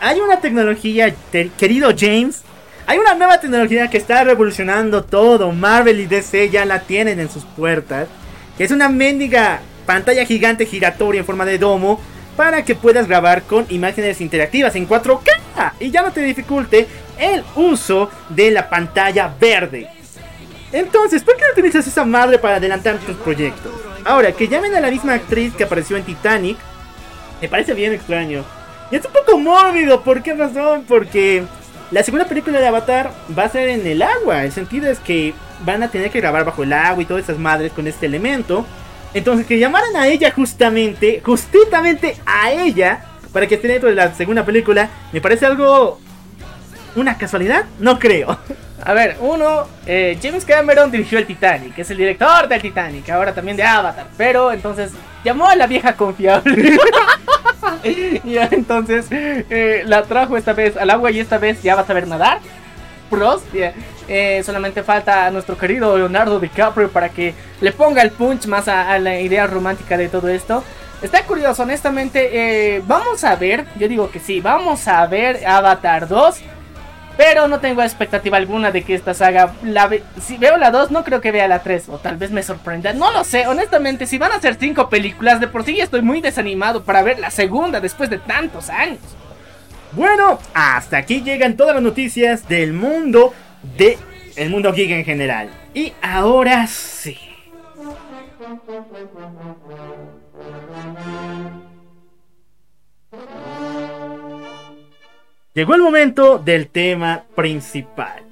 [0.00, 1.14] Hay una tecnología,
[1.58, 2.40] querido James.
[2.86, 5.52] Hay una nueva tecnología que está revolucionando todo.
[5.52, 8.08] Marvel y DC ya la tienen en sus puertas.
[8.56, 12.00] Que es una mendiga pantalla gigante giratoria en forma de domo.
[12.38, 15.72] Para que puedas grabar con imágenes interactivas en 4K.
[15.80, 16.86] Y ya no te dificulte
[17.18, 19.90] el uso de la pantalla verde.
[20.72, 23.72] Entonces, ¿por qué no utilizas esa madre para adelantar tus proyectos?
[24.06, 26.56] Ahora, que llamen a la misma actriz que apareció en Titanic
[27.40, 28.44] me parece bien extraño.
[28.90, 30.84] Y es un poco mórbido, ¿por qué razón?
[30.86, 31.44] Porque
[31.90, 34.44] la segunda película de Avatar va a ser en el agua.
[34.44, 35.34] El sentido es que
[35.64, 38.66] van a tener que grabar bajo el agua y todas esas madres con este elemento.
[39.14, 44.14] Entonces que llamaran a ella justamente, justamente a ella, para que esté dentro de la
[44.14, 46.00] segunda película, me parece algo...
[46.94, 47.66] ¿Una casualidad?
[47.78, 48.38] No creo.
[48.82, 53.34] A ver, uno, eh, James Cameron dirigió el Titanic, es el director del Titanic, ahora
[53.34, 54.92] también de Avatar, pero entonces
[55.26, 56.78] llamó a la vieja confiable.
[57.84, 61.86] y entonces eh, la trajo esta vez al agua y esta vez ya va a
[61.86, 62.38] saber nadar.
[63.10, 63.42] Pros,
[64.08, 68.68] eh, solamente falta a nuestro querido Leonardo DiCaprio para que le ponga el punch más
[68.68, 70.62] a, la idea romántica de todo esto.
[71.02, 72.30] Está curioso, honestamente.
[72.76, 76.36] Eh, vamos a ver, yo digo que sí, vamos a ver Avatar 2.
[77.16, 79.90] Pero no tengo expectativa alguna de que esta saga la
[80.20, 82.92] si veo la 2 no creo que vea la 3 o tal vez me sorprenda.
[82.92, 86.20] No lo sé, honestamente, si van a ser 5 películas de por sí estoy muy
[86.20, 89.00] desanimado para ver la segunda después de tantos años.
[89.92, 93.32] Bueno, hasta aquí llegan todas las noticias del mundo
[93.78, 93.98] de
[94.36, 95.48] el mundo geek en general.
[95.72, 97.18] Y ahora sí.
[105.56, 108.22] Llegó el momento del tema principal.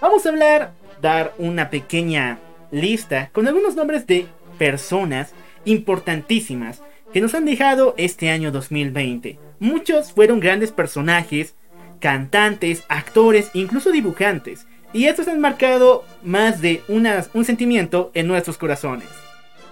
[0.00, 2.40] Vamos a hablar, dar una pequeña
[2.72, 4.26] lista con algunos nombres de
[4.58, 5.32] personas
[5.64, 9.38] importantísimas que nos han dejado este año 2020.
[9.60, 11.54] Muchos fueron grandes personajes,
[12.00, 14.66] cantantes, actores, incluso dibujantes.
[14.92, 19.06] Y estos han marcado más de un sentimiento en nuestros corazones.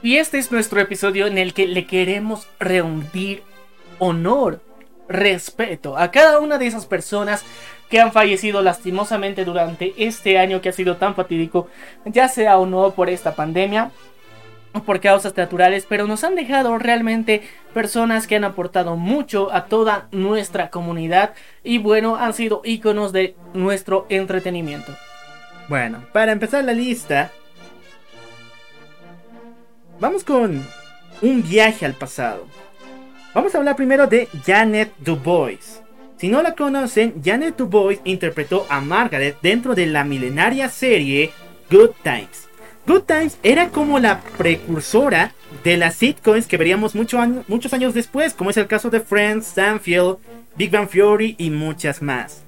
[0.01, 3.43] Y este es nuestro episodio en el que le queremos rendir
[3.99, 4.61] honor
[5.11, 7.45] respeto a cada una de esas personas
[7.91, 11.69] que han fallecido lastimosamente durante este año que ha sido tan fatídico,
[12.05, 13.91] ya sea o no por esta pandemia
[14.73, 17.43] o por causas naturales, pero nos han dejado realmente
[17.75, 21.35] personas que han aportado mucho a toda nuestra comunidad
[21.65, 24.97] y bueno, han sido íconos de nuestro entretenimiento.
[25.69, 27.33] Bueno, para empezar la lista,
[29.99, 30.65] vamos con
[31.21, 32.47] un viaje al pasado.
[33.33, 35.81] Vamos a hablar primero de Janet Dubois.
[36.17, 41.31] Si no la conocen, Janet Dubois interpretó a Margaret dentro de la milenaria serie
[41.71, 42.49] Good Times.
[42.89, 48.51] Good Times era como la precursora de las sitcoms que veríamos muchos años después, como
[48.51, 50.17] es el caso de Friends, Stanfield,
[50.57, 52.43] Big Bang Theory y muchas más.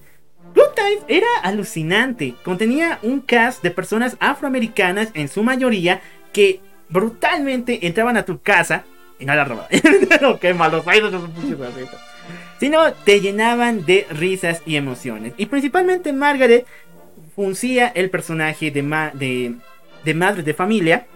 [0.52, 6.00] Good Times era alucinante, contenía un cast de personas afroamericanas en su mayoría
[6.32, 8.84] que brutalmente entraban a tu casa
[9.22, 9.70] y no la robaban.
[10.20, 10.84] no, qué malos
[12.58, 15.34] Sino te llenaban de risas y emociones.
[15.36, 16.66] Y principalmente Margaret
[17.34, 19.54] funcía el personaje de,
[20.04, 21.06] de, madre de familia,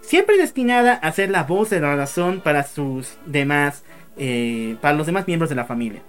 [0.00, 3.84] siempre destinada a ser la voz de la razón para sus demás,
[4.16, 6.02] eh, para los demás miembros de la familia.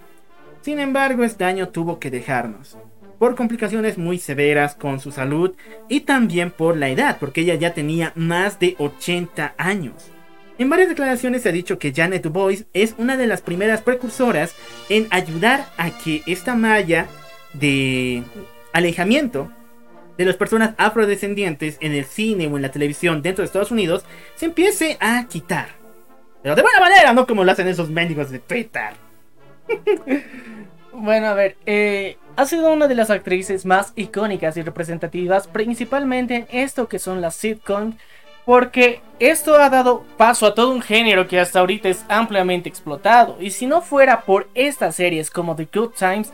[0.62, 2.76] Sin embargo, este año tuvo que dejarnos
[3.18, 5.54] por complicaciones muy severas con su salud
[5.90, 10.10] y también por la edad, porque ella ya tenía más de 80 años.
[10.60, 14.54] En varias declaraciones se ha dicho que Janet Dubois es una de las primeras precursoras
[14.90, 17.06] en ayudar a que esta malla
[17.54, 18.22] de
[18.74, 19.50] alejamiento
[20.18, 24.04] de las personas afrodescendientes en el cine o en la televisión dentro de Estados Unidos
[24.34, 25.68] se empiece a quitar.
[26.42, 28.90] Pero de buena manera, no como lo hacen esos mendigos de Twitter.
[30.92, 36.34] Bueno, a ver, eh, ha sido una de las actrices más icónicas y representativas, principalmente
[36.34, 37.96] en esto que son las sitcoms,
[38.44, 43.36] porque esto ha dado paso a todo un género que hasta ahorita es ampliamente explotado.
[43.40, 46.32] Y si no fuera por estas series como The Good Times,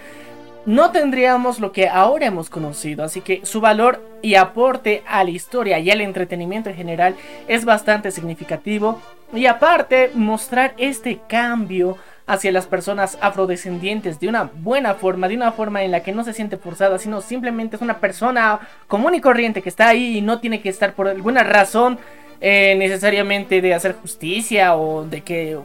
[0.67, 3.05] no tendríamos lo que ahora hemos conocido.
[3.05, 7.17] Así que su valor y aporte a la historia y al entretenimiento en general
[7.49, 9.01] es bastante significativo.
[9.33, 15.53] Y aparte, mostrar este cambio hacia las personas afrodescendientes de una buena forma, de una
[15.53, 19.21] forma en la que no se siente forzada, sino simplemente es una persona común y
[19.21, 21.99] corriente que está ahí y no tiene que estar por alguna razón
[22.41, 25.59] eh, necesariamente de hacer justicia o de que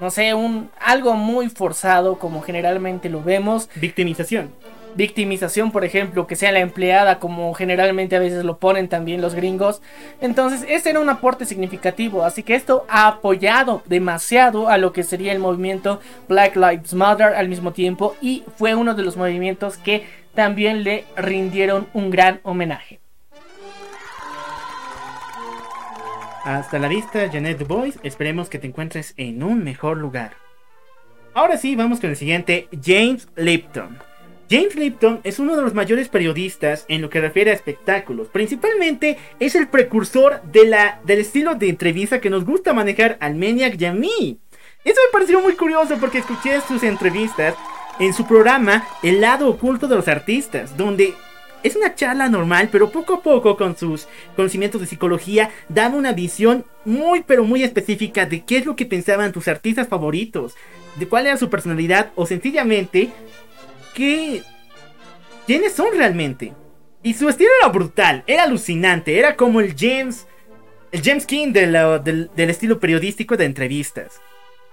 [0.00, 3.68] no sé, un algo muy forzado como generalmente lo vemos.
[3.74, 4.50] Victimización.
[5.00, 9.34] Victimización, por ejemplo, que sea la empleada como generalmente a veces lo ponen también los
[9.34, 9.80] gringos.
[10.20, 15.02] Entonces, este era un aporte significativo, así que esto ha apoyado demasiado a lo que
[15.02, 19.78] sería el movimiento Black Lives Matter al mismo tiempo y fue uno de los movimientos
[19.78, 23.00] que también le rindieron un gran homenaje.
[26.44, 27.98] Hasta la vista, Janet Dubois.
[28.02, 30.32] Esperemos que te encuentres en un mejor lugar.
[31.32, 34.09] Ahora sí, vamos con el siguiente, James Lipton.
[34.50, 38.26] James Lipton es uno de los mayores periodistas en lo que refiere a espectáculos.
[38.26, 43.36] Principalmente es el precursor de la, del estilo de entrevista que nos gusta manejar al
[43.36, 44.40] Maniac y a mí.
[44.84, 47.54] Eso me pareció muy curioso porque escuché sus entrevistas
[48.00, 51.14] en su programa El lado oculto de los artistas, donde
[51.62, 56.12] es una charla normal, pero poco a poco con sus conocimientos de psicología dan una
[56.12, 60.56] visión muy pero muy específica de qué es lo que pensaban tus artistas favoritos,
[60.96, 63.10] de cuál era su personalidad o sencillamente
[63.94, 64.42] qué
[65.46, 66.52] quiénes son realmente.
[67.02, 70.26] Y su estilo era brutal, era alucinante, era como el James
[70.92, 74.20] el James King del, del estilo periodístico de entrevistas.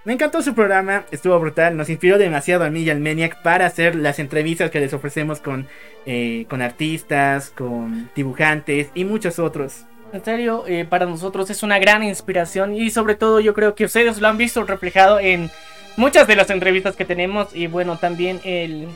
[0.04, 3.66] Me encantó su programa, estuvo brutal, nos inspiró demasiado a mí y al Maniac para
[3.66, 5.66] hacer las entrevistas que les ofrecemos con,
[6.06, 9.84] eh, con artistas, con dibujantes y muchos otros.
[10.12, 13.84] En serio, eh, para nosotros es una gran inspiración y sobre todo yo creo que
[13.84, 15.50] ustedes lo han visto reflejado en
[15.96, 18.88] muchas de las entrevistas que tenemos y bueno, también el...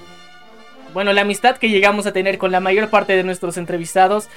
[0.92, 4.28] Bueno, la amistad que llegamos a tener con la mayor parte de nuestros entrevistados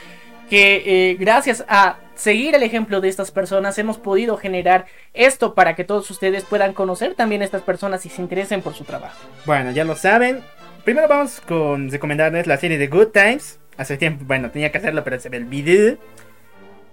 [0.50, 5.76] que eh, gracias a seguir el ejemplo de estas personas hemos podido generar esto para
[5.76, 9.18] que todos ustedes puedan conocer también a estas personas y se interesen por su trabajo.
[9.46, 10.42] Bueno, ya lo saben.
[10.84, 13.60] Primero vamos con recomendarles la serie de Good Times.
[13.78, 15.98] Hace tiempo, bueno, tenía que hacerlo, pero se me olvidó.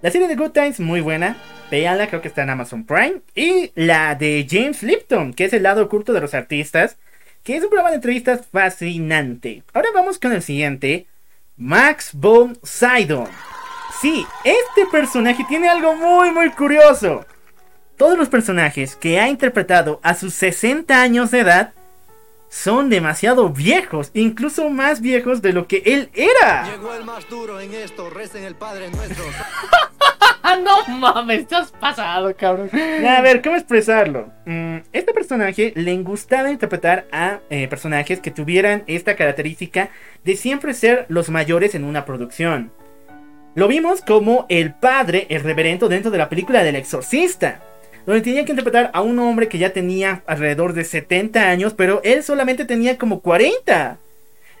[0.01, 1.37] La serie de Good Times, muy buena.
[1.71, 3.21] Véanla, creo que está en Amazon Prime.
[3.35, 6.97] Y la de James Lipton, que es el lado oculto de los artistas.
[7.43, 9.63] Que es un programa de entrevistas fascinante.
[9.73, 11.07] Ahora vamos con el siguiente.
[11.57, 13.27] Max von Sydow.
[14.01, 17.25] Sí, este personaje tiene algo muy muy curioso.
[17.97, 21.73] Todos los personajes que ha interpretado a sus 60 años de edad
[22.53, 26.71] son demasiado viejos, incluso más viejos de lo que él era.
[26.71, 29.25] Llegó el más duro en esto, recen el Padre Nuestro.
[30.63, 32.69] no mames, estás pasado, cabrón.
[32.71, 34.31] A ver, ¿cómo expresarlo?
[34.45, 39.89] Mm, este personaje le gustaba interpretar a eh, personajes que tuvieran esta característica
[40.23, 42.71] de siempre ser los mayores en una producción.
[43.55, 47.63] Lo vimos como el padre, el reverendo dentro de la película del exorcista
[48.05, 52.01] donde tenía que interpretar a un hombre que ya tenía alrededor de 70 años, pero
[52.03, 53.99] él solamente tenía como 40.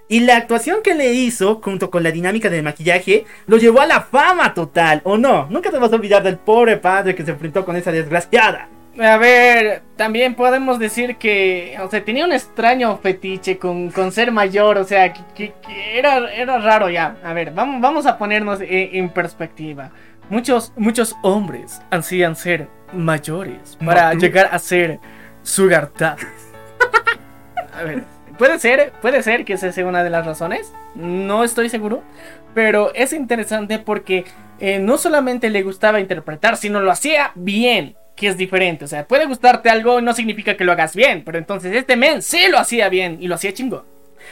[0.09, 3.87] Y la actuación que le hizo, junto con la dinámica del maquillaje, lo llevó a
[3.87, 5.47] la fama total, ¿o no?
[5.49, 8.69] Nunca te vas a olvidar del pobre padre que se enfrentó con esa desgraciada.
[8.99, 14.77] A ver, también podemos decir que, o sea, tenía un extraño fetiche con, ser mayor,
[14.77, 15.53] o sea, que,
[15.93, 17.17] era, era raro ya.
[17.23, 19.89] A ver, vamos, vamos a ponernos en, perspectiva.
[20.29, 24.99] Muchos, muchos hombres ansían ser mayores para llegar a ser
[25.43, 25.91] sugar
[27.73, 28.03] a ver,
[28.37, 30.73] Puede ser, puede ser que esa sea una de las razones.
[30.95, 32.01] No estoy seguro.
[32.53, 34.25] Pero es interesante porque
[34.59, 37.95] eh, no solamente le gustaba interpretar, sino lo hacía bien.
[38.15, 38.85] Que es diferente.
[38.85, 41.23] O sea, puede gustarte algo y no significa que lo hagas bien.
[41.23, 43.85] Pero entonces este men sí lo hacía bien y lo hacía chingo.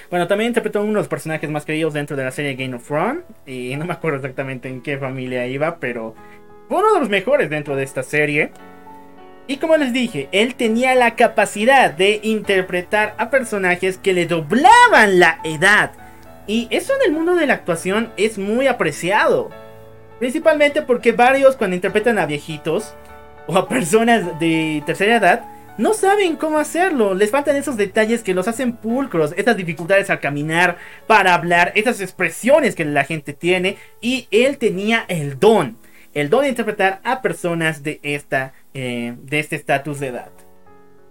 [0.10, 2.88] Bueno, también interpretó uno de los personajes más queridos dentro de la serie Game of
[2.88, 3.24] Thrones.
[3.46, 6.16] Y no me acuerdo exactamente en qué familia iba, pero
[6.80, 8.52] uno de los mejores dentro de esta serie.
[9.48, 15.20] Y como les dije, él tenía la capacidad de interpretar a personajes que le doblaban
[15.20, 15.92] la edad.
[16.48, 19.50] Y eso en el mundo de la actuación es muy apreciado.
[20.20, 22.94] Principalmente porque varios cuando interpretan a viejitos
[23.48, 25.46] o a personas de tercera edad
[25.78, 27.14] no saben cómo hacerlo.
[27.14, 32.02] Les faltan esos detalles que los hacen pulcros, estas dificultades al caminar, para hablar, esas
[32.02, 33.78] expresiones que la gente tiene.
[34.00, 35.78] Y él tenía el don,
[36.14, 40.32] el don de interpretar a personas de esta, eh, de este estatus de edad.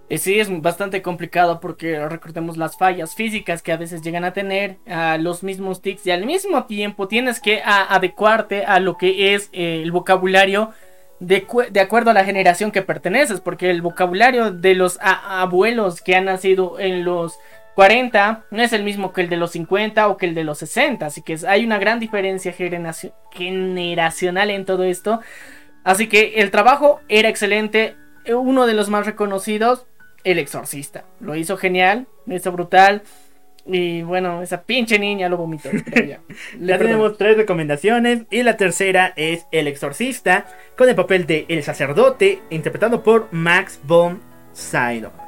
[0.08, 4.32] Y sí, es bastante complicado porque recordemos las fallas físicas que a veces llegan a
[4.32, 9.34] tener a los mismos tics y al mismo tiempo tienes que adecuarte a lo que
[9.34, 10.72] es eh, el vocabulario
[11.20, 11.46] de,
[11.80, 16.80] acuerdo a la generación que perteneces, porque el vocabulario de los abuelos que han nacido
[16.80, 17.38] en los
[17.80, 20.58] 40 no es el mismo que el de los 50 o que el de los
[20.58, 22.52] 60, así que hay una gran diferencia
[23.32, 25.20] generacional en todo esto.
[25.82, 27.96] Así que el trabajo era excelente,
[28.28, 29.86] uno de los más reconocidos,
[30.24, 31.06] El Exorcista.
[31.20, 33.00] Lo hizo genial, lo hizo brutal.
[33.64, 35.70] Y bueno, esa pinche niña lo vomitó.
[36.06, 36.20] Ya,
[36.60, 38.24] ya tenemos tres recomendaciones.
[38.30, 40.44] Y la tercera es El Exorcista,
[40.76, 44.20] con el papel de El Sacerdote, interpretado por Max von
[44.52, 45.19] Sydow.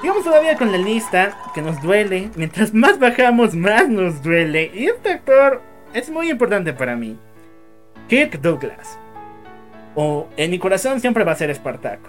[0.00, 2.30] Sigamos todavía con la lista que nos duele.
[2.34, 4.70] Mientras más bajamos, más nos duele.
[4.72, 5.60] Y este actor
[5.92, 7.18] es muy importante para mí.
[8.08, 8.98] Kirk Douglas.
[9.94, 12.08] O en mi corazón siempre va a ser Espartaco.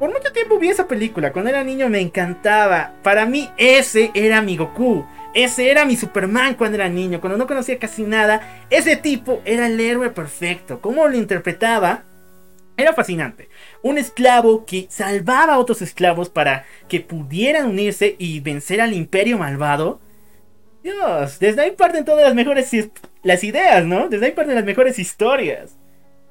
[0.00, 1.32] Por mucho tiempo vi esa película.
[1.32, 2.94] Cuando era niño me encantaba.
[3.04, 5.06] Para mí ese era mi Goku.
[5.34, 7.20] Ese era mi Superman cuando era niño.
[7.20, 8.64] Cuando no conocía casi nada.
[8.70, 10.80] Ese tipo era el héroe perfecto.
[10.80, 12.02] Cómo lo interpretaba.
[12.82, 13.48] Era fascinante.
[13.80, 19.38] Un esclavo que salvaba a otros esclavos para que pudieran unirse y vencer al imperio
[19.38, 20.00] malvado.
[20.82, 22.72] Dios, desde ahí parten todas las mejores
[23.22, 24.08] las ideas, ¿no?
[24.08, 25.78] Desde ahí parten las mejores historias.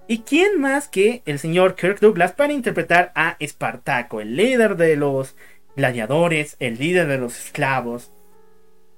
[0.10, 4.98] ¿Y quién más que el señor Kirk Douglas para interpretar a Espartaco, el líder de
[4.98, 5.38] los
[5.78, 8.12] gladiadores, el líder de los esclavos?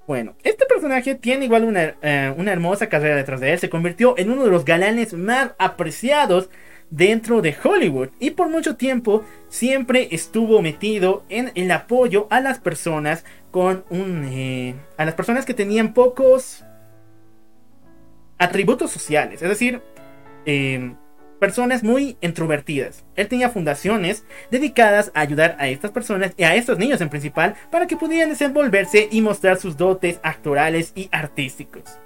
[0.08, 3.60] Bueno, este personaje tiene igual una, eh, una hermosa carrera detrás de él.
[3.60, 6.50] Se convirtió en uno de los galanes más apreciados
[6.96, 12.60] dentro de Hollywood y por mucho tiempo siempre estuvo metido en el apoyo a las
[12.60, 16.64] personas con un eh, a las personas que tenían pocos
[18.38, 19.82] atributos sociales es decir
[20.46, 20.94] eh,
[21.40, 23.04] personas muy introvertidas.
[23.16, 27.54] Él tenía fundaciones dedicadas a ayudar a estas personas y a estos niños en principal
[27.70, 31.98] para que pudieran desenvolverse y mostrar sus dotes actorales y artísticos.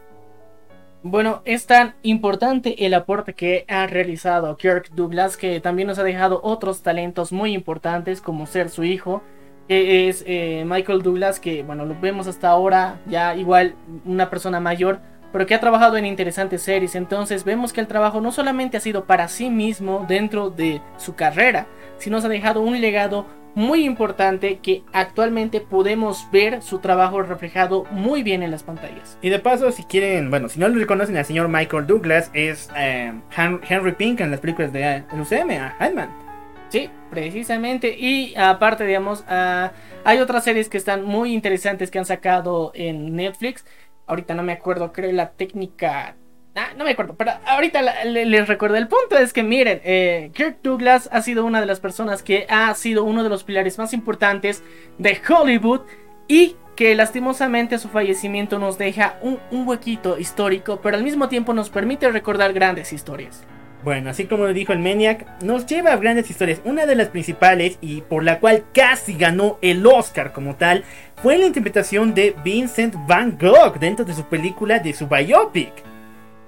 [1.05, 6.03] Bueno, es tan importante el aporte que ha realizado Kirk Douglas que también nos ha
[6.03, 9.23] dejado otros talentos muy importantes como ser su hijo,
[9.69, 14.59] que es eh, Michael Douglas, que bueno, lo vemos hasta ahora ya igual una persona
[14.59, 14.99] mayor,
[15.33, 16.97] pero que ha trabajado en interesantes series.
[16.97, 21.15] Entonces vemos que el trabajo no solamente ha sido para sí mismo dentro de su
[21.15, 21.69] carrera,
[21.99, 23.25] sino ha dejado un legado
[23.55, 29.19] muy importante que actualmente podemos ver su trabajo reflejado muy bien en las pantallas.
[29.23, 32.71] Y de paso, si quieren, bueno, si no lo reconocen al señor Michael Douglas, es
[32.77, 36.29] eh, Henry Pink en las películas de UCM, a Hatman.
[36.69, 37.97] Sí, precisamente.
[37.99, 39.73] Y aparte, digamos, ah,
[40.05, 43.65] hay otras series que están muy interesantes que han sacado en Netflix.
[44.07, 46.17] Ahorita no me acuerdo, creo la técnica
[46.55, 48.77] Ah, no me acuerdo, pero ahorita les recuerdo.
[48.77, 52.47] El punto es que miren, eh, Kirk Douglas ha sido una de las personas que
[52.49, 54.65] ha sido uno de los pilares más importantes
[54.99, 55.83] de Hollywood
[56.27, 61.71] y que lastimosamente su fallecimiento nos deja un, huequito histórico, pero al mismo tiempo nos
[61.71, 63.45] permite recordar grandes historias.
[63.83, 66.61] Bueno, así como lo dijo el Maniac, nos lleva a grandes historias.
[66.65, 70.85] Una de las principales y por la cual casi ganó el Oscar como tal
[71.17, 75.73] fue la interpretación de Vincent Van Gogh dentro de su película de su biopic.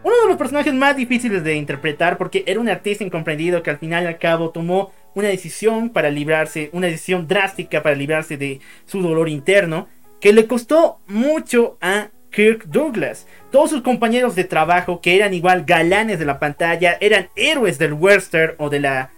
[0.03, 3.79] Uno de los personajes más difíciles de interpretar porque era un artista incomprendido que al
[3.79, 8.61] final y al cabo tomó una decisión para librarse, una decisión drástica para librarse de
[8.87, 9.89] su dolor interno,
[10.21, 13.27] que le costó mucho a Kirk Douglas.
[13.51, 17.93] Todos sus compañeros de trabajo, que eran igual galanes de la pantalla, eran héroes del
[17.93, 19.11] western o de la,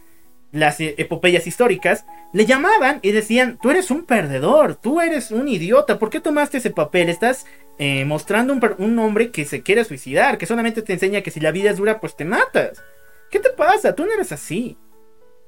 [0.50, 5.98] las epopeyas históricas, le llamaban y decían, tú eres un perdedor, tú eres un idiota,
[5.98, 7.08] ¿por qué tomaste ese papel?
[7.08, 7.46] Estás
[7.78, 11.50] eh, mostrando un, hombre que se quiere suicidar, que solamente te enseña que si la
[11.50, 12.82] vida es dura, pues te matas.
[13.30, 13.94] ¿Qué te pasa?
[13.94, 14.76] Tú no eres así.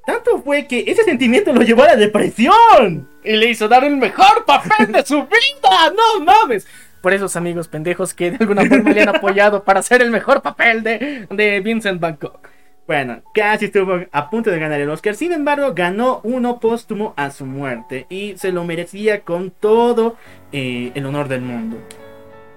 [0.07, 3.09] Tanto fue que ese sentimiento lo llevó a la depresión.
[3.23, 5.93] Y le hizo dar el mejor papel de su vida.
[5.95, 6.67] No mames.
[7.01, 10.41] Por esos amigos pendejos que de alguna forma le han apoyado para hacer el mejor
[10.41, 12.49] papel de, de Vincent Bangkok.
[12.87, 15.15] Bueno, casi estuvo a punto de ganar el Oscar.
[15.15, 18.07] Sin embargo, ganó uno póstumo a su muerte.
[18.11, 20.17] Y se lo merecía con todo
[20.53, 21.79] eh, el honor del mundo.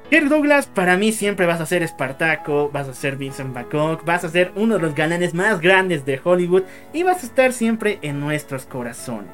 [0.10, 4.24] Kirk Douglas, para mí siempre vas a ser Espartaco, vas a ser Vincent Bangkok, vas
[4.24, 8.00] a ser uno de los galanes más grandes de Hollywood y vas a estar siempre
[8.02, 9.32] en nuestros corazones.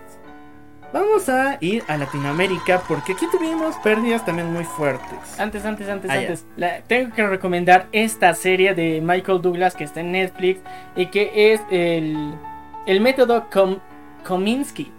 [0.91, 5.39] Vamos a ir a Latinoamérica porque aquí tuvimos pérdidas también muy fuertes.
[5.39, 6.45] Antes, antes, antes, ah, antes.
[6.87, 10.59] tengo que recomendar esta serie de Michael Douglas que está en Netflix
[10.95, 12.33] y que es el
[12.87, 13.77] El método Com
[14.23, 14.91] Kominsky.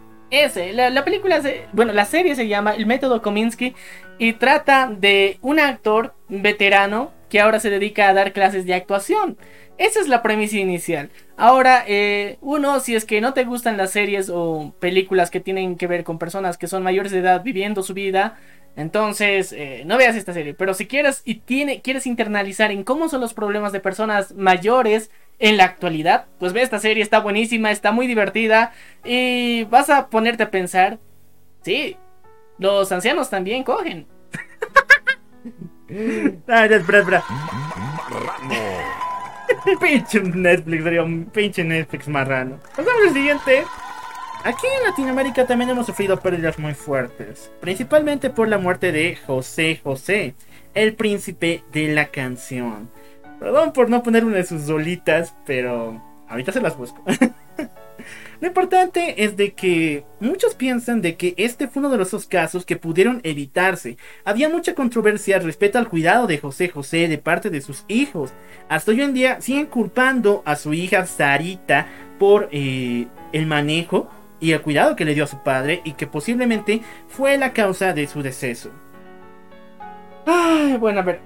[0.43, 3.75] Ese, la, la película, se, bueno, la serie se llama El método Kominsky
[4.19, 9.37] y trata de un actor veterano que ahora se dedica a dar clases de actuación.
[9.79, 11.11] Esa es la premisa inicial.
[11.37, 15.77] Ahora, eh, uno, si es que no te gustan las series o películas que tienen
[15.77, 18.39] que ver con personas que son mayores de edad viviendo su vida,
[18.77, 20.55] entonces eh, no veas esta serie.
[20.55, 25.11] Pero si quieres y tiene, quieres internalizar en cómo son los problemas de personas mayores
[25.39, 28.73] en la actualidad, pues ve esta serie, está buenísima, está muy divertida
[29.05, 30.99] y vas a ponerte a pensar,
[31.63, 31.97] sí,
[32.59, 34.07] los ancianos también cogen.
[35.87, 37.25] Ya, espera, espera.
[39.81, 42.59] pinche Netflix, sería un pinche Netflix marrano.
[42.71, 43.65] Pasamos al siguiente.
[44.45, 49.81] Aquí en Latinoamérica también hemos sufrido pérdidas muy fuertes, principalmente por la muerte de José
[49.83, 50.35] José,
[50.75, 52.91] el príncipe de la canción.
[53.39, 57.03] Perdón por no poner una de sus solitas, pero ahorita se las busco.
[58.41, 62.67] Lo importante es de que muchos piensan de que este fue uno de los casos
[62.67, 63.97] que pudieron evitarse.
[64.25, 68.33] Había mucha controversia respecto al cuidado de José José de parte de sus hijos.
[68.69, 71.87] Hasta hoy en día siguen culpando a su hija Sarita
[72.19, 74.11] por eh, el manejo
[74.41, 77.93] y el cuidado que le dio a su padre y que posiblemente fue la causa
[77.93, 78.71] de su deceso.
[80.27, 81.21] Ay, bueno, a ver,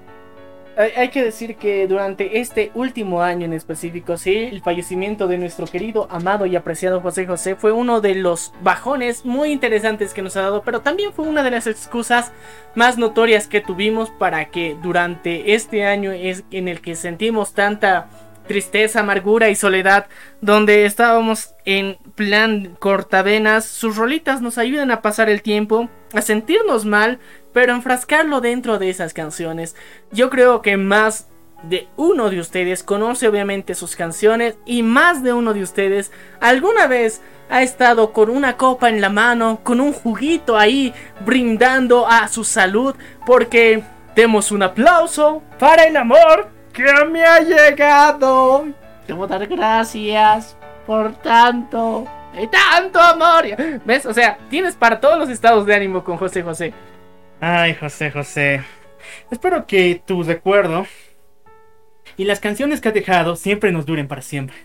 [0.79, 5.67] hay, que decir que durante este último año en específico, sí, el fallecimiento de nuestro
[5.67, 10.37] querido, amado y apreciado José José fue uno de los bajones muy interesantes que nos
[10.37, 12.31] ha dado, pero también fue una de las excusas
[12.75, 18.07] más notorias que tuvimos para que durante este año es en el que sentimos tanta
[18.49, 20.07] tristeza, amargura y soledad,
[20.41, 26.83] donde estábamos en plan cortavenas, sus rolitas nos ayudan a pasar el tiempo, a sentirnos
[26.83, 27.19] mal,
[27.53, 29.75] pero enfrascarlo dentro de esas canciones.
[30.11, 31.27] Yo creo que más
[31.63, 36.87] de uno de ustedes conoce obviamente sus canciones y más de uno de ustedes alguna
[36.87, 40.93] vez ha estado con una copa en la mano, con un juguito ahí
[41.25, 42.95] brindando a su salud
[43.25, 43.83] porque
[44.15, 48.65] demos un aplauso para el amor que me ha llegado.
[49.07, 52.07] Debo dar gracias por tanto
[52.39, 53.45] y tanto amor.
[53.85, 54.05] ¿Ves?
[54.05, 56.73] O sea, tienes para todos los estados de ánimo con José José.
[57.41, 58.61] Ay, José José.
[59.31, 60.85] Espero que tu recuerdo
[62.17, 64.57] y las canciones que has dejado siempre nos duren para siempre.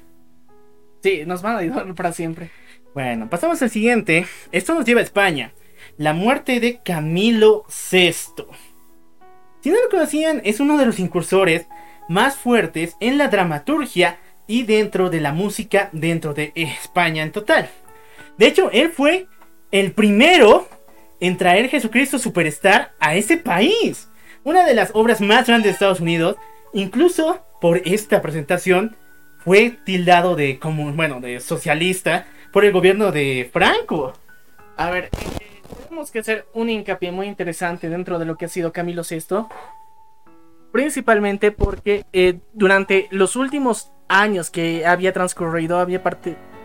[1.00, 2.50] Sí, nos van a durar para siempre.
[2.92, 4.26] Bueno, pasamos al siguiente.
[4.50, 5.52] Esto nos lleva a España.
[5.98, 8.44] La muerte de Camilo VI.
[9.60, 11.68] Si no lo conocían, es uno de los incursores
[12.08, 14.18] más fuertes en la dramaturgia
[14.48, 17.68] y dentro de la música dentro de España en total.
[18.36, 19.28] De hecho, él fue
[19.70, 20.68] el primero
[21.20, 24.08] en traer Jesucristo Superstar a ese país.
[24.42, 26.36] Una de las obras más grandes de Estados Unidos,
[26.72, 28.96] incluso por esta presentación,
[29.38, 34.12] fue tildado de como, bueno, de socialista por el gobierno de Franco.
[34.76, 38.48] A ver, eh, tenemos que hacer un hincapié muy interesante dentro de lo que ha
[38.48, 39.46] sido Camilo VI
[40.74, 46.02] principalmente porque eh, durante los últimos años que había transcurrido había,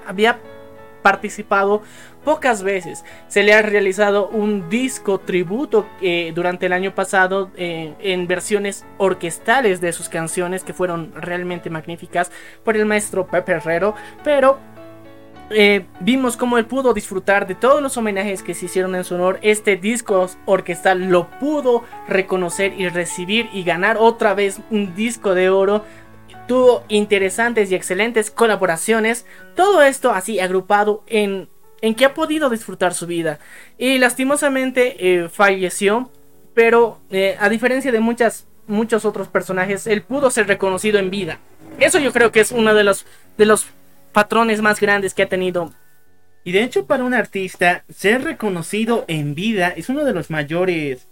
[0.08, 0.40] había
[1.02, 1.82] participado
[2.24, 3.06] pocas veces.
[3.28, 8.86] Se le ha realizado un disco tributo eh, durante el año pasado eh, en versiones
[8.98, 12.32] orquestales de sus canciones que fueron realmente magníficas
[12.64, 14.60] por el maestro Pepe Herrero, pero
[15.52, 19.16] eh, vimos cómo él pudo disfrutar de todos los homenajes que se hicieron en su
[19.16, 19.40] honor.
[19.42, 25.50] Este disco orquestal lo pudo reconocer y recibir y ganar otra vez un disco de
[25.50, 25.84] oro.
[26.50, 29.28] Tuvo interesantes y excelentes colaboraciones.
[29.56, 31.48] Todo esto así agrupado en,
[31.82, 33.38] en que ha podido disfrutar su vida.
[33.78, 36.10] Y lastimosamente eh, falleció.
[36.56, 41.38] Pero eh, a diferencia de muchas, muchos otros personajes, él pudo ser reconocido en vida.
[41.80, 43.06] Eso yo creo que es uno de los,
[43.38, 43.68] de los
[44.12, 45.72] patrones más grandes que ha tenido.
[46.44, 51.08] Y de hecho para un artista ser reconocido en vida es uno de los mayores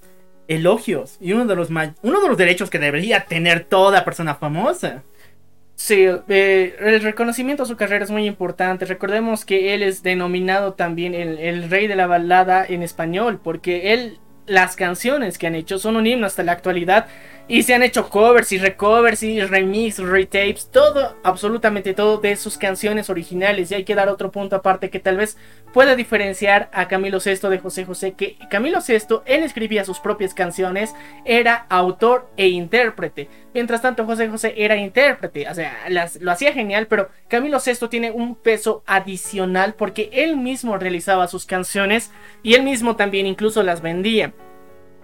[0.47, 5.03] elogios y uno de los uno de los derechos que debería tener toda persona famosa.
[5.79, 8.85] Sí, eh, el reconocimiento a su carrera es muy importante.
[8.85, 13.93] Recordemos que él es denominado también el, el, rey de la balada en español, porque
[13.93, 14.17] él,
[14.47, 17.05] las canciones que han hecho son un himno hasta la actualidad.
[17.49, 22.57] Y se han hecho covers y recovers y remix, retapes, todo, absolutamente todo de sus
[22.57, 23.71] canciones originales.
[23.71, 25.37] Y hay que dar otro punto aparte que tal vez
[25.71, 28.13] pueda diferenciar a Camilo VI de José José.
[28.13, 30.93] Que Camilo VI, él escribía sus propias canciones,
[31.23, 33.29] era autor e intérprete.
[33.53, 35.47] Mientras tanto, José José era intérprete.
[35.47, 35.73] O sea,
[36.19, 41.45] lo hacía genial, pero Camilo VI tiene un peso adicional porque él mismo realizaba sus
[41.45, 42.11] canciones
[42.43, 44.33] y él mismo también incluso las vendía.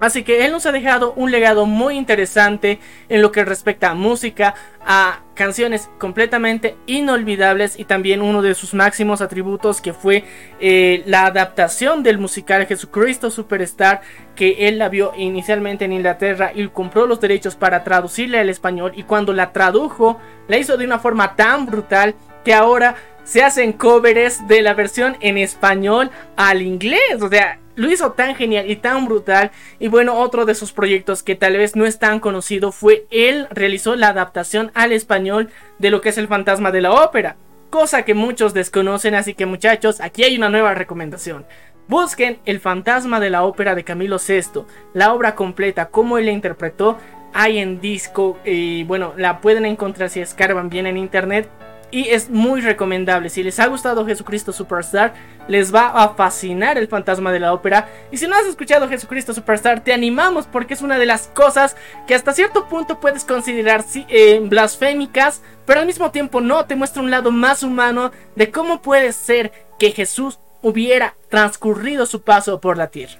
[0.03, 2.77] Así que él nos ha dejado un legado muy interesante
[3.07, 4.53] en lo que respecta a música,
[4.85, 10.25] a canciones completamente inolvidables y también uno de sus máximos atributos que fue
[10.59, 14.01] eh, la adaptación del musical Jesucristo Superstar
[14.35, 18.91] que él la vio inicialmente en Inglaterra y compró los derechos para traducirla al español
[18.97, 20.19] y cuando la tradujo
[20.49, 22.13] la hizo de una forma tan brutal
[22.43, 27.21] que ahora se hacen covers de la versión en español al inglés.
[27.21, 29.51] O sea, lo hizo tan genial y tan brutal.
[29.79, 33.47] Y bueno, otro de sus proyectos que tal vez no es tan conocido fue él
[33.51, 37.37] realizó la adaptación al español de lo que es el fantasma de la ópera.
[37.69, 41.45] Cosa que muchos desconocen, así que muchachos, aquí hay una nueva recomendación.
[41.87, 44.61] Busquen El fantasma de la ópera de Camilo VI,
[44.93, 46.97] la obra completa, como él la interpretó,
[47.33, 51.49] hay en disco y bueno, la pueden encontrar si escarban bien en internet
[51.93, 53.29] y es muy recomendable.
[53.29, 55.13] Si les ha gustado Jesucristo Superstar,
[55.47, 57.87] les va a fascinar el fantasma de la ópera.
[58.11, 61.77] Y si no has escuchado Jesucristo Superstar, te animamos porque es una de las cosas
[62.07, 67.03] que hasta cierto punto puedes considerar eh, blasfémicas, pero al mismo tiempo no, te muestra
[67.03, 72.75] un lado más humano de cómo puede ser que Jesús hubiera transcurrido su paso por
[72.75, 73.19] la tierra.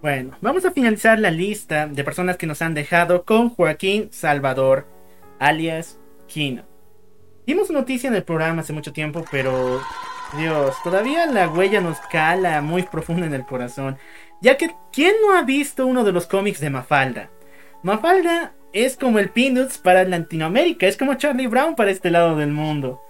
[0.00, 4.86] Bueno, vamos a finalizar la lista de personas que nos han dejado con Joaquín Salvador,
[5.40, 6.71] alias Kino.
[7.46, 9.82] Dimos noticia en el programa hace mucho tiempo, pero
[10.38, 13.98] Dios, todavía la huella nos cala muy profunda en el corazón.
[14.40, 17.30] Ya que, ¿quién no ha visto uno de los cómics de Mafalda?
[17.82, 22.52] Mafalda es como el Peanuts para Latinoamérica, es como Charlie Brown para este lado del
[22.52, 23.02] mundo.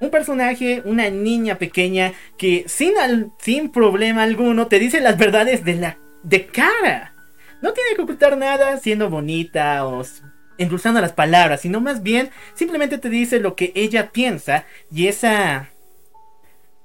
[0.00, 2.92] Un personaje, una niña pequeña que sin,
[3.38, 7.14] sin problema alguno te dice las verdades de la de cara.
[7.60, 10.02] No tiene que ocultar nada siendo bonita o
[10.58, 15.68] endulzando las palabras, sino más bien simplemente te dice lo que ella piensa y esa...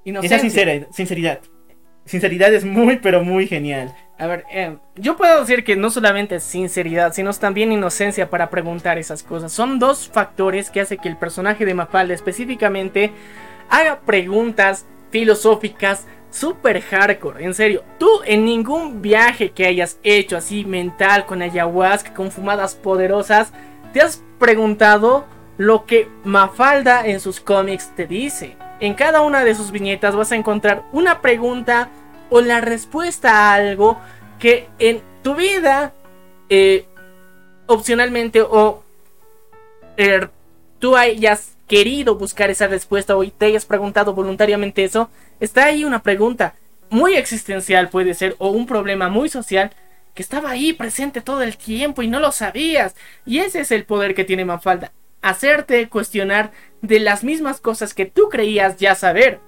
[0.04, 1.42] Esa sinceridad.
[2.06, 3.94] Sinceridad es muy, pero muy genial.
[4.18, 8.98] A ver, eh, yo puedo decir que no solamente sinceridad, sino también inocencia para preguntar
[8.98, 9.52] esas cosas.
[9.52, 13.12] Son dos factores que hace que el personaje de Mafalda específicamente
[13.70, 17.44] haga preguntas filosóficas super hardcore.
[17.44, 22.76] En serio, tú en ningún viaje que hayas hecho así mental con ayahuasca, con fumadas
[22.76, 23.52] poderosas,
[23.94, 25.26] te has preguntado
[25.58, 28.56] lo que Mafalda en sus cómics te dice.
[28.80, 31.90] En cada una de sus viñetas vas a encontrar una pregunta
[32.30, 33.98] o la respuesta a algo
[34.40, 35.94] que en tu vida,
[36.50, 36.86] eh,
[37.66, 38.84] opcionalmente o
[39.98, 40.30] er,
[40.80, 45.10] tú hayas querido buscar esa respuesta o te hayas preguntado voluntariamente eso,
[45.40, 46.56] está ahí una pregunta
[46.90, 49.72] muy existencial puede ser o un problema muy social
[50.14, 52.96] que estaba ahí presente todo el tiempo y no lo sabías.
[53.26, 54.92] Y ese es el poder que tiene Mafalda,
[55.22, 56.52] hacerte cuestionar
[56.82, 59.40] de las mismas cosas que tú creías ya saber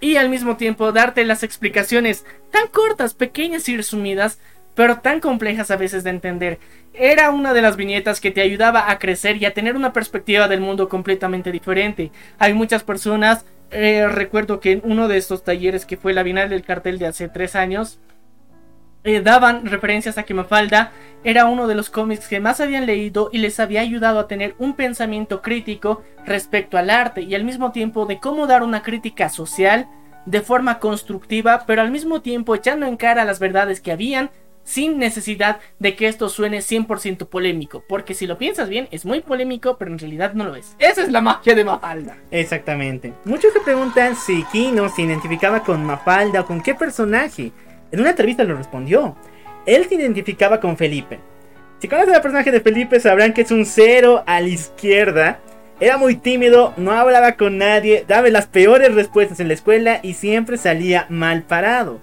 [0.00, 4.38] y al mismo tiempo darte las explicaciones tan cortas, pequeñas y resumidas,
[4.74, 6.58] pero tan complejas a veces de entender.
[6.94, 10.48] Era una de las viñetas que te ayudaba a crecer y a tener una perspectiva
[10.48, 12.10] del mundo completamente diferente.
[12.38, 16.48] Hay muchas personas, eh, recuerdo que en uno de estos talleres que fue la Bienal
[16.48, 18.00] del Cartel de hace tres años,
[19.06, 20.92] eh, daban referencias a que Mafalda
[21.24, 24.54] era uno de los cómics que más habían leído y les había ayudado a tener
[24.58, 29.28] un pensamiento crítico respecto al arte y al mismo tiempo de cómo dar una crítica
[29.28, 29.86] social
[30.24, 34.30] de forma constructiva, pero al mismo tiempo echando en cara las verdades que habían
[34.64, 39.20] sin necesidad de que esto suene 100% polémico, porque si lo piensas bien es muy
[39.20, 40.74] polémico, pero en realidad no lo es.
[40.78, 42.16] Esa es la magia de Mafalda.
[42.30, 43.12] Exactamente.
[43.24, 47.52] Muchos se preguntan si Kino se identificaba con Mafalda o con qué personaje.
[47.92, 49.16] En una entrevista lo respondió.
[49.66, 51.20] Él se identificaba con Felipe.
[51.78, 55.40] Si conocen al personaje de Felipe sabrán que es un cero a la izquierda.
[55.80, 60.14] Era muy tímido, no hablaba con nadie, daba las peores respuestas en la escuela y
[60.14, 62.00] siempre salía mal parado.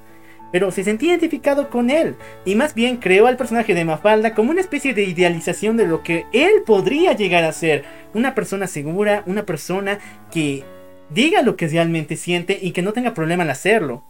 [0.52, 2.16] Pero se sentía identificado con él
[2.46, 6.04] y más bien creó al personaje de Mafalda como una especie de idealización de lo
[6.04, 7.86] que él podría llegar a ser.
[8.14, 10.00] Una persona segura, una persona
[10.32, 10.64] que
[11.10, 14.04] diga lo que realmente siente y que no tenga problema al hacerlo.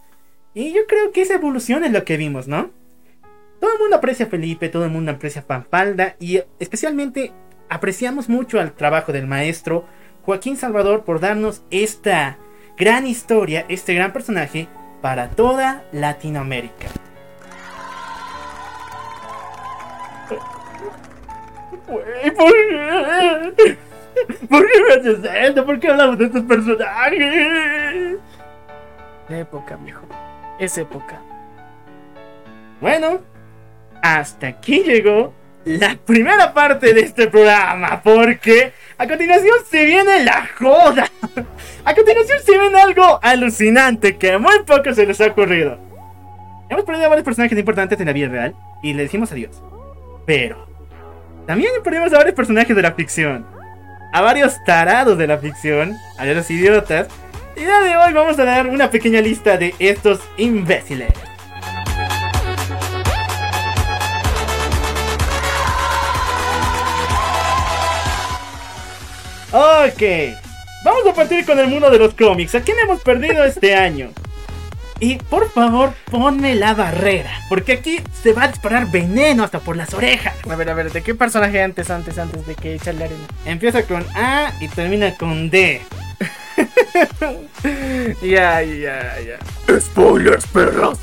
[0.54, 2.70] Y yo creo que esa evolución es lo que vimos, ¿no?
[3.60, 7.32] Todo el mundo aprecia a Felipe, todo el mundo aprecia a y especialmente
[7.68, 9.86] apreciamos mucho al trabajo del maestro
[10.24, 12.38] Joaquín Salvador por darnos esta
[12.76, 14.68] gran historia, este gran personaje
[15.02, 16.88] para toda Latinoamérica.
[21.86, 22.04] ¿Por
[23.56, 23.76] qué?
[24.48, 25.66] ¿Por qué me haces esto?
[25.66, 28.16] ¿Por qué hablamos de estos personajes?
[29.28, 30.06] Época, viejo
[30.58, 31.20] es época.
[32.80, 33.20] Bueno,
[34.02, 35.32] hasta aquí llegó
[35.64, 41.08] la primera parte de este programa, porque a continuación se viene la joda.
[41.84, 45.78] A continuación se viene algo alucinante que muy poco se les ha ocurrido.
[46.68, 49.62] Hemos perdido a varios personajes importantes en la vida real, y le decimos adiós.
[50.26, 50.66] Pero
[51.46, 53.46] también perdimos a varios personajes de la ficción,
[54.12, 57.08] a varios tarados de la ficción, a los idiotas.
[57.56, 61.12] Y día de hoy vamos a dar una pequeña lista de estos imbéciles.
[69.54, 70.02] Ok,
[70.82, 72.54] vamos a partir con el mundo de los cómics.
[72.54, 74.10] ¿A quién hemos perdido este año?
[74.98, 77.30] Y por favor, ponme la barrera.
[77.50, 80.34] Porque aquí se va a disparar veneno hasta por las orejas.
[80.48, 83.24] A ver, a ver, ¿de qué personaje antes, antes, antes de que echarle arena?
[83.44, 85.82] Empieza con A y termina con D.
[88.22, 89.80] Ya, ya, ya.
[89.80, 90.98] Spoilers, perras.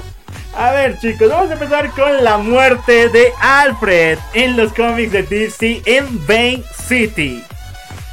[0.56, 5.24] A ver, chicos, vamos a empezar con la muerte de Alfred en los cómics de
[5.24, 7.44] DC en Bane City.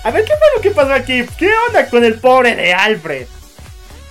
[0.06, 1.24] A ver, ¿qué fue lo que pasó aquí?
[1.36, 3.26] ¿Qué onda con el pobre de Alfred?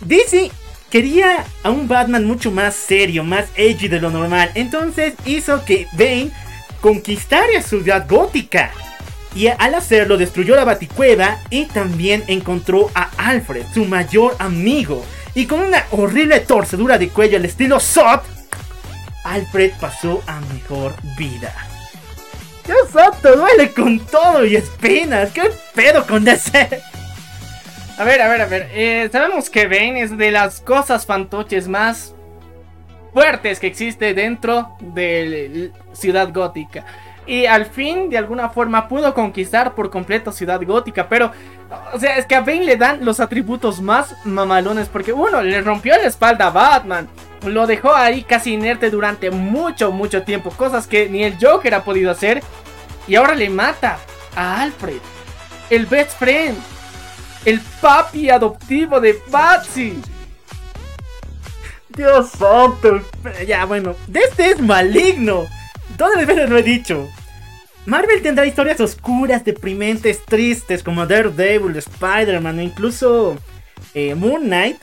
[0.02, 0.52] DC
[0.90, 4.52] quería a un Batman mucho más serio, más edgy de lo normal.
[4.56, 6.32] Entonces hizo que Bane
[6.82, 8.74] conquistara Ciudad Gótica.
[9.36, 15.06] Y al hacerlo destruyó la Baticueva y también encontró a Alfred, su mayor amigo.
[15.34, 18.22] Y con una horrible torcedura de cuello al estilo SOT,
[19.24, 21.54] Alfred pasó a mejor vida.
[22.66, 23.36] ¡Dios santo!
[23.36, 25.32] Duele con todo y espinas.
[25.32, 26.82] ¿Qué pedo con ese?
[27.98, 28.70] A ver, a ver, a ver.
[28.74, 32.14] eh, sabemos que Bane es de las cosas fantoches más
[33.14, 36.84] fuertes que existe dentro de Ciudad Gótica.
[37.28, 41.08] Y al fin, de alguna forma, pudo conquistar por completo Ciudad Gótica.
[41.08, 41.32] Pero,
[41.94, 44.90] o sea, es que a Bane le dan los atributos más mamalones.
[44.90, 47.08] Porque uno, le rompió la espalda a Batman.
[47.46, 50.52] Lo dejó ahí casi inerte durante mucho, mucho tiempo.
[50.52, 52.44] Cosas que ni el Joker ha podido hacer.
[53.08, 54.00] Y ahora le mata
[54.36, 55.00] a Alfred.
[55.70, 56.58] El best friend.
[57.46, 60.02] El papi adoptivo de Patsy.
[61.90, 63.02] Dios santo.
[63.48, 63.96] Ya, bueno.
[64.14, 65.46] Este es maligno.
[65.98, 67.08] Las veces lo he dicho.
[67.86, 73.38] Marvel tendrá historias oscuras, deprimentes, tristes, como Daredevil, Spider-Man o incluso
[73.94, 74.78] eh, Moon Knight.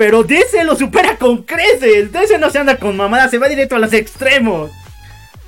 [0.00, 2.10] Pero DC lo supera con creces.
[2.10, 4.70] DC no se anda con mamadas, se va directo a los extremos.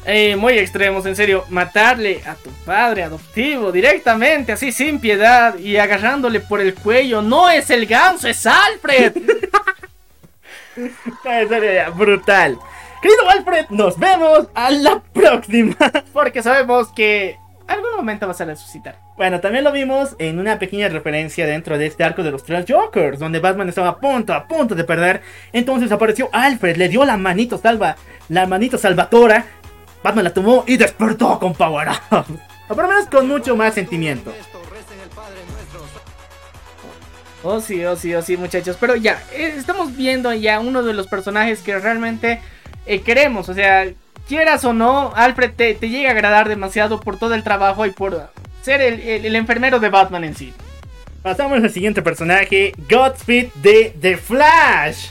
[0.04, 1.46] Eh, muy extremos, en serio.
[1.48, 7.22] Matarle a tu padre adoptivo directamente, así sin piedad y agarrándole por el cuello.
[7.22, 9.14] No es el ganso, es Alfred.
[11.96, 12.58] Brutal.
[13.00, 15.76] Querido Alfred, nos vemos a la próxima.
[16.12, 17.38] Porque sabemos que
[17.72, 18.98] algún momento vas a resucitar.
[19.16, 22.64] Bueno, también lo vimos en una pequeña referencia dentro de este arco de los tres
[22.68, 25.22] Jokers, donde Batman estaba a punto, a punto de perder.
[25.52, 27.96] Entonces apareció Alfred, le dio la manito salva,
[28.28, 29.44] la manito salvatora.
[30.02, 32.26] Batman la tomó y despertó con Power Up.
[32.68, 34.32] O por lo menos con mucho más sentimiento.
[37.42, 38.76] Oh sí, oh sí, oh sí, muchachos.
[38.78, 42.40] Pero ya, eh, estamos viendo ya uno de los personajes que realmente
[42.86, 43.48] eh, queremos.
[43.48, 43.86] O sea,
[44.28, 48.30] quieras o no, Alfred te, llega a agradar demasiado por todo el trabajo y por
[48.62, 50.52] ser el, el- enfermero de Batman en sí.
[51.22, 55.06] Pasamos al siguiente personaje, Godspeed de The Flash.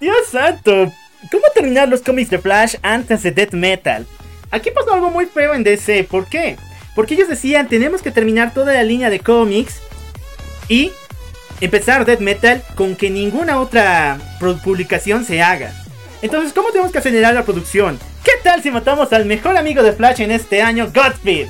[0.00, 0.92] Dios santo,
[1.30, 4.06] ¿cómo terminar los cómics de Flash antes de Death Metal?
[4.50, 6.56] Aquí pasó algo muy feo en DC, ¿por qué?
[6.96, 9.80] Porque ellos decían, tenemos que terminar toda la línea de cómics
[10.68, 10.90] y
[11.60, 14.18] empezar Death Metal con que ninguna otra
[14.64, 15.72] publicación se haga.
[16.22, 17.98] Entonces, ¿cómo tenemos que acelerar la producción?
[18.24, 21.48] ¿Qué tal si matamos al mejor amigo de Flash en este año, Godspeed?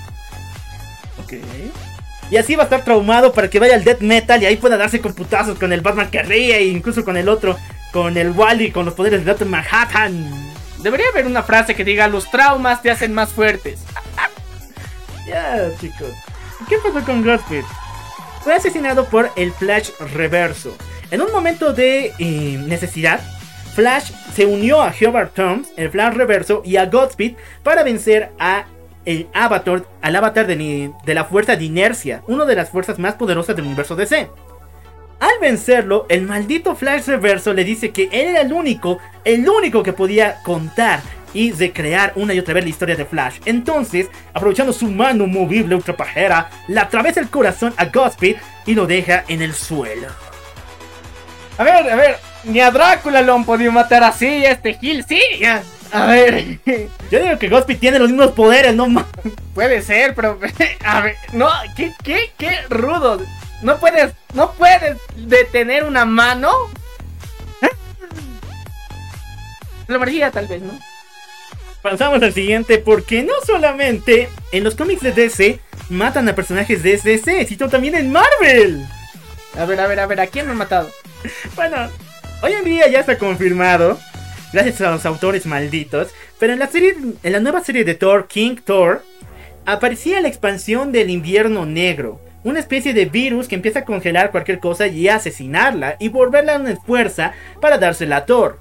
[1.22, 1.34] Ok.
[2.30, 4.76] Y así va a estar traumado para que vaya al death metal y ahí pueda
[4.76, 7.58] darse con putazos con el Batman que ríe e incluso con el otro,
[7.92, 9.48] con el Wally, con los poderes de Dr.
[9.48, 10.30] Manhattan.
[10.78, 13.80] Debería haber una frase que diga los traumas te hacen más fuertes.
[15.26, 16.12] Ya, chicos.
[16.68, 17.64] ¿Qué pasó con Godspeed?
[18.42, 20.76] Fue asesinado por el Flash Reverso.
[21.10, 23.20] En un momento de eh, necesidad,
[23.74, 28.66] Flash se unió a Hubert Thoms, el Flash Reverso, y a Godspeed para vencer a
[29.04, 33.56] el Avatar, al avatar de la fuerza de inercia, una de las fuerzas más poderosas
[33.56, 34.28] del universo DC.
[35.20, 39.82] Al vencerlo, el maldito Flash Reverso le dice que él era el único, el único
[39.82, 41.00] que podía contar
[41.32, 43.38] y recrear una y otra vez la historia de Flash.
[43.44, 48.36] Entonces, aprovechando su mano movible ultrapajera, le atraviesa el corazón a Godspeed
[48.66, 50.08] y lo deja en el suelo.
[51.58, 55.20] A ver, a ver, ni a Drácula lo han podido matar así, este Gil sí.
[55.40, 55.62] ya.
[55.92, 56.60] A ver,
[57.10, 59.06] Yo digo que Godspeed tiene los mismos poderes, no más.
[59.54, 60.38] puede ser, pero
[60.84, 63.20] a ver, no, qué, qué, qué rudo.
[63.62, 66.52] No puedes, no puedes detener una mano.
[69.88, 70.72] La energía tal vez, ¿no?
[71.82, 76.96] Pasamos al siguiente porque no solamente en los cómics de DC matan a personajes de
[76.96, 78.86] DC, sino también en Marvel.
[79.58, 80.88] A ver, a ver, a ver, ¿a quién me han matado?
[81.56, 81.90] Bueno,
[82.42, 83.98] hoy en día ya está confirmado,
[84.52, 86.08] gracias a los autores malditos,
[86.38, 89.02] Pero en la, serie, en la nueva serie de Thor, King Thor,
[89.66, 92.20] aparecía la expansión del invierno negro.
[92.42, 96.76] Una especie de virus que empieza a congelar cualquier cosa y asesinarla y volverla una
[96.76, 98.58] fuerza para dársela a Thor.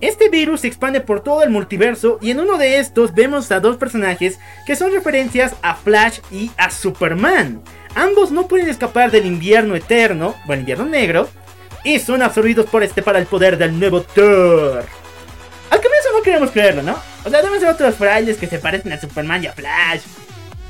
[0.00, 3.60] Este virus se expande por todo el multiverso y en uno de estos vemos a
[3.60, 7.62] dos personajes que son referencias a Flash y a Superman.
[7.94, 11.28] Ambos no pueden escapar del invierno eterno, o el invierno negro,
[11.84, 14.84] y son absorbidos por este para el poder del nuevo Thor.
[15.70, 16.96] Al comienzo no queremos creerlo, ¿no?
[17.24, 20.02] O sea, deben ser otros frailes que se parecen a Superman y a Flash.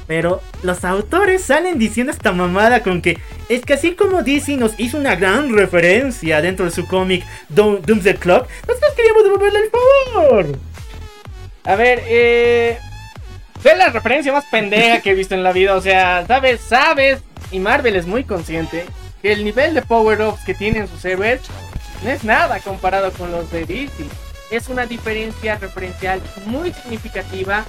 [0.06, 3.18] Pero los autores salen diciendo esta mamada con que
[3.48, 8.16] es que así como DC nos hizo una gran referencia dentro de su cómic Doomsday
[8.16, 10.58] Clock, nosotros queríamos devolverle el favor.
[11.64, 12.78] A ver, eh.
[13.64, 15.76] Es la referencia más pendeja que he visto en la vida.
[15.76, 17.20] O sea, sabes, sabes,
[17.52, 18.84] y Marvel es muy consciente
[19.22, 21.40] que el nivel de power-ups que tienen sus héroes
[22.02, 24.04] no es nada comparado con los de DC.
[24.50, 27.64] Es una diferencia referencial muy significativa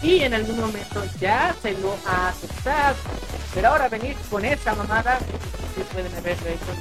[0.00, 2.96] y en algún momento ya se lo ha aceptado.
[3.52, 5.18] Pero ahora venir con esta mamada,
[5.74, 6.72] que pueden haber hecho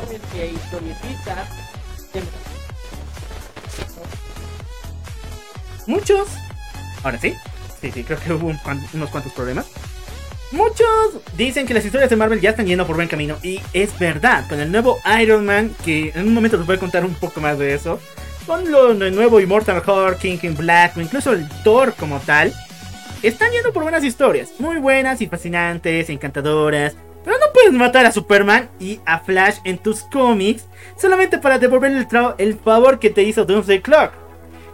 [0.00, 0.12] los
[0.52, 1.48] historietistas.
[5.86, 6.28] Muchos,
[7.02, 7.34] ahora sí,
[7.80, 9.66] sí, sí, creo que hubo unos cuantos problemas.
[10.54, 13.98] Muchos dicen que las historias de Marvel ya están yendo por buen camino y es
[13.98, 17.14] verdad, con el nuevo Iron Man, que en un momento les voy a contar un
[17.14, 17.98] poco más de eso,
[18.46, 22.52] con lo nuevo Immortal Hulk, King in Black, o incluso el Thor como tal,
[23.24, 26.94] están yendo por buenas historias, muy buenas y fascinantes, encantadoras,
[27.24, 31.98] pero no puedes matar a Superman y a Flash en tus cómics solamente para devolverle
[31.98, 34.23] el, el favor que te hizo Doomsday Clock.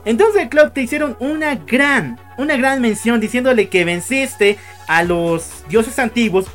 [0.05, 5.65] En Doomsday Clock te hicieron una gran, una gran mención diciéndole que venciste a los
[5.69, 6.47] dioses antiguos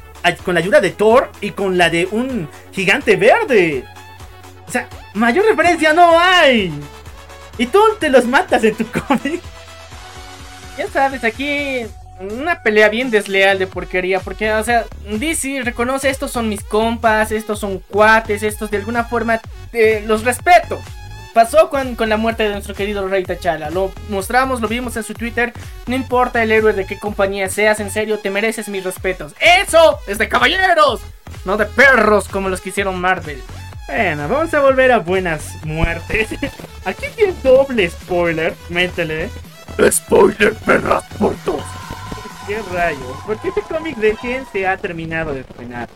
[0.43, 3.85] con la ayuda de Thor y con la de un gigante verde.
[4.67, 6.73] O sea, mayor referencia no hay.
[7.57, 9.41] Y tú te los matas en tu cómic.
[10.77, 11.85] Ya sabes, aquí
[12.19, 17.31] una pelea bien desleal de porquería, porque, o sea, DC reconoce estos son mis compas,
[17.31, 19.39] estos son cuates, estos de alguna forma
[19.73, 20.81] eh, los respeto.
[21.35, 25.03] Pasó con, con la muerte de nuestro querido Rey T'Challa, lo mostramos, lo vimos en
[25.03, 25.51] su Twitter,
[25.85, 29.33] no importa el héroe de qué compañía seas, en serio, te mereces mis respetos.
[29.41, 31.01] ¡Eso es de caballeros!
[31.43, 33.43] No de perros como los que hicieron Marvel.
[33.85, 36.29] Bueno, vamos a volver a buenas muertes.
[36.85, 39.29] Aquí tiene doble spoiler, métele.
[39.91, 41.61] Spoiler, perras por dos.
[42.47, 43.17] ¿Qué rayos?
[43.25, 45.89] Porque este cómic recién se ha terminado de estrenar.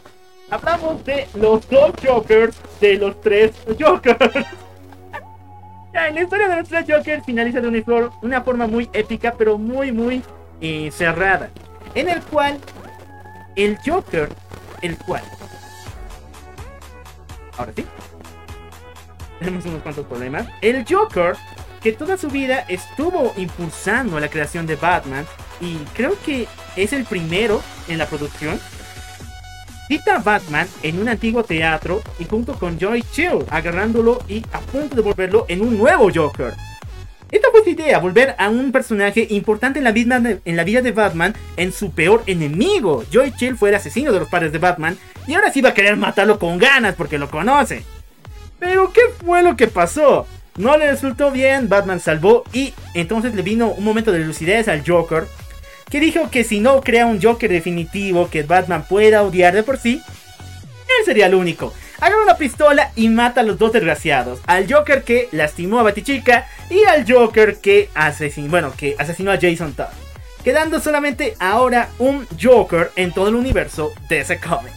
[0.50, 4.46] Hablamos de los dos Jokers de los tres Jokers.
[6.12, 9.92] La historia de los tres Jokers finaliza de una, una forma muy épica, pero muy,
[9.92, 10.24] muy
[10.62, 11.50] eh, cerrada.
[11.96, 12.58] En el cual
[13.56, 14.30] el Joker,
[14.82, 15.24] el cual.
[17.58, 17.86] Ahora sí.
[19.40, 20.48] Tenemos unos cuantos problemas.
[20.62, 21.36] El Joker,
[21.82, 25.26] que toda su vida estuvo impulsando la creación de Batman,
[25.62, 28.60] y creo que es el primero en la producción.
[29.90, 34.96] Cita Batman en un antiguo teatro y junto con Joy Chill, agarrándolo y a punto
[34.96, 36.54] de volverlo en un nuevo Joker.
[37.32, 40.64] Esta fue su idea, volver a un personaje importante en la, vida de, en la
[40.64, 43.04] vida de Batman en su peor enemigo.
[43.12, 44.96] Joy Chill fue el asesino de los padres de Batman
[45.26, 47.84] y ahora sí va a querer matarlo con ganas porque lo conoce.
[48.60, 50.28] Pero ¿qué fue lo que pasó?
[50.56, 54.84] No le resultó bien, Batman salvó y entonces le vino un momento de lucidez al
[54.86, 55.24] Joker
[55.90, 59.78] que dijo que si no crea un Joker definitivo que Batman pueda odiar de por
[59.78, 60.02] sí,
[61.00, 61.74] él sería el único.
[62.00, 64.40] Agarra una pistola y mata a los dos desgraciados.
[64.46, 69.40] Al Joker que lastimó a Batichica y al Joker que asesinó, bueno, que asesinó a
[69.40, 69.88] Jason Todd.
[70.44, 74.76] Quedando solamente ahora un Joker en todo el universo de ese cómics.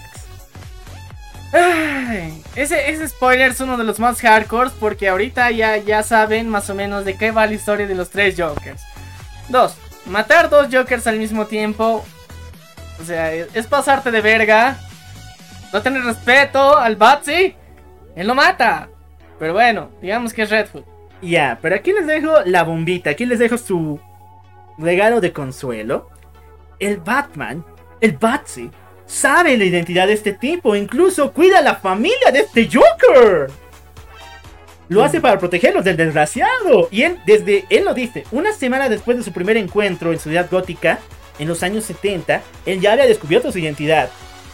[1.53, 6.49] Ay, ese, ese spoiler es uno de los más hardcore porque ahorita ya, ya saben
[6.49, 8.83] más o menos de qué va la historia de los tres Jokers.
[9.49, 9.77] Dos,
[10.07, 12.05] matar dos Jokers al mismo tiempo.
[13.01, 14.79] O sea, es, pasarte de verga.
[15.73, 17.55] No tener respeto al Batsy.
[18.15, 18.89] Él lo mata.
[19.39, 20.85] Pero bueno, digamos que es Red Hood.
[21.23, 24.01] Ya, pero aquí les dejo la bombita, aquí les dejo su
[24.77, 26.11] regalo de consuelo.
[26.79, 27.65] El Batman,
[28.01, 28.71] el Batsy,
[29.07, 33.51] sabe la identidad de este tipo, incluso cuida a la familia de este Joker.
[34.93, 36.89] Lo hace para protegerlos del desgraciado.
[36.91, 40.49] Y él, desde, él lo dice, una semana después de su primer encuentro en Ciudad
[40.51, 40.99] Gótica,
[41.39, 44.11] en los años 70, él ya había descubierto su identidad.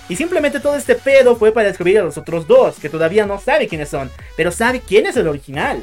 [0.08, 3.40] Y simplemente todo este pedo fue para descubrir a los otros dos, que todavía no
[3.40, 5.82] sabe quiénes son, pero sabe quién es el original.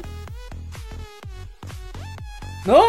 [2.66, 2.82] ¡No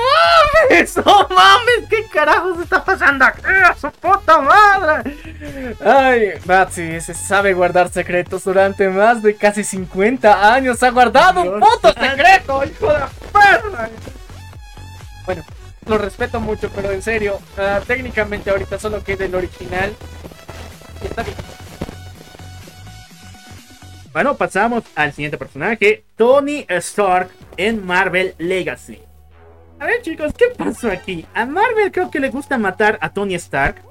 [0.70, 0.98] mames!
[0.98, 1.88] ¡No mames!
[1.90, 3.42] ¿Qué carajos está pasando aquí?
[3.46, 5.16] ¡A su puta madre!
[5.86, 10.82] Ay, Batsy se sabe guardar secretos durante más de casi 50 años.
[10.82, 12.02] ¡Ha guardado un puto santo.
[12.02, 13.00] secreto, hijo de
[13.32, 13.90] perra!
[15.26, 15.44] Bueno,
[15.86, 19.94] lo respeto mucho, pero en serio, ah, técnicamente ahorita solo queda el original.
[21.04, 21.36] Y está bien.
[24.12, 29.07] Bueno, pasamos al siguiente personaje, Tony Stark en Marvel Legacy.
[29.80, 31.26] A ver chicos, ¿qué pasó aquí?
[31.36, 33.84] A Marvel creo que le gusta matar a Tony Stark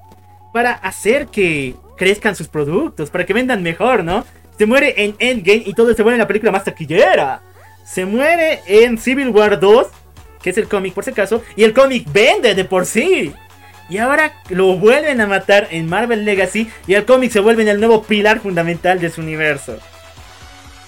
[0.52, 4.24] para hacer que crezcan sus productos, para que vendan mejor, ¿no?
[4.58, 7.42] Se muere en Endgame y todo se muere en la película más taquillera.
[7.84, 9.86] Se muere en Civil War 2,
[10.42, 13.32] que es el cómic por si acaso, y el cómic vende de por sí.
[13.88, 17.68] Y ahora lo vuelven a matar en Marvel Legacy y el cómic se vuelve en
[17.68, 19.78] el nuevo pilar fundamental de su universo.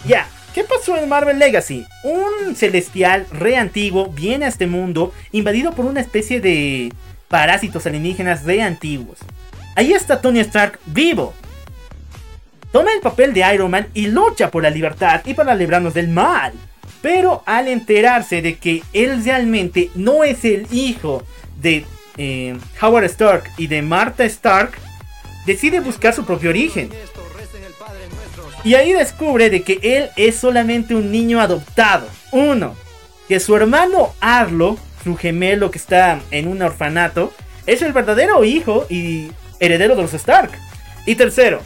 [0.04, 0.26] Ya,
[0.59, 1.86] ¿qué pasó en Marvel Legacy?
[2.02, 6.93] Un celestial re antiguo viene a este mundo invadido por una especie de
[7.28, 9.20] parásitos alienígenas re antiguos.
[9.76, 11.32] Ahí está Tony Stark vivo.
[12.72, 16.09] Toma el papel de Iron Man y lucha por la libertad y para librarnos del
[16.09, 16.52] mal.
[17.02, 21.22] Pero al enterarse de que él realmente no es el hijo
[21.60, 21.85] de
[22.16, 24.72] eh, Howard Stark y de Martha Stark,
[25.47, 26.90] decide buscar su propio origen.
[28.68, 32.06] Y ahí descubre de que él es solamente un niño adoptado.
[32.32, 32.76] Uno,
[33.26, 37.32] que su hermano Arlo, su gemelo que está en un orfanato,
[37.64, 40.50] es el verdadero hijo y heredero de los Stark.
[41.06, 41.62] Y tercero,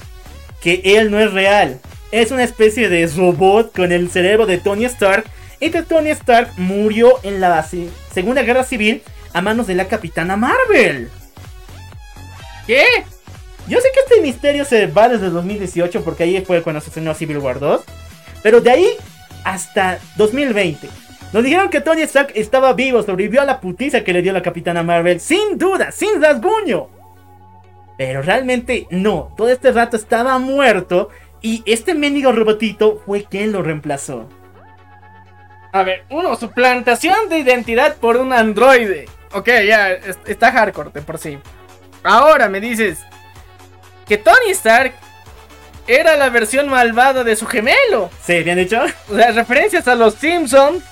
[0.61, 1.81] que él no es real.
[2.13, 5.25] Es una especie de robot con el cerebro de Tony Stark.
[5.59, 7.67] Y que Tony Stark murió en la
[8.15, 9.03] Segunda Guerra Civil
[9.33, 11.11] a manos de la Capitana Marvel.
[12.65, 12.85] ¿Qué?
[13.69, 17.15] Yo sé que este misterio se va desde 2018 porque ahí fue cuando se estrenó
[17.15, 17.83] Civil War 2.
[18.43, 18.89] Pero de ahí
[19.45, 20.89] hasta 2020.
[21.33, 24.43] Nos dijeron que Tony Stark estaba vivo, sobrevivió a la putiza que le dio la
[24.43, 25.21] Capitana Marvel.
[25.21, 26.89] Sin duda, sin rasguño.
[27.97, 29.33] Pero realmente no.
[29.37, 31.09] Todo este rato estaba muerto.
[31.41, 34.29] Y este mendigo robotito fue quien lo reemplazó.
[35.73, 39.07] A ver, uno, suplantación de identidad por un androide.
[39.33, 41.39] Ok, ya, es- está hardcore de por sí.
[42.03, 42.99] Ahora me dices
[44.07, 44.95] que Tony Stark
[45.87, 48.11] era la versión malvada de su gemelo.
[48.25, 48.43] ¿Sí?
[48.43, 48.81] ¿Bien dicho?
[49.15, 50.83] Sea, referencias a los Simpsons.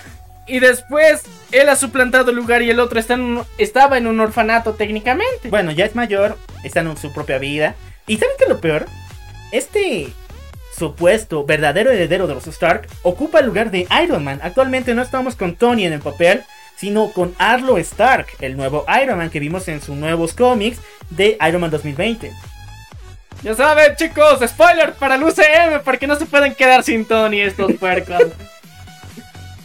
[0.47, 1.23] Y después
[1.53, 4.75] él ha suplantado el lugar y el otro está en un- estaba en un orfanato
[4.75, 5.49] técnicamente.
[5.49, 7.77] Bueno, ya es mayor, está en su propia vida.
[8.09, 8.87] ¿Y saben qué es lo peor?
[9.53, 10.09] Este
[10.77, 14.41] supuesto verdadero heredero de los Stark ocupa el lugar de Iron Man.
[14.43, 16.43] Actualmente no estamos con Tony en el papel,
[16.77, 20.79] sino con Arlo Stark, el nuevo Iron Man que vimos en sus nuevos cómics
[21.11, 22.33] de Iron Man 2020.
[23.43, 27.73] Ya saben, chicos, spoiler para el UCM, porque no se pueden quedar sin Tony estos
[27.75, 28.21] puercos.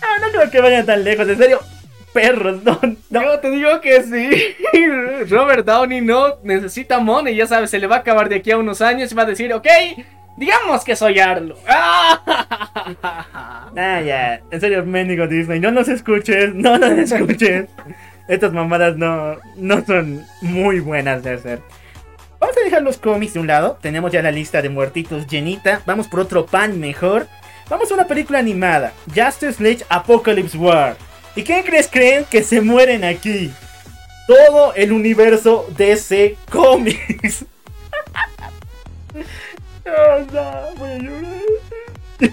[0.01, 1.59] Ah, no creo que vayan tan lejos, en serio.
[2.13, 2.79] Perros, no,
[3.09, 3.23] no.
[3.23, 4.55] Yo te digo que sí.
[5.29, 8.57] Robert Downey no necesita money, ya sabes, se le va a acabar de aquí a
[8.57, 9.67] unos años y va a decir, ok,
[10.37, 11.57] digamos que soy Arlo.
[11.67, 13.71] ¡Ah!
[13.75, 14.39] Ya.
[14.51, 15.59] En serio, mendigo Disney.
[15.59, 16.53] No nos escuches.
[16.53, 17.65] No nos escuches.
[18.29, 21.61] Estas mamadas no, no son muy buenas de hacer.
[22.45, 23.79] Vamos a dejar los cómics de un lado.
[23.81, 25.81] Tenemos ya la lista de muertitos llenita.
[25.87, 27.27] Vamos por otro pan mejor.
[27.71, 28.93] Vamos a una película animada.
[29.07, 30.95] Justice League Apocalypse War.
[31.35, 33.51] ¿Y quién crees creen que se mueren aquí?
[34.27, 35.67] Todo el universo.
[39.87, 41.41] Oh, no, voy a llorar.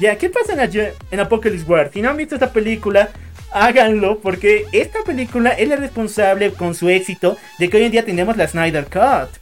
[0.00, 1.90] Ya, ¿qué pasa en, en Apocalypse War?
[1.92, 3.10] Si no han visto esta película,
[3.52, 8.04] háganlo porque esta película es la responsable con su éxito de que hoy en día
[8.04, 9.40] tenemos la Snyder Cut.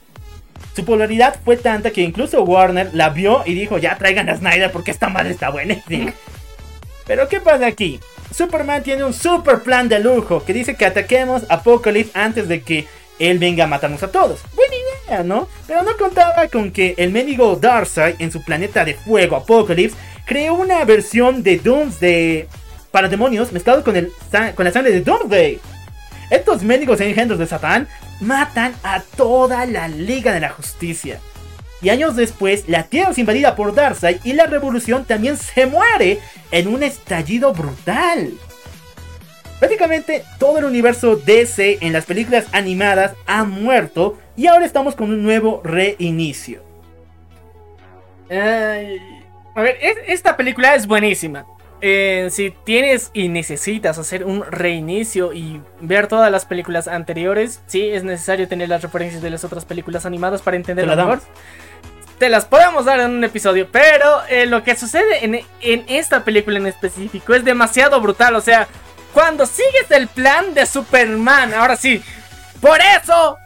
[0.74, 4.70] Su popularidad fue tanta que incluso Warner la vio y dijo, ya traigan a Snyder
[4.70, 5.76] porque esta madre está buena.
[7.06, 7.98] Pero ¿qué pasa aquí?
[8.32, 12.86] Superman tiene un super plan de lujo que dice que ataquemos Apocalypse antes de que
[13.18, 14.40] él venga a matarnos a todos.
[14.54, 15.48] Buena idea, ¿no?
[15.66, 20.54] Pero no contaba con que el mendigo Darkseid en su planeta de fuego Apocalypse creó
[20.54, 22.46] una versión de Doomsday
[22.90, 24.12] para demonios mezclado con, el,
[24.54, 25.60] con la sangre de Doomsday.
[26.30, 27.88] Estos mendigos engendros de Satán
[28.20, 31.18] matan a toda la Liga de la Justicia.
[31.82, 36.18] Y años después, la Tierra es invadida por Darkseid y la revolución también se muere
[36.50, 38.32] en un estallido brutal.
[39.58, 45.10] Prácticamente todo el universo DC en las películas animadas ha muerto y ahora estamos con
[45.10, 46.62] un nuevo reinicio.
[49.54, 51.44] A ver, es- esta película es buenísima.
[51.82, 57.88] Eh, si tienes y necesitas hacer un reinicio y ver todas las películas anteriores, sí
[57.88, 61.20] es necesario tener las referencias de las otras películas animadas para Te entenderlo la mejor.
[61.20, 61.24] damos.
[62.18, 66.22] Te las podemos dar en un episodio, pero eh, lo que sucede en, en esta
[66.22, 68.34] película en específico es demasiado brutal.
[68.36, 68.68] O sea,
[69.14, 72.02] cuando sigues el plan de Superman, ahora sí,
[72.60, 73.38] por eso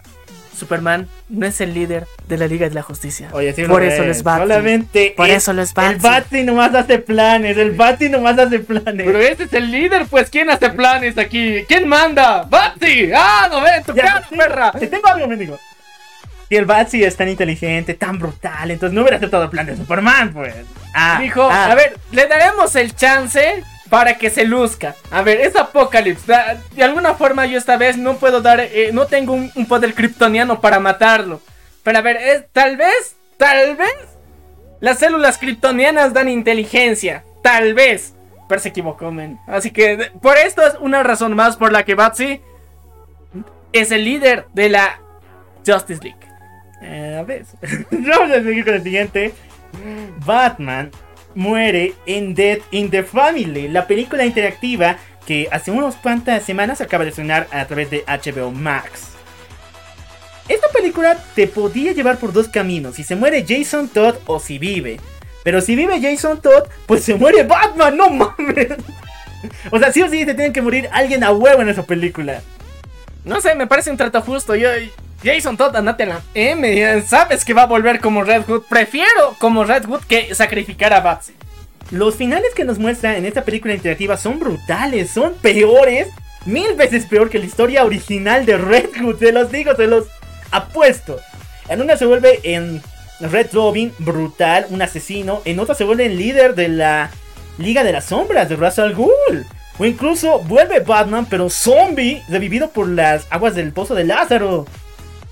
[0.55, 3.29] Superman no es el líder de la Liga de la Justicia.
[3.33, 4.23] Oye, sí Por eso es.
[4.23, 4.43] Batsy.
[4.43, 5.99] Solamente Por es- eso lo es El Batsy.
[6.01, 7.57] Batsy nomás hace planes.
[7.57, 9.07] El Batsy nomás hace planes.
[9.07, 11.65] Pero este es el líder, pues ¿quién hace planes aquí?
[11.69, 12.43] ¿Quién manda?
[12.45, 13.11] ¡Batsy!
[13.15, 14.73] ¡Ah, no ven tu cara, perra!
[14.73, 15.59] Te tengo algo, mendigo.
[16.49, 19.77] Si el Batsy es tan inteligente, tan brutal, entonces no hubiera aceptado el plan de
[19.77, 20.55] Superman, pues.
[20.95, 21.71] Ah, Dijo, ah.
[21.73, 23.65] a ver, le daremos el chance
[23.95, 24.97] para que se luzca.
[25.13, 26.33] A ver, es Apocalypse.
[26.73, 30.61] De alguna forma yo esta vez no puedo dar, eh, no tengo un, poder kryptoniano
[30.61, 31.41] para matarlo.
[31.85, 33.95] Pero a ver, es, tal vez, tal vez,
[34.81, 37.23] las células kryptonianas dan inteligencia.
[37.41, 38.17] Tal vez.
[38.49, 39.39] Pero se equivocó, men.
[39.47, 42.41] Así que por esto es una razón más por la que Batsy
[43.73, 44.99] es el líder de la
[45.65, 46.27] Justice League.
[46.83, 47.45] Eh, a ver.
[47.93, 49.33] Vamos a seguir con el siguiente.
[50.27, 50.91] Batman
[51.35, 54.97] muere en Dead in the Family, la película interactiva
[55.27, 59.13] que hace unas cuantas semanas acaba de estrenar a través de HBO Max.
[60.49, 64.59] Esta película te podía llevar por dos caminos, si se muere Jason Todd o si
[64.59, 65.01] vive.
[65.43, 68.69] Pero si vive Jason Todd, pues se muere Batman, no mames.
[69.71, 72.41] O sea, sí o sí se tiene que morir alguien a huevo en esa película.
[73.27, 74.55] No sé, me parece un trato justo.
[74.55, 74.71] Yo,
[75.25, 77.01] Jason Todd, andate a la M.
[77.03, 78.65] Sabes que va a volver como Red Hood.
[78.69, 81.33] Prefiero como Red Hood que sacrificar a Batsy.
[81.91, 86.09] Los finales que nos muestran en esta película interactiva son brutales, son peores,
[86.45, 90.05] mil veces peor que la historia original de Red Hood, se los digo, se los
[90.51, 91.19] apuesto.
[91.71, 92.83] En una se vuelve en
[93.21, 97.11] Red Robin, brutal, un asesino, en otra se vuelve el líder de la
[97.57, 99.47] Liga de las Sombras de Ra's al Ghul.
[99.79, 104.67] O incluso vuelve Batman, pero zombie, revivido por las aguas del pozo de Lázaro.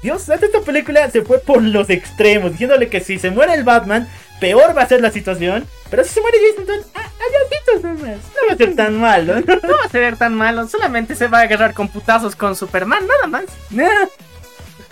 [0.02, 4.08] Dios, esta película se fue por los extremos, diciéndole que si se muere el Batman,
[4.40, 5.64] peor va a ser la situación.
[5.90, 8.18] Pero si se muere Jason Todd, ah, adiositos nomás.
[8.34, 9.34] No va a ser tan malo.
[9.62, 10.66] No va a ser tan malo.
[10.66, 13.44] Solamente se va a agarrar con putazos con Superman, nada más.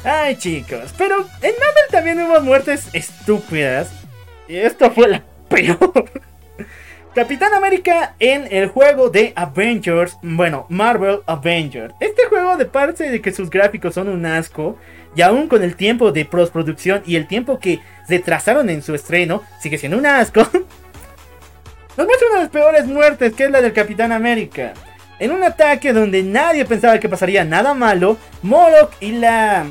[0.05, 0.95] Ay, chicos.
[0.97, 3.91] Pero en Marvel también hubo muertes estúpidas.
[4.47, 6.11] Y esto fue la peor.
[7.15, 11.93] Capitán América en el juego de Avengers, bueno, Marvel Avengers.
[11.99, 14.78] Este juego, de parte de que sus gráficos son un asco,
[15.16, 19.43] y aún con el tiempo de postproducción y el tiempo que retrasaron en su estreno,
[19.61, 20.41] sigue siendo un asco.
[21.97, 24.74] Nos muestra una de las peores muertes, que es la del Capitán América.
[25.19, 29.66] En un ataque donde nadie pensaba que pasaría nada malo, Moloch y la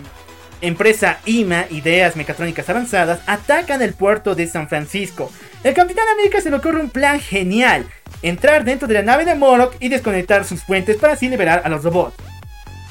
[0.59, 5.31] empresa IMA, Ideas Mecatrónicas Avanzadas, atacan el puerto de San Francisco.
[5.61, 7.85] El Capitán América se le ocurre un plan genial,
[8.21, 11.69] entrar dentro de la nave de Moloch y desconectar sus puentes para así liberar a
[11.69, 12.15] los robots.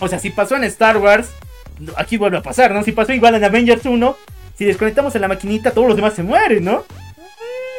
[0.00, 1.30] O sea, si pasó en Star Wars,
[1.96, 2.84] aquí vuelve a pasar, ¿no?
[2.84, 4.16] Si pasó igual en Avengers 1,
[4.56, 6.84] si desconectamos a la maquinita, todos los demás se mueren, ¿no?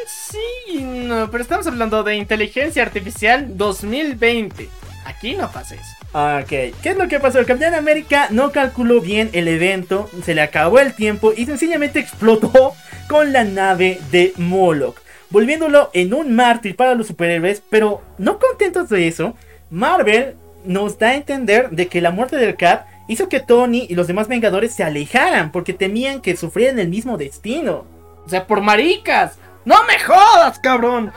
[0.08, 4.70] Sí, no, pero estamos hablando de inteligencia artificial 2020.
[5.06, 6.00] Aquí no pasa eso.
[6.14, 6.48] Ok,
[6.82, 7.38] ¿qué es lo que pasó?
[7.38, 12.00] El Capitán América no calculó bien el evento, se le acabó el tiempo y sencillamente
[12.00, 12.74] explotó
[13.10, 18.88] con la nave de Moloch, volviéndolo en un mártir para los superhéroes, pero no contentos
[18.88, 19.36] de eso,
[19.72, 23.96] Marvel nos da a entender de que la muerte del Cap hizo que Tony y
[23.96, 27.86] los demás Vengadores se alejaran porque temían que sufrieran el mismo destino.
[28.26, 29.40] O sea, por maricas.
[29.66, 31.12] ¡No me jodas, cabrón!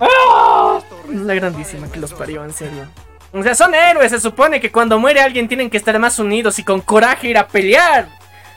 [0.00, 0.80] ¡Ah!
[1.12, 2.86] La grandísima que los parió, en serio.
[3.32, 4.10] O sea, son héroes.
[4.10, 7.38] Se supone que cuando muere alguien tienen que estar más unidos y con coraje ir
[7.38, 8.08] a pelear.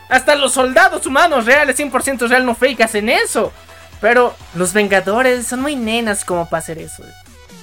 [0.09, 3.53] Hasta los soldados humanos reales, 100% real, no fake, hacen eso.
[4.01, 7.03] Pero los Vengadores son muy nenas como para hacer eso.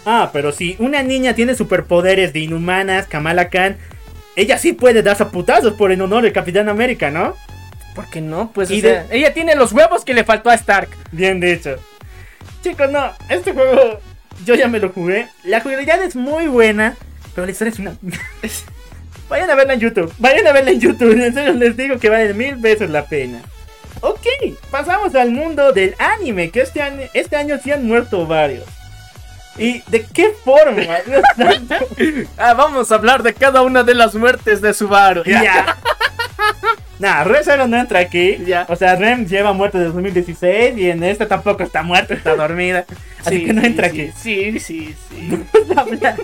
[0.04, 3.76] Ah, pero si una niña tiene superpoderes de inhumanas, Kamala Khan,
[4.36, 7.34] ella sí puede darse a putazos por el honor del Capitán América, ¿no?
[7.94, 8.52] ¿Por qué no?
[8.52, 10.90] Pues, o sea, ella tiene los huevos que le faltó a Stark.
[11.10, 11.76] Bien dicho.
[12.62, 13.98] Chicos, no, este juego
[14.44, 15.28] yo ya me lo jugué.
[15.44, 16.94] La jugabilidad es muy buena,
[17.34, 17.96] pero la historia es una...
[19.28, 22.08] Vayan a verla en YouTube, vayan a verla en YouTube, en serio les digo que
[22.08, 23.40] vale mil veces la pena.
[24.00, 24.26] Ok,
[24.70, 28.64] pasamos al mundo del anime, que este año, este año sí han muerto varios.
[29.58, 30.82] ¿Y de qué forma?
[32.36, 35.24] Ah, vamos a hablar de cada una de las muertes de Subaru.
[35.24, 35.76] Ya.
[36.98, 38.38] Nah, Rem Zero no entra aquí.
[38.46, 38.66] Ya.
[38.68, 42.84] O sea, Rem lleva muerto desde 2016 y en esta tampoco está muerta, está dormida.
[43.26, 44.10] Así Sí, que no entra aquí.
[44.16, 45.28] Sí, sí, sí.
[45.74, 46.16] Vamos a hablar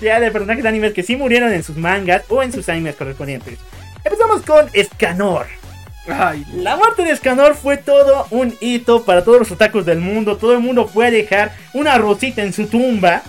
[0.00, 2.96] ya de personajes de animes que sí murieron en sus mangas o en sus animes
[2.96, 3.58] correspondientes.
[4.04, 5.46] Empezamos con Escanor.
[6.08, 10.36] Ay, La muerte de Escanor fue todo un hito para todos los otakus del mundo.
[10.36, 13.22] Todo el mundo fue a dejar una rosita en su tumba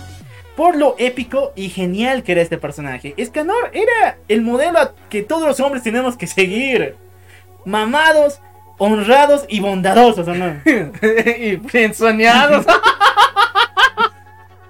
[0.56, 3.14] por lo épico y genial que era este personaje.
[3.16, 6.96] Escanor era el modelo que todos los hombres tenemos que seguir.
[7.64, 8.40] Mamados,
[8.78, 10.60] honrados y bondadosos, ¿o no?
[10.64, 12.64] y bien soñados.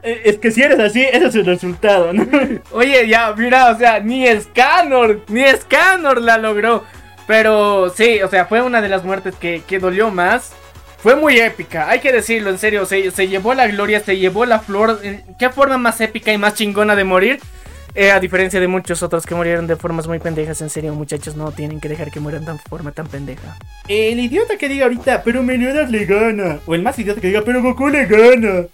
[0.02, 2.24] Eh, Es que si eres así, ese es el resultado, ¿no?
[2.72, 6.85] Oye, ya, mira, o sea, ni Scanor, ni Scanor la logró.
[7.26, 10.52] Pero sí, o sea, fue una de las muertes que, que dolió más.
[10.98, 14.47] Fue muy épica, hay que decirlo, en serio, se, se llevó la gloria, se llevó
[14.47, 15.01] la flor.
[15.02, 17.40] Eh, ¿Qué forma más épica y más chingona de morir?
[17.94, 21.35] Eh, a diferencia de muchos otros que murieron de formas muy pendejas, en serio, muchachos,
[21.36, 23.56] no tienen que dejar que mueran de forma tan pendeja.
[23.89, 26.60] El idiota que diga ahorita, pero Meliodas le gana.
[26.66, 28.66] O el más idiota que diga, pero Goku le gana.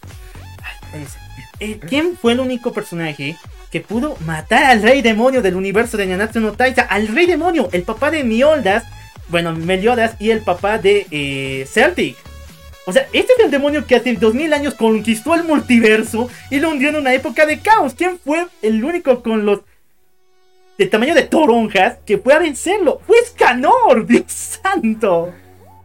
[0.92, 1.06] Ay.
[1.60, 3.36] Eh, ¿Quién fue el único personaje
[3.70, 6.82] que pudo matar al rey demonio del universo de Nanatsu no Taisa?
[6.82, 8.84] Al rey demonio, el papá de Mioldas,
[9.28, 12.16] bueno, Meliodas y el papá de eh, Celtic.
[12.86, 16.70] O sea, este es el demonio que hace 2000 años conquistó el multiverso y lo
[16.70, 17.94] hundió en una época de caos.
[17.94, 19.60] ¿Quién fue el único con los
[20.76, 23.00] del tamaño de toronjas que fue a vencerlo?
[23.06, 25.32] Fue Scanor, Dios santo.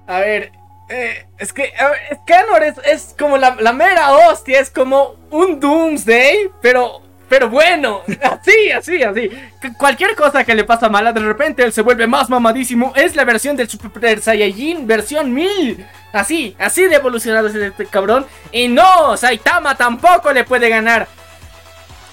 [0.07, 0.51] A ver,
[0.89, 5.59] eh, es que a ver, Scanor es, es como la mera hostia, es como un
[5.59, 9.29] Doomsday, pero, pero bueno, así, así, así.
[9.61, 12.91] C- cualquier cosa que le pasa mala, de repente él se vuelve más mamadísimo.
[12.95, 15.85] Es la versión del Super Saiyajin, versión 1000.
[16.11, 18.25] Así, así de evolucionado es este cabrón.
[18.51, 21.07] Y no, Saitama tampoco le puede ganar.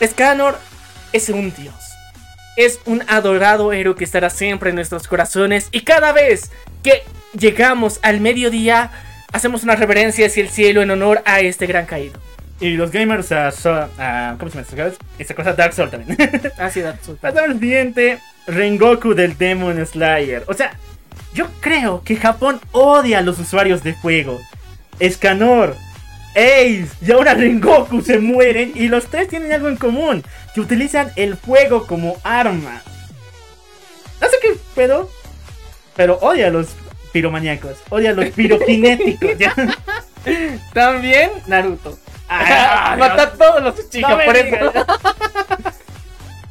[0.04, 0.58] Scanor
[1.12, 1.74] es un dios.
[2.56, 5.68] Es un adorado héroe que estará siempre en nuestros corazones.
[5.72, 6.50] Y cada vez
[6.82, 7.02] que
[7.38, 8.90] llegamos al mediodía,
[9.32, 12.18] hacemos una reverencia hacia el cielo en honor a este gran caído.
[12.60, 15.52] Y los gamers a, So- a- ¿cómo se llama esta cosa?
[15.52, 16.16] Dark Soul también.
[16.58, 17.20] Así Dark Souls.
[17.20, 20.42] Pasamos al siguiente, Rengoku del Demon Slayer.
[20.46, 20.72] O sea,
[21.34, 24.40] yo creo que Japón odia a los usuarios de fuego.
[24.98, 25.76] Escanor,
[26.34, 30.24] Ace y ahora Rengoku se mueren y los tres tienen algo en común,
[30.54, 32.80] que utilizan el fuego como arma.
[34.20, 35.10] No sé qué pedo,
[35.94, 36.68] pero odia a los
[37.12, 39.36] piromaníacos, odia a los pirokinéticos.
[39.38, 39.54] ¿ya?
[40.72, 41.98] También Naruto.
[42.28, 44.72] Ah, Mata a todos los chicos, No por eso.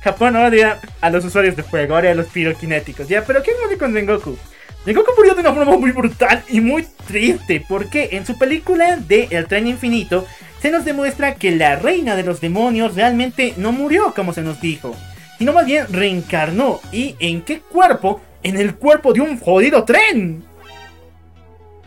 [0.02, 3.08] Japón odia a los usuarios de fuego, odia a los pirokinéticos.
[3.08, 4.38] Ya, pero ¿qué murió con Rengoku?
[4.86, 9.28] Rengoku murió de una forma muy brutal y muy triste, porque en su película de
[9.32, 10.28] El tren infinito
[10.62, 14.62] se nos demuestra que la reina de los demonios realmente no murió como se nos
[14.62, 14.96] dijo,
[15.40, 16.80] sino más bien reencarnó.
[16.92, 18.22] ¿Y en qué cuerpo?
[18.44, 20.44] En el cuerpo de un jodido tren.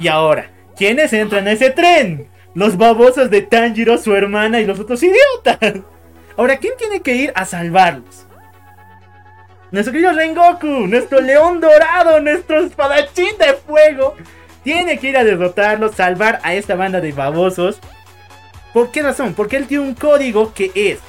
[0.01, 2.27] Y ahora, ¿quiénes entran a ese tren?
[2.55, 5.83] Los babosos de Tanjiro, su hermana y los otros idiotas.
[6.37, 8.27] Ahora, ¿quién tiene que ir a salvarlos?
[9.71, 14.17] Nuestro querido Rengoku, nuestro león dorado, nuestro espadachín de fuego.
[14.65, 17.79] Tiene que ir a derrotarlos, salvar a esta banda de babosos.
[18.73, 19.35] ¿Por qué razón?
[19.35, 21.01] Porque él tiene un código que es...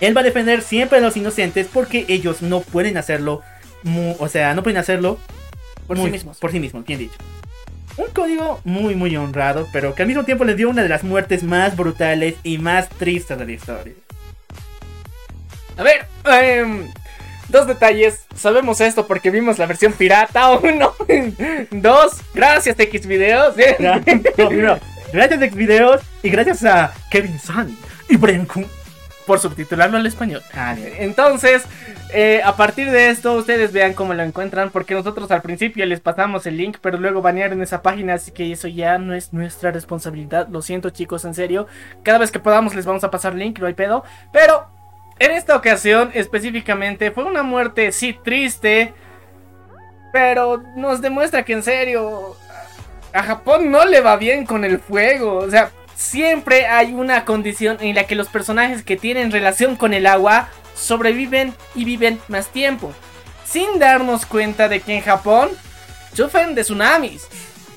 [0.00, 3.42] Él va a defender siempre a los inocentes porque ellos no pueden hacerlo...
[4.18, 5.18] o sea, no pueden hacerlo...
[5.86, 6.38] Por sí mismos.
[6.38, 7.18] Por sí mismos, bien dicho.
[7.96, 11.04] Un código muy muy honrado, pero que al mismo tiempo les dio una de las
[11.04, 13.94] muertes más brutales y más tristes de la historia.
[15.76, 16.90] A ver, em,
[17.48, 18.24] dos detalles.
[18.34, 20.50] Sabemos esto porque vimos la versión pirata.
[20.62, 20.94] Uno,
[21.70, 23.54] dos, gracias X videos.
[23.78, 24.00] Ya,
[24.38, 24.78] no, no.
[25.12, 27.76] Gracias Xvideos y gracias a Kevin Sun
[28.08, 28.66] y Brian Kun.
[29.26, 30.42] Por subtitularlo al español.
[30.54, 30.74] Ah.
[30.98, 31.64] Entonces,
[32.12, 36.00] eh, a partir de esto, ustedes vean cómo lo encuentran, porque nosotros al principio les
[36.00, 39.70] pasamos el link, pero luego banearon esa página, así que eso ya no es nuestra
[39.70, 40.48] responsabilidad.
[40.48, 41.66] Lo siento chicos, en serio.
[42.02, 44.04] Cada vez que podamos les vamos a pasar link, no hay pedo.
[44.32, 44.66] Pero,
[45.18, 48.92] en esta ocasión específicamente, fue una muerte, sí, triste,
[50.12, 52.36] pero nos demuestra que en serio,
[53.12, 55.38] a Japón no le va bien con el fuego.
[55.38, 55.70] O sea,
[56.02, 60.48] siempre hay una condición en la que los personajes que tienen relación con el agua
[60.74, 62.92] sobreviven y viven más tiempo.
[63.46, 65.50] Sin darnos cuenta de que en Japón
[66.14, 67.26] sufren de tsunamis.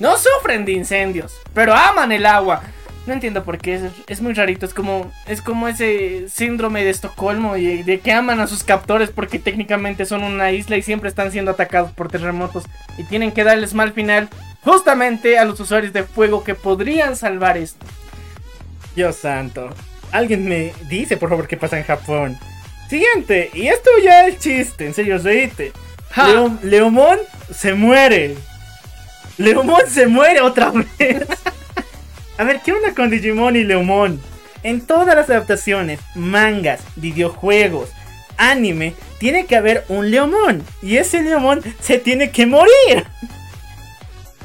[0.00, 2.62] No sufren de incendios, pero aman el agua.
[3.06, 7.56] No entiendo por qué, es, muy rarito, es como, es como ese síndrome de Estocolmo
[7.56, 11.30] y de que aman a sus captores porque técnicamente son una isla y siempre están
[11.30, 12.64] siendo atacados por terremotos
[12.98, 14.28] y tienen que darles mal final
[14.64, 17.86] justamente a los usuarios de fuego que podrían salvar esto.
[18.96, 19.70] Dios santo.
[20.10, 22.38] Alguien me dice, por favor, qué pasa en Japón.
[22.88, 25.72] Siguiente, y esto ya es chiste, en serio, reíte.
[26.16, 27.18] Leo- Leomón
[27.54, 28.36] se muere.
[29.38, 31.26] Leomón se muere otra vez.
[32.38, 34.20] A ver, ¿qué onda con Digimon y Leomón?
[34.62, 37.90] En todas las adaptaciones, mangas, videojuegos,
[38.36, 40.62] anime, tiene que haber un Leomón.
[40.82, 43.04] Y ese Leomón se tiene que morir.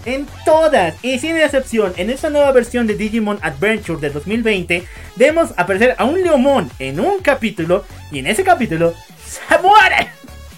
[0.06, 4.84] En todas, y sin excepción, en esta nueva versión de Digimon Adventure del 2020,
[5.16, 10.08] vemos aparecer a un Leomón en un capítulo, y en ese capítulo se muere.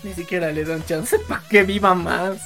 [0.03, 2.37] Ni siquiera le dan chance para que viva más.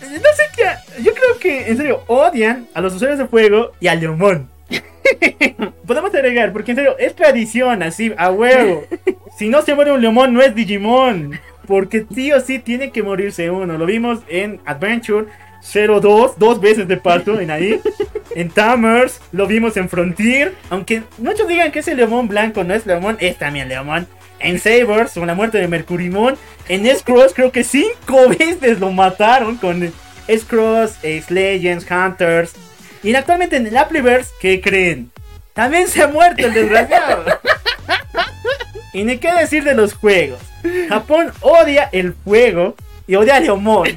[0.00, 1.02] No sé qué.
[1.02, 4.48] Yo creo que, en serio, odian a los usuarios de fuego y a Leomón.
[5.86, 8.84] podemos agregar, porque en serio, es tradición, así, a huevo.
[9.38, 11.38] si no se muere un Leomon, no es Digimon.
[11.66, 13.76] Porque sí o sí tiene que morirse uno.
[13.76, 15.26] Lo vimos en Adventure
[15.62, 17.80] 02, dos veces de parto en ahí.
[18.34, 20.54] En Tamers, lo vimos en Frontier.
[20.70, 24.06] Aunque muchos digan que ese Leomon blanco no es Leomon, es también Leomon.
[24.40, 26.36] En Sabers, con la muerte de Mercurimon.
[26.68, 29.92] En S-Cross, creo que cinco veces lo mataron con
[30.28, 30.98] S-Cross,
[31.28, 32.52] Legends, Hunters.
[33.02, 35.10] Y actualmente en el Appleverse, ¿qué creen?
[35.54, 37.24] También se ha muerto el desgraciado.
[38.92, 40.40] y ni qué decir de los juegos.
[40.88, 42.76] Japón odia el fuego
[43.06, 43.88] y odia a Leomon.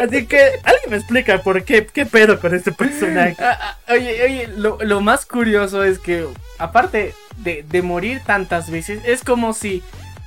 [0.00, 1.86] Así que, ¿alguien me explica por qué?
[1.86, 3.36] ¿Qué pedo con este personaje?
[3.38, 6.26] Ah, ah, oye, oye, lo, lo más curioso es que,
[6.58, 9.82] aparte de, de morir tantas veces, es como si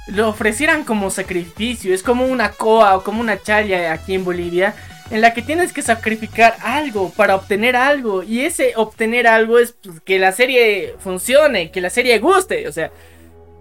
[0.07, 1.93] lo ofrecieran como sacrificio.
[1.93, 4.75] Es como una coa o como una chaya aquí en Bolivia.
[5.09, 8.23] En la que tienes que sacrificar algo para obtener algo.
[8.23, 12.67] Y ese obtener algo es pues, que la serie funcione, que la serie guste.
[12.67, 12.91] O sea,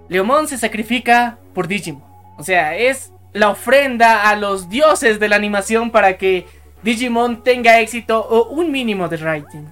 [0.09, 2.05] Leomon se sacrifica por Digimon.
[2.39, 6.47] O sea, es la ofrenda a los dioses de la animación para que
[6.83, 9.65] Digimon tenga éxito o un mínimo de rating.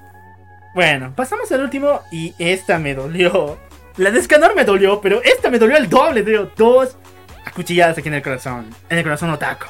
[0.74, 3.58] Bueno, pasamos al último y esta me dolió.
[3.96, 6.52] La de Escanor me dolió, pero esta me dolió el doble, tío.
[6.56, 6.96] Dos
[7.44, 8.66] acuchilladas aquí en el corazón.
[8.88, 9.66] En el corazón otaku.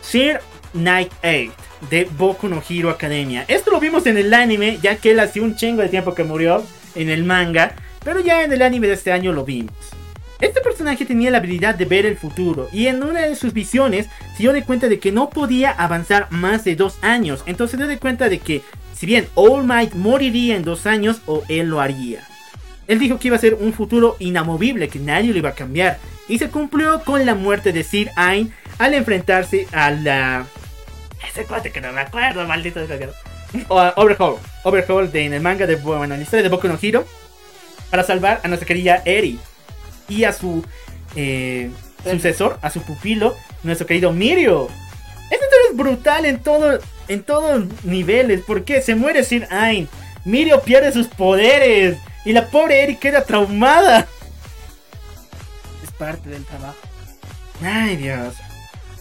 [0.00, 0.40] Sir
[0.72, 1.52] Night 8
[1.90, 3.44] de Boku no Hero Academia.
[3.48, 6.24] Esto lo vimos en el anime, ya que él hace un chingo de tiempo que
[6.24, 7.74] murió en el manga.
[8.04, 9.74] Pero ya en el anime de este año lo vimos.
[10.40, 14.06] Este personaje tenía la habilidad de ver el futuro y en una de sus visiones
[14.36, 17.42] se dio de cuenta de que no podía avanzar más de dos años.
[17.46, 18.62] Entonces se dio de cuenta de que
[18.94, 22.22] si bien All Might moriría en dos años o él lo haría.
[22.86, 25.98] Él dijo que iba a ser un futuro inamovible, que nadie lo iba a cambiar.
[26.26, 30.46] Y se cumplió con la muerte de Sir Ain al enfrentarse a la...
[31.28, 33.14] Ese cuate que no me acuerdo, maldito desgraciado.
[33.68, 34.36] Overhaul.
[34.64, 35.76] Overhaul de, en el manga de...
[35.76, 37.04] Bueno, en la historia de Boku no Hero.
[37.90, 39.38] Para salvar a nuestra querida Eri.
[40.08, 40.64] Y a su
[41.16, 41.70] eh,
[42.04, 44.68] sucesor, a su pupilo, nuestro querido Mirio.
[45.30, 46.78] Esta historia es brutal en todo,
[47.08, 48.42] en todos niveles.
[48.46, 49.88] Porque se muere Sir Ain.
[50.24, 51.98] Mirio pierde sus poderes.
[52.24, 54.06] Y la pobre Eri queda traumada.
[55.82, 56.76] Es parte del trabajo.
[57.62, 58.34] Ay, Dios.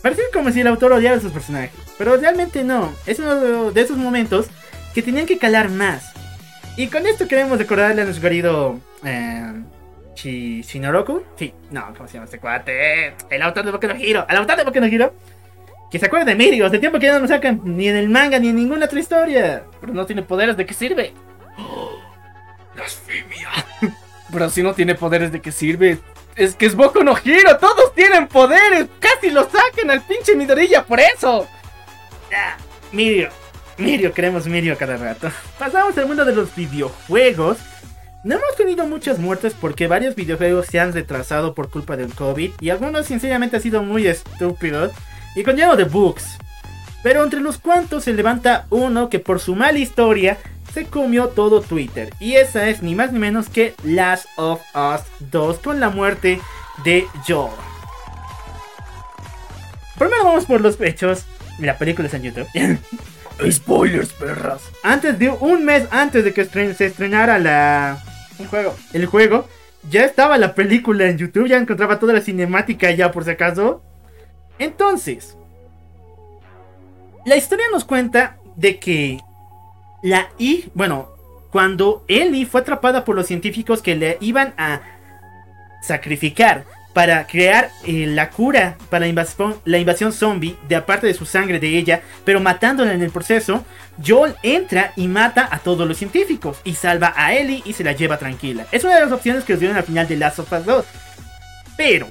[0.02, 1.72] Parece como si el autor odiara a sus personajes.
[1.98, 2.94] Pero realmente no.
[3.06, 4.48] Es uno de esos momentos
[4.94, 6.04] que tenían que calar más.
[6.78, 8.80] Y con esto queremos recordarle a nuestro querido.
[9.04, 9.54] Eh,
[10.18, 11.24] Shi- Shinoroku.
[11.38, 13.14] Sí, no, ¿cómo se llama este cuate?
[13.30, 14.26] El autor de Boku no Hero.
[14.28, 15.14] Al autor de Boku no Hero.
[15.92, 16.66] Que se acuerde de Mirio.
[16.66, 19.00] Hace tiempo que ya no lo sacan ni en el manga ni en ninguna otra
[19.00, 19.64] historia.
[19.80, 21.14] Pero no tiene poderes, ¿de qué sirve?
[22.76, 23.50] Blasfemia.
[24.32, 26.00] Pero si no tiene poderes, ¿de qué sirve?
[26.36, 28.88] Es que es Boku no Hero, todos tienen poderes.
[29.00, 31.48] Casi lo sacan al pinche Midorilla por eso.
[32.36, 32.58] Ah,
[32.92, 33.30] Mirio.
[33.78, 35.30] Mirio, queremos Mirio cada rato.
[35.58, 37.58] Pasamos al mundo de los videojuegos.
[38.24, 42.52] No hemos tenido muchas muertes porque varios videojuegos se han retrasado por culpa del COVID
[42.60, 44.92] y algunos sinceramente han sido muy estúpidos
[45.36, 46.38] y con lleno de bugs.
[47.04, 50.38] Pero entre los cuantos se levanta uno que por su mala historia
[50.74, 52.10] se comió todo Twitter.
[52.20, 56.42] Y esa es ni más ni menos que Last of Us 2 con la muerte
[56.84, 57.54] de Joel.
[59.98, 61.26] Primero vamos por los hechos.
[61.60, 62.48] La película está en YouTube.
[63.52, 64.62] Spoilers, perras.
[64.84, 68.04] antes de un mes antes de que estren- se estrenara la,
[68.40, 68.76] Un juego.
[68.94, 69.48] el juego,
[69.90, 73.82] ya estaba la película en YouTube, ya encontraba toda la cinemática ya por si acaso.
[74.60, 75.38] Entonces,
[77.26, 79.20] la historia nos cuenta de que
[80.02, 81.10] la I, bueno,
[81.52, 84.82] cuando Ellie fue atrapada por los científicos que le iban a
[85.82, 86.66] sacrificar
[86.98, 91.78] para crear eh, la cura para la invasión, zombie de aparte de su sangre de
[91.78, 93.64] ella, pero matándola en el proceso,
[94.04, 97.92] Joel entra y mata a todos los científicos y salva a Ellie y se la
[97.92, 98.66] lleva tranquila.
[98.72, 100.86] Es una de las opciones que nos dieron al final de Last of Us 2.
[101.78, 102.08] Pero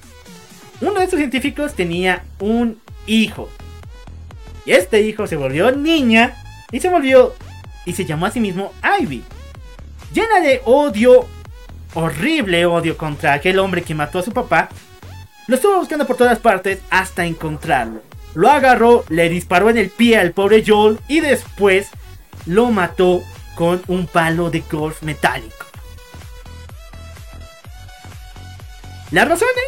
[0.80, 3.50] uno de estos científicos tenía un hijo.
[4.66, 6.36] Y este hijo se volvió niña
[6.70, 7.34] y se volvió
[7.86, 9.24] y se llamó a sí mismo Ivy.
[10.12, 11.26] Llena de odio,
[11.94, 14.68] horrible odio contra aquel hombre que mató a su papá,
[15.46, 18.02] lo estuvo buscando por todas partes hasta encontrarlo.
[18.34, 21.88] Lo agarró, le disparó en el pie al pobre Joel y después
[22.44, 23.22] lo mató
[23.54, 25.54] con un palo de golf metálico.
[29.10, 29.64] Las razones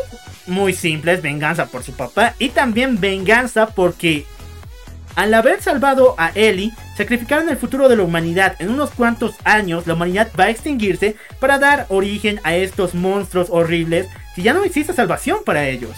[0.48, 4.26] muy simples, venganza por su papá y también venganza porque
[5.18, 8.54] al haber salvado a Ellie, sacrificaron el futuro de la humanidad.
[8.60, 13.48] En unos cuantos años la humanidad va a extinguirse para dar origen a estos monstruos
[13.50, 15.96] horribles que ya no existe salvación para ellos.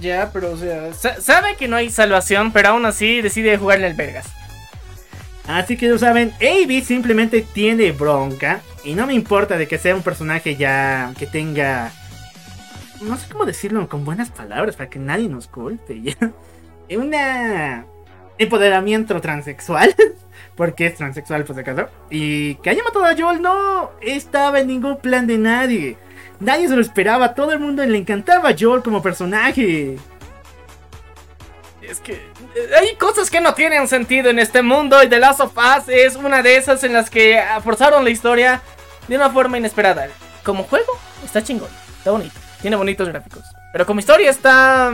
[0.00, 3.86] Ya, pero o sea, sa- sabe que no hay salvación, pero aún así decide jugarle
[3.86, 4.26] al Vergas.
[5.48, 8.60] Así que ya saben, Avi simplemente tiene bronca.
[8.84, 11.90] Y no me importa de que sea un personaje ya que tenga.
[13.00, 16.00] No sé cómo decirlo con buenas palabras para que nadie nos golpe.
[16.02, 16.14] ¿ya?
[16.96, 17.86] Una
[18.38, 19.94] empoderamiento transexual.
[20.56, 21.88] Porque es transexual, pues de acaso.
[22.10, 25.96] Y que haya matado a Joel no estaba en ningún plan de nadie.
[26.40, 27.34] Nadie se lo esperaba.
[27.34, 29.96] Todo el mundo le encantaba a Joel como personaje.
[31.80, 35.40] Es que eh, hay cosas que no tienen sentido en este mundo y The Last
[35.40, 38.60] of Us es una de esas en las que forzaron la historia
[39.06, 40.08] de una forma inesperada.
[40.44, 43.44] Como juego, está chingón, está bonito, tiene bonitos gráficos.
[43.72, 44.92] Pero como historia está...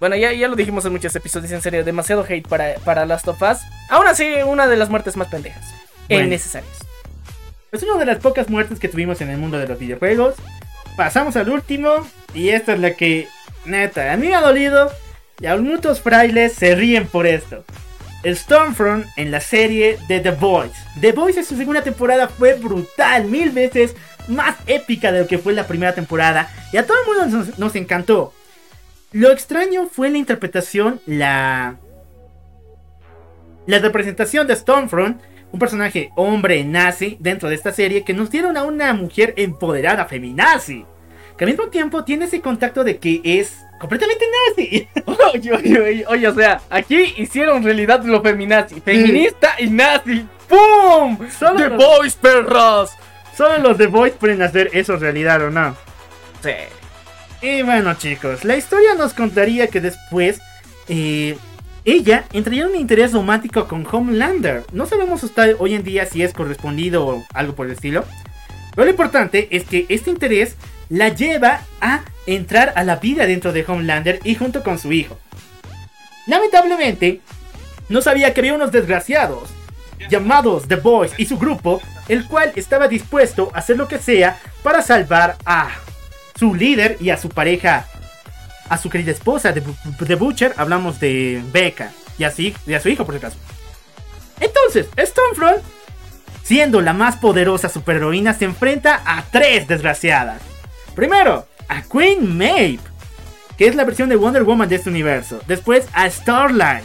[0.00, 3.26] Bueno, ya, ya lo dijimos en muchos episodios, en serio, demasiado hate para, para Last
[3.26, 3.58] of Us.
[3.88, 5.64] Aún así, una de las muertes más pendejas.
[6.08, 6.26] Bueno.
[6.26, 6.78] Innecesarias.
[7.72, 10.36] Es una de las pocas muertes que tuvimos en el mundo de los videojuegos.
[10.96, 12.06] Pasamos al último.
[12.32, 13.28] Y esta es la que,
[13.64, 14.90] neta, a mí me ha dolido.
[15.40, 17.64] Y a muchos frailes se ríen por esto.
[18.24, 20.74] Stormfront en la serie de The Voice.
[21.00, 23.94] The Voice en su segunda temporada fue brutal, mil veces
[24.28, 26.50] más épica de lo que fue la primera temporada.
[26.72, 28.32] Y a todo el mundo nos, nos encantó.
[29.12, 31.76] Lo extraño fue la interpretación, la.
[33.66, 35.20] La representación de Stormfront,
[35.52, 40.06] un personaje hombre nazi dentro de esta serie, que nos dieron a una mujer empoderada
[40.06, 40.84] feminazi.
[41.36, 44.88] Que al mismo tiempo tiene ese contacto de que es completamente nazi.
[45.34, 48.80] Oye, oye, oye, oye, o sea, aquí hicieron realidad lo feminazi.
[48.80, 50.26] Feminista y nazi.
[50.48, 51.18] ¡Pum!
[51.30, 52.90] Solo ¡The los- Boys, perras!
[53.36, 55.76] Solo los The Voice pueden hacer eso realidad o no.
[56.42, 56.50] Sí.
[57.40, 60.40] Y bueno chicos, la historia nos contaría que después
[60.88, 61.38] eh,
[61.84, 64.64] ella entraría en un interés romántico con Homelander.
[64.72, 68.04] No sabemos hasta hoy en día si es correspondido o algo por el estilo.
[68.74, 70.56] Pero lo importante es que este interés
[70.88, 75.18] la lleva a entrar a la vida dentro de Homelander y junto con su hijo.
[76.26, 77.20] Lamentablemente,
[77.88, 79.50] no sabía que había unos desgraciados
[80.10, 84.38] llamados The Boys y su grupo, el cual estaba dispuesto a hacer lo que sea
[84.62, 85.70] para salvar a
[86.38, 87.86] su líder y a su pareja,
[88.68, 89.62] a su querida esposa de,
[90.00, 93.36] de Butcher, hablamos de Becca y a, su, y a su hijo por si acaso.
[94.40, 95.62] Entonces, Stormfront,
[96.42, 100.40] siendo la más poderosa superheroína, se enfrenta a tres desgraciadas.
[100.94, 102.80] Primero, a Queen Maeve,
[103.56, 105.40] que es la versión de Wonder Woman de este universo.
[105.46, 106.84] Después a Starlight,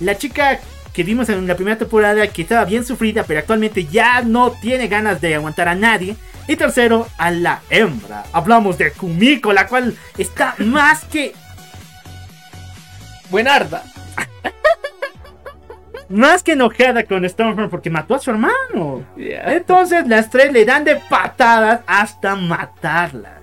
[0.00, 0.60] la chica
[0.98, 4.88] que vimos en la primera temporada que estaba bien sufrida, pero actualmente ya no tiene
[4.88, 6.16] ganas de aguantar a nadie.
[6.48, 8.24] Y tercero, a la hembra.
[8.32, 11.34] Hablamos de Kumiko, la cual está más que
[13.30, 13.84] Buenarda.
[16.08, 19.06] más que enojada con Stormfront porque mató a su hermano.
[19.16, 23.38] Entonces las tres le dan de patadas hasta matarla.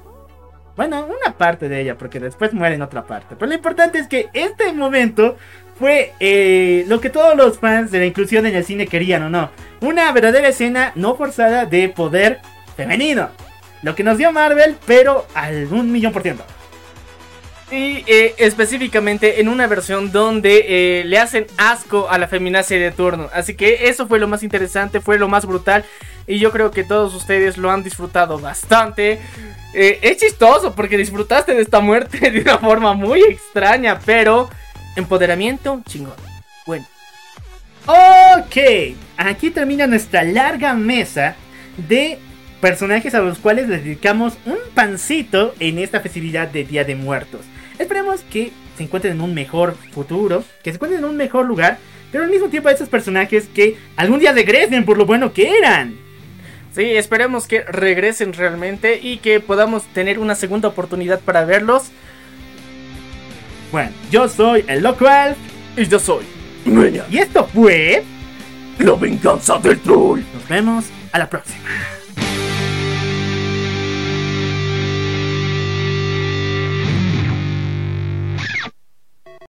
[0.76, 3.38] Bueno, una parte de ella, porque después muere en otra parte.
[3.38, 5.38] Pero lo importante es que este momento
[5.78, 9.30] fue eh, lo que todos los fans de la inclusión en el cine querían o
[9.30, 9.52] no.
[9.82, 12.40] Una verdadera escena no forzada de poder
[12.78, 13.30] femenino.
[13.82, 16.46] Lo que nos dio Marvel, pero al un millón por ciento.
[17.72, 22.92] Y eh, específicamente en una versión donde eh, le hacen asco a la feminacia de
[22.92, 23.30] turno.
[23.34, 25.84] Así que eso fue lo más interesante, fue lo más brutal.
[26.26, 29.20] Y yo creo que todos ustedes lo han disfrutado bastante.
[29.74, 34.50] Es chistoso porque disfrutaste de esta muerte de una forma muy extraña, pero
[34.96, 36.16] empoderamiento chingón.
[36.66, 36.86] Bueno,
[37.88, 38.58] Ok,
[39.16, 41.36] aquí termina nuestra larga mesa
[41.88, 42.18] de
[42.62, 47.42] personajes a los cuales les dedicamos un pancito en esta festividad de Día de Muertos.
[47.78, 51.78] Esperemos que se encuentren en un mejor futuro, que se encuentren en un mejor lugar,
[52.12, 55.56] pero al mismo tiempo a esos personajes que algún día regresen por lo bueno que
[55.56, 55.96] eran.
[56.74, 61.92] sí, esperemos que regresen realmente y que podamos tener una segunda oportunidad para verlos.
[63.72, 65.06] Bueno, yo soy el Loco
[65.78, 66.26] Y yo soy.
[66.66, 68.04] Meña, y esto fue...
[68.80, 70.22] la venganza del troll.
[70.34, 71.64] Nos vemos a la próxima.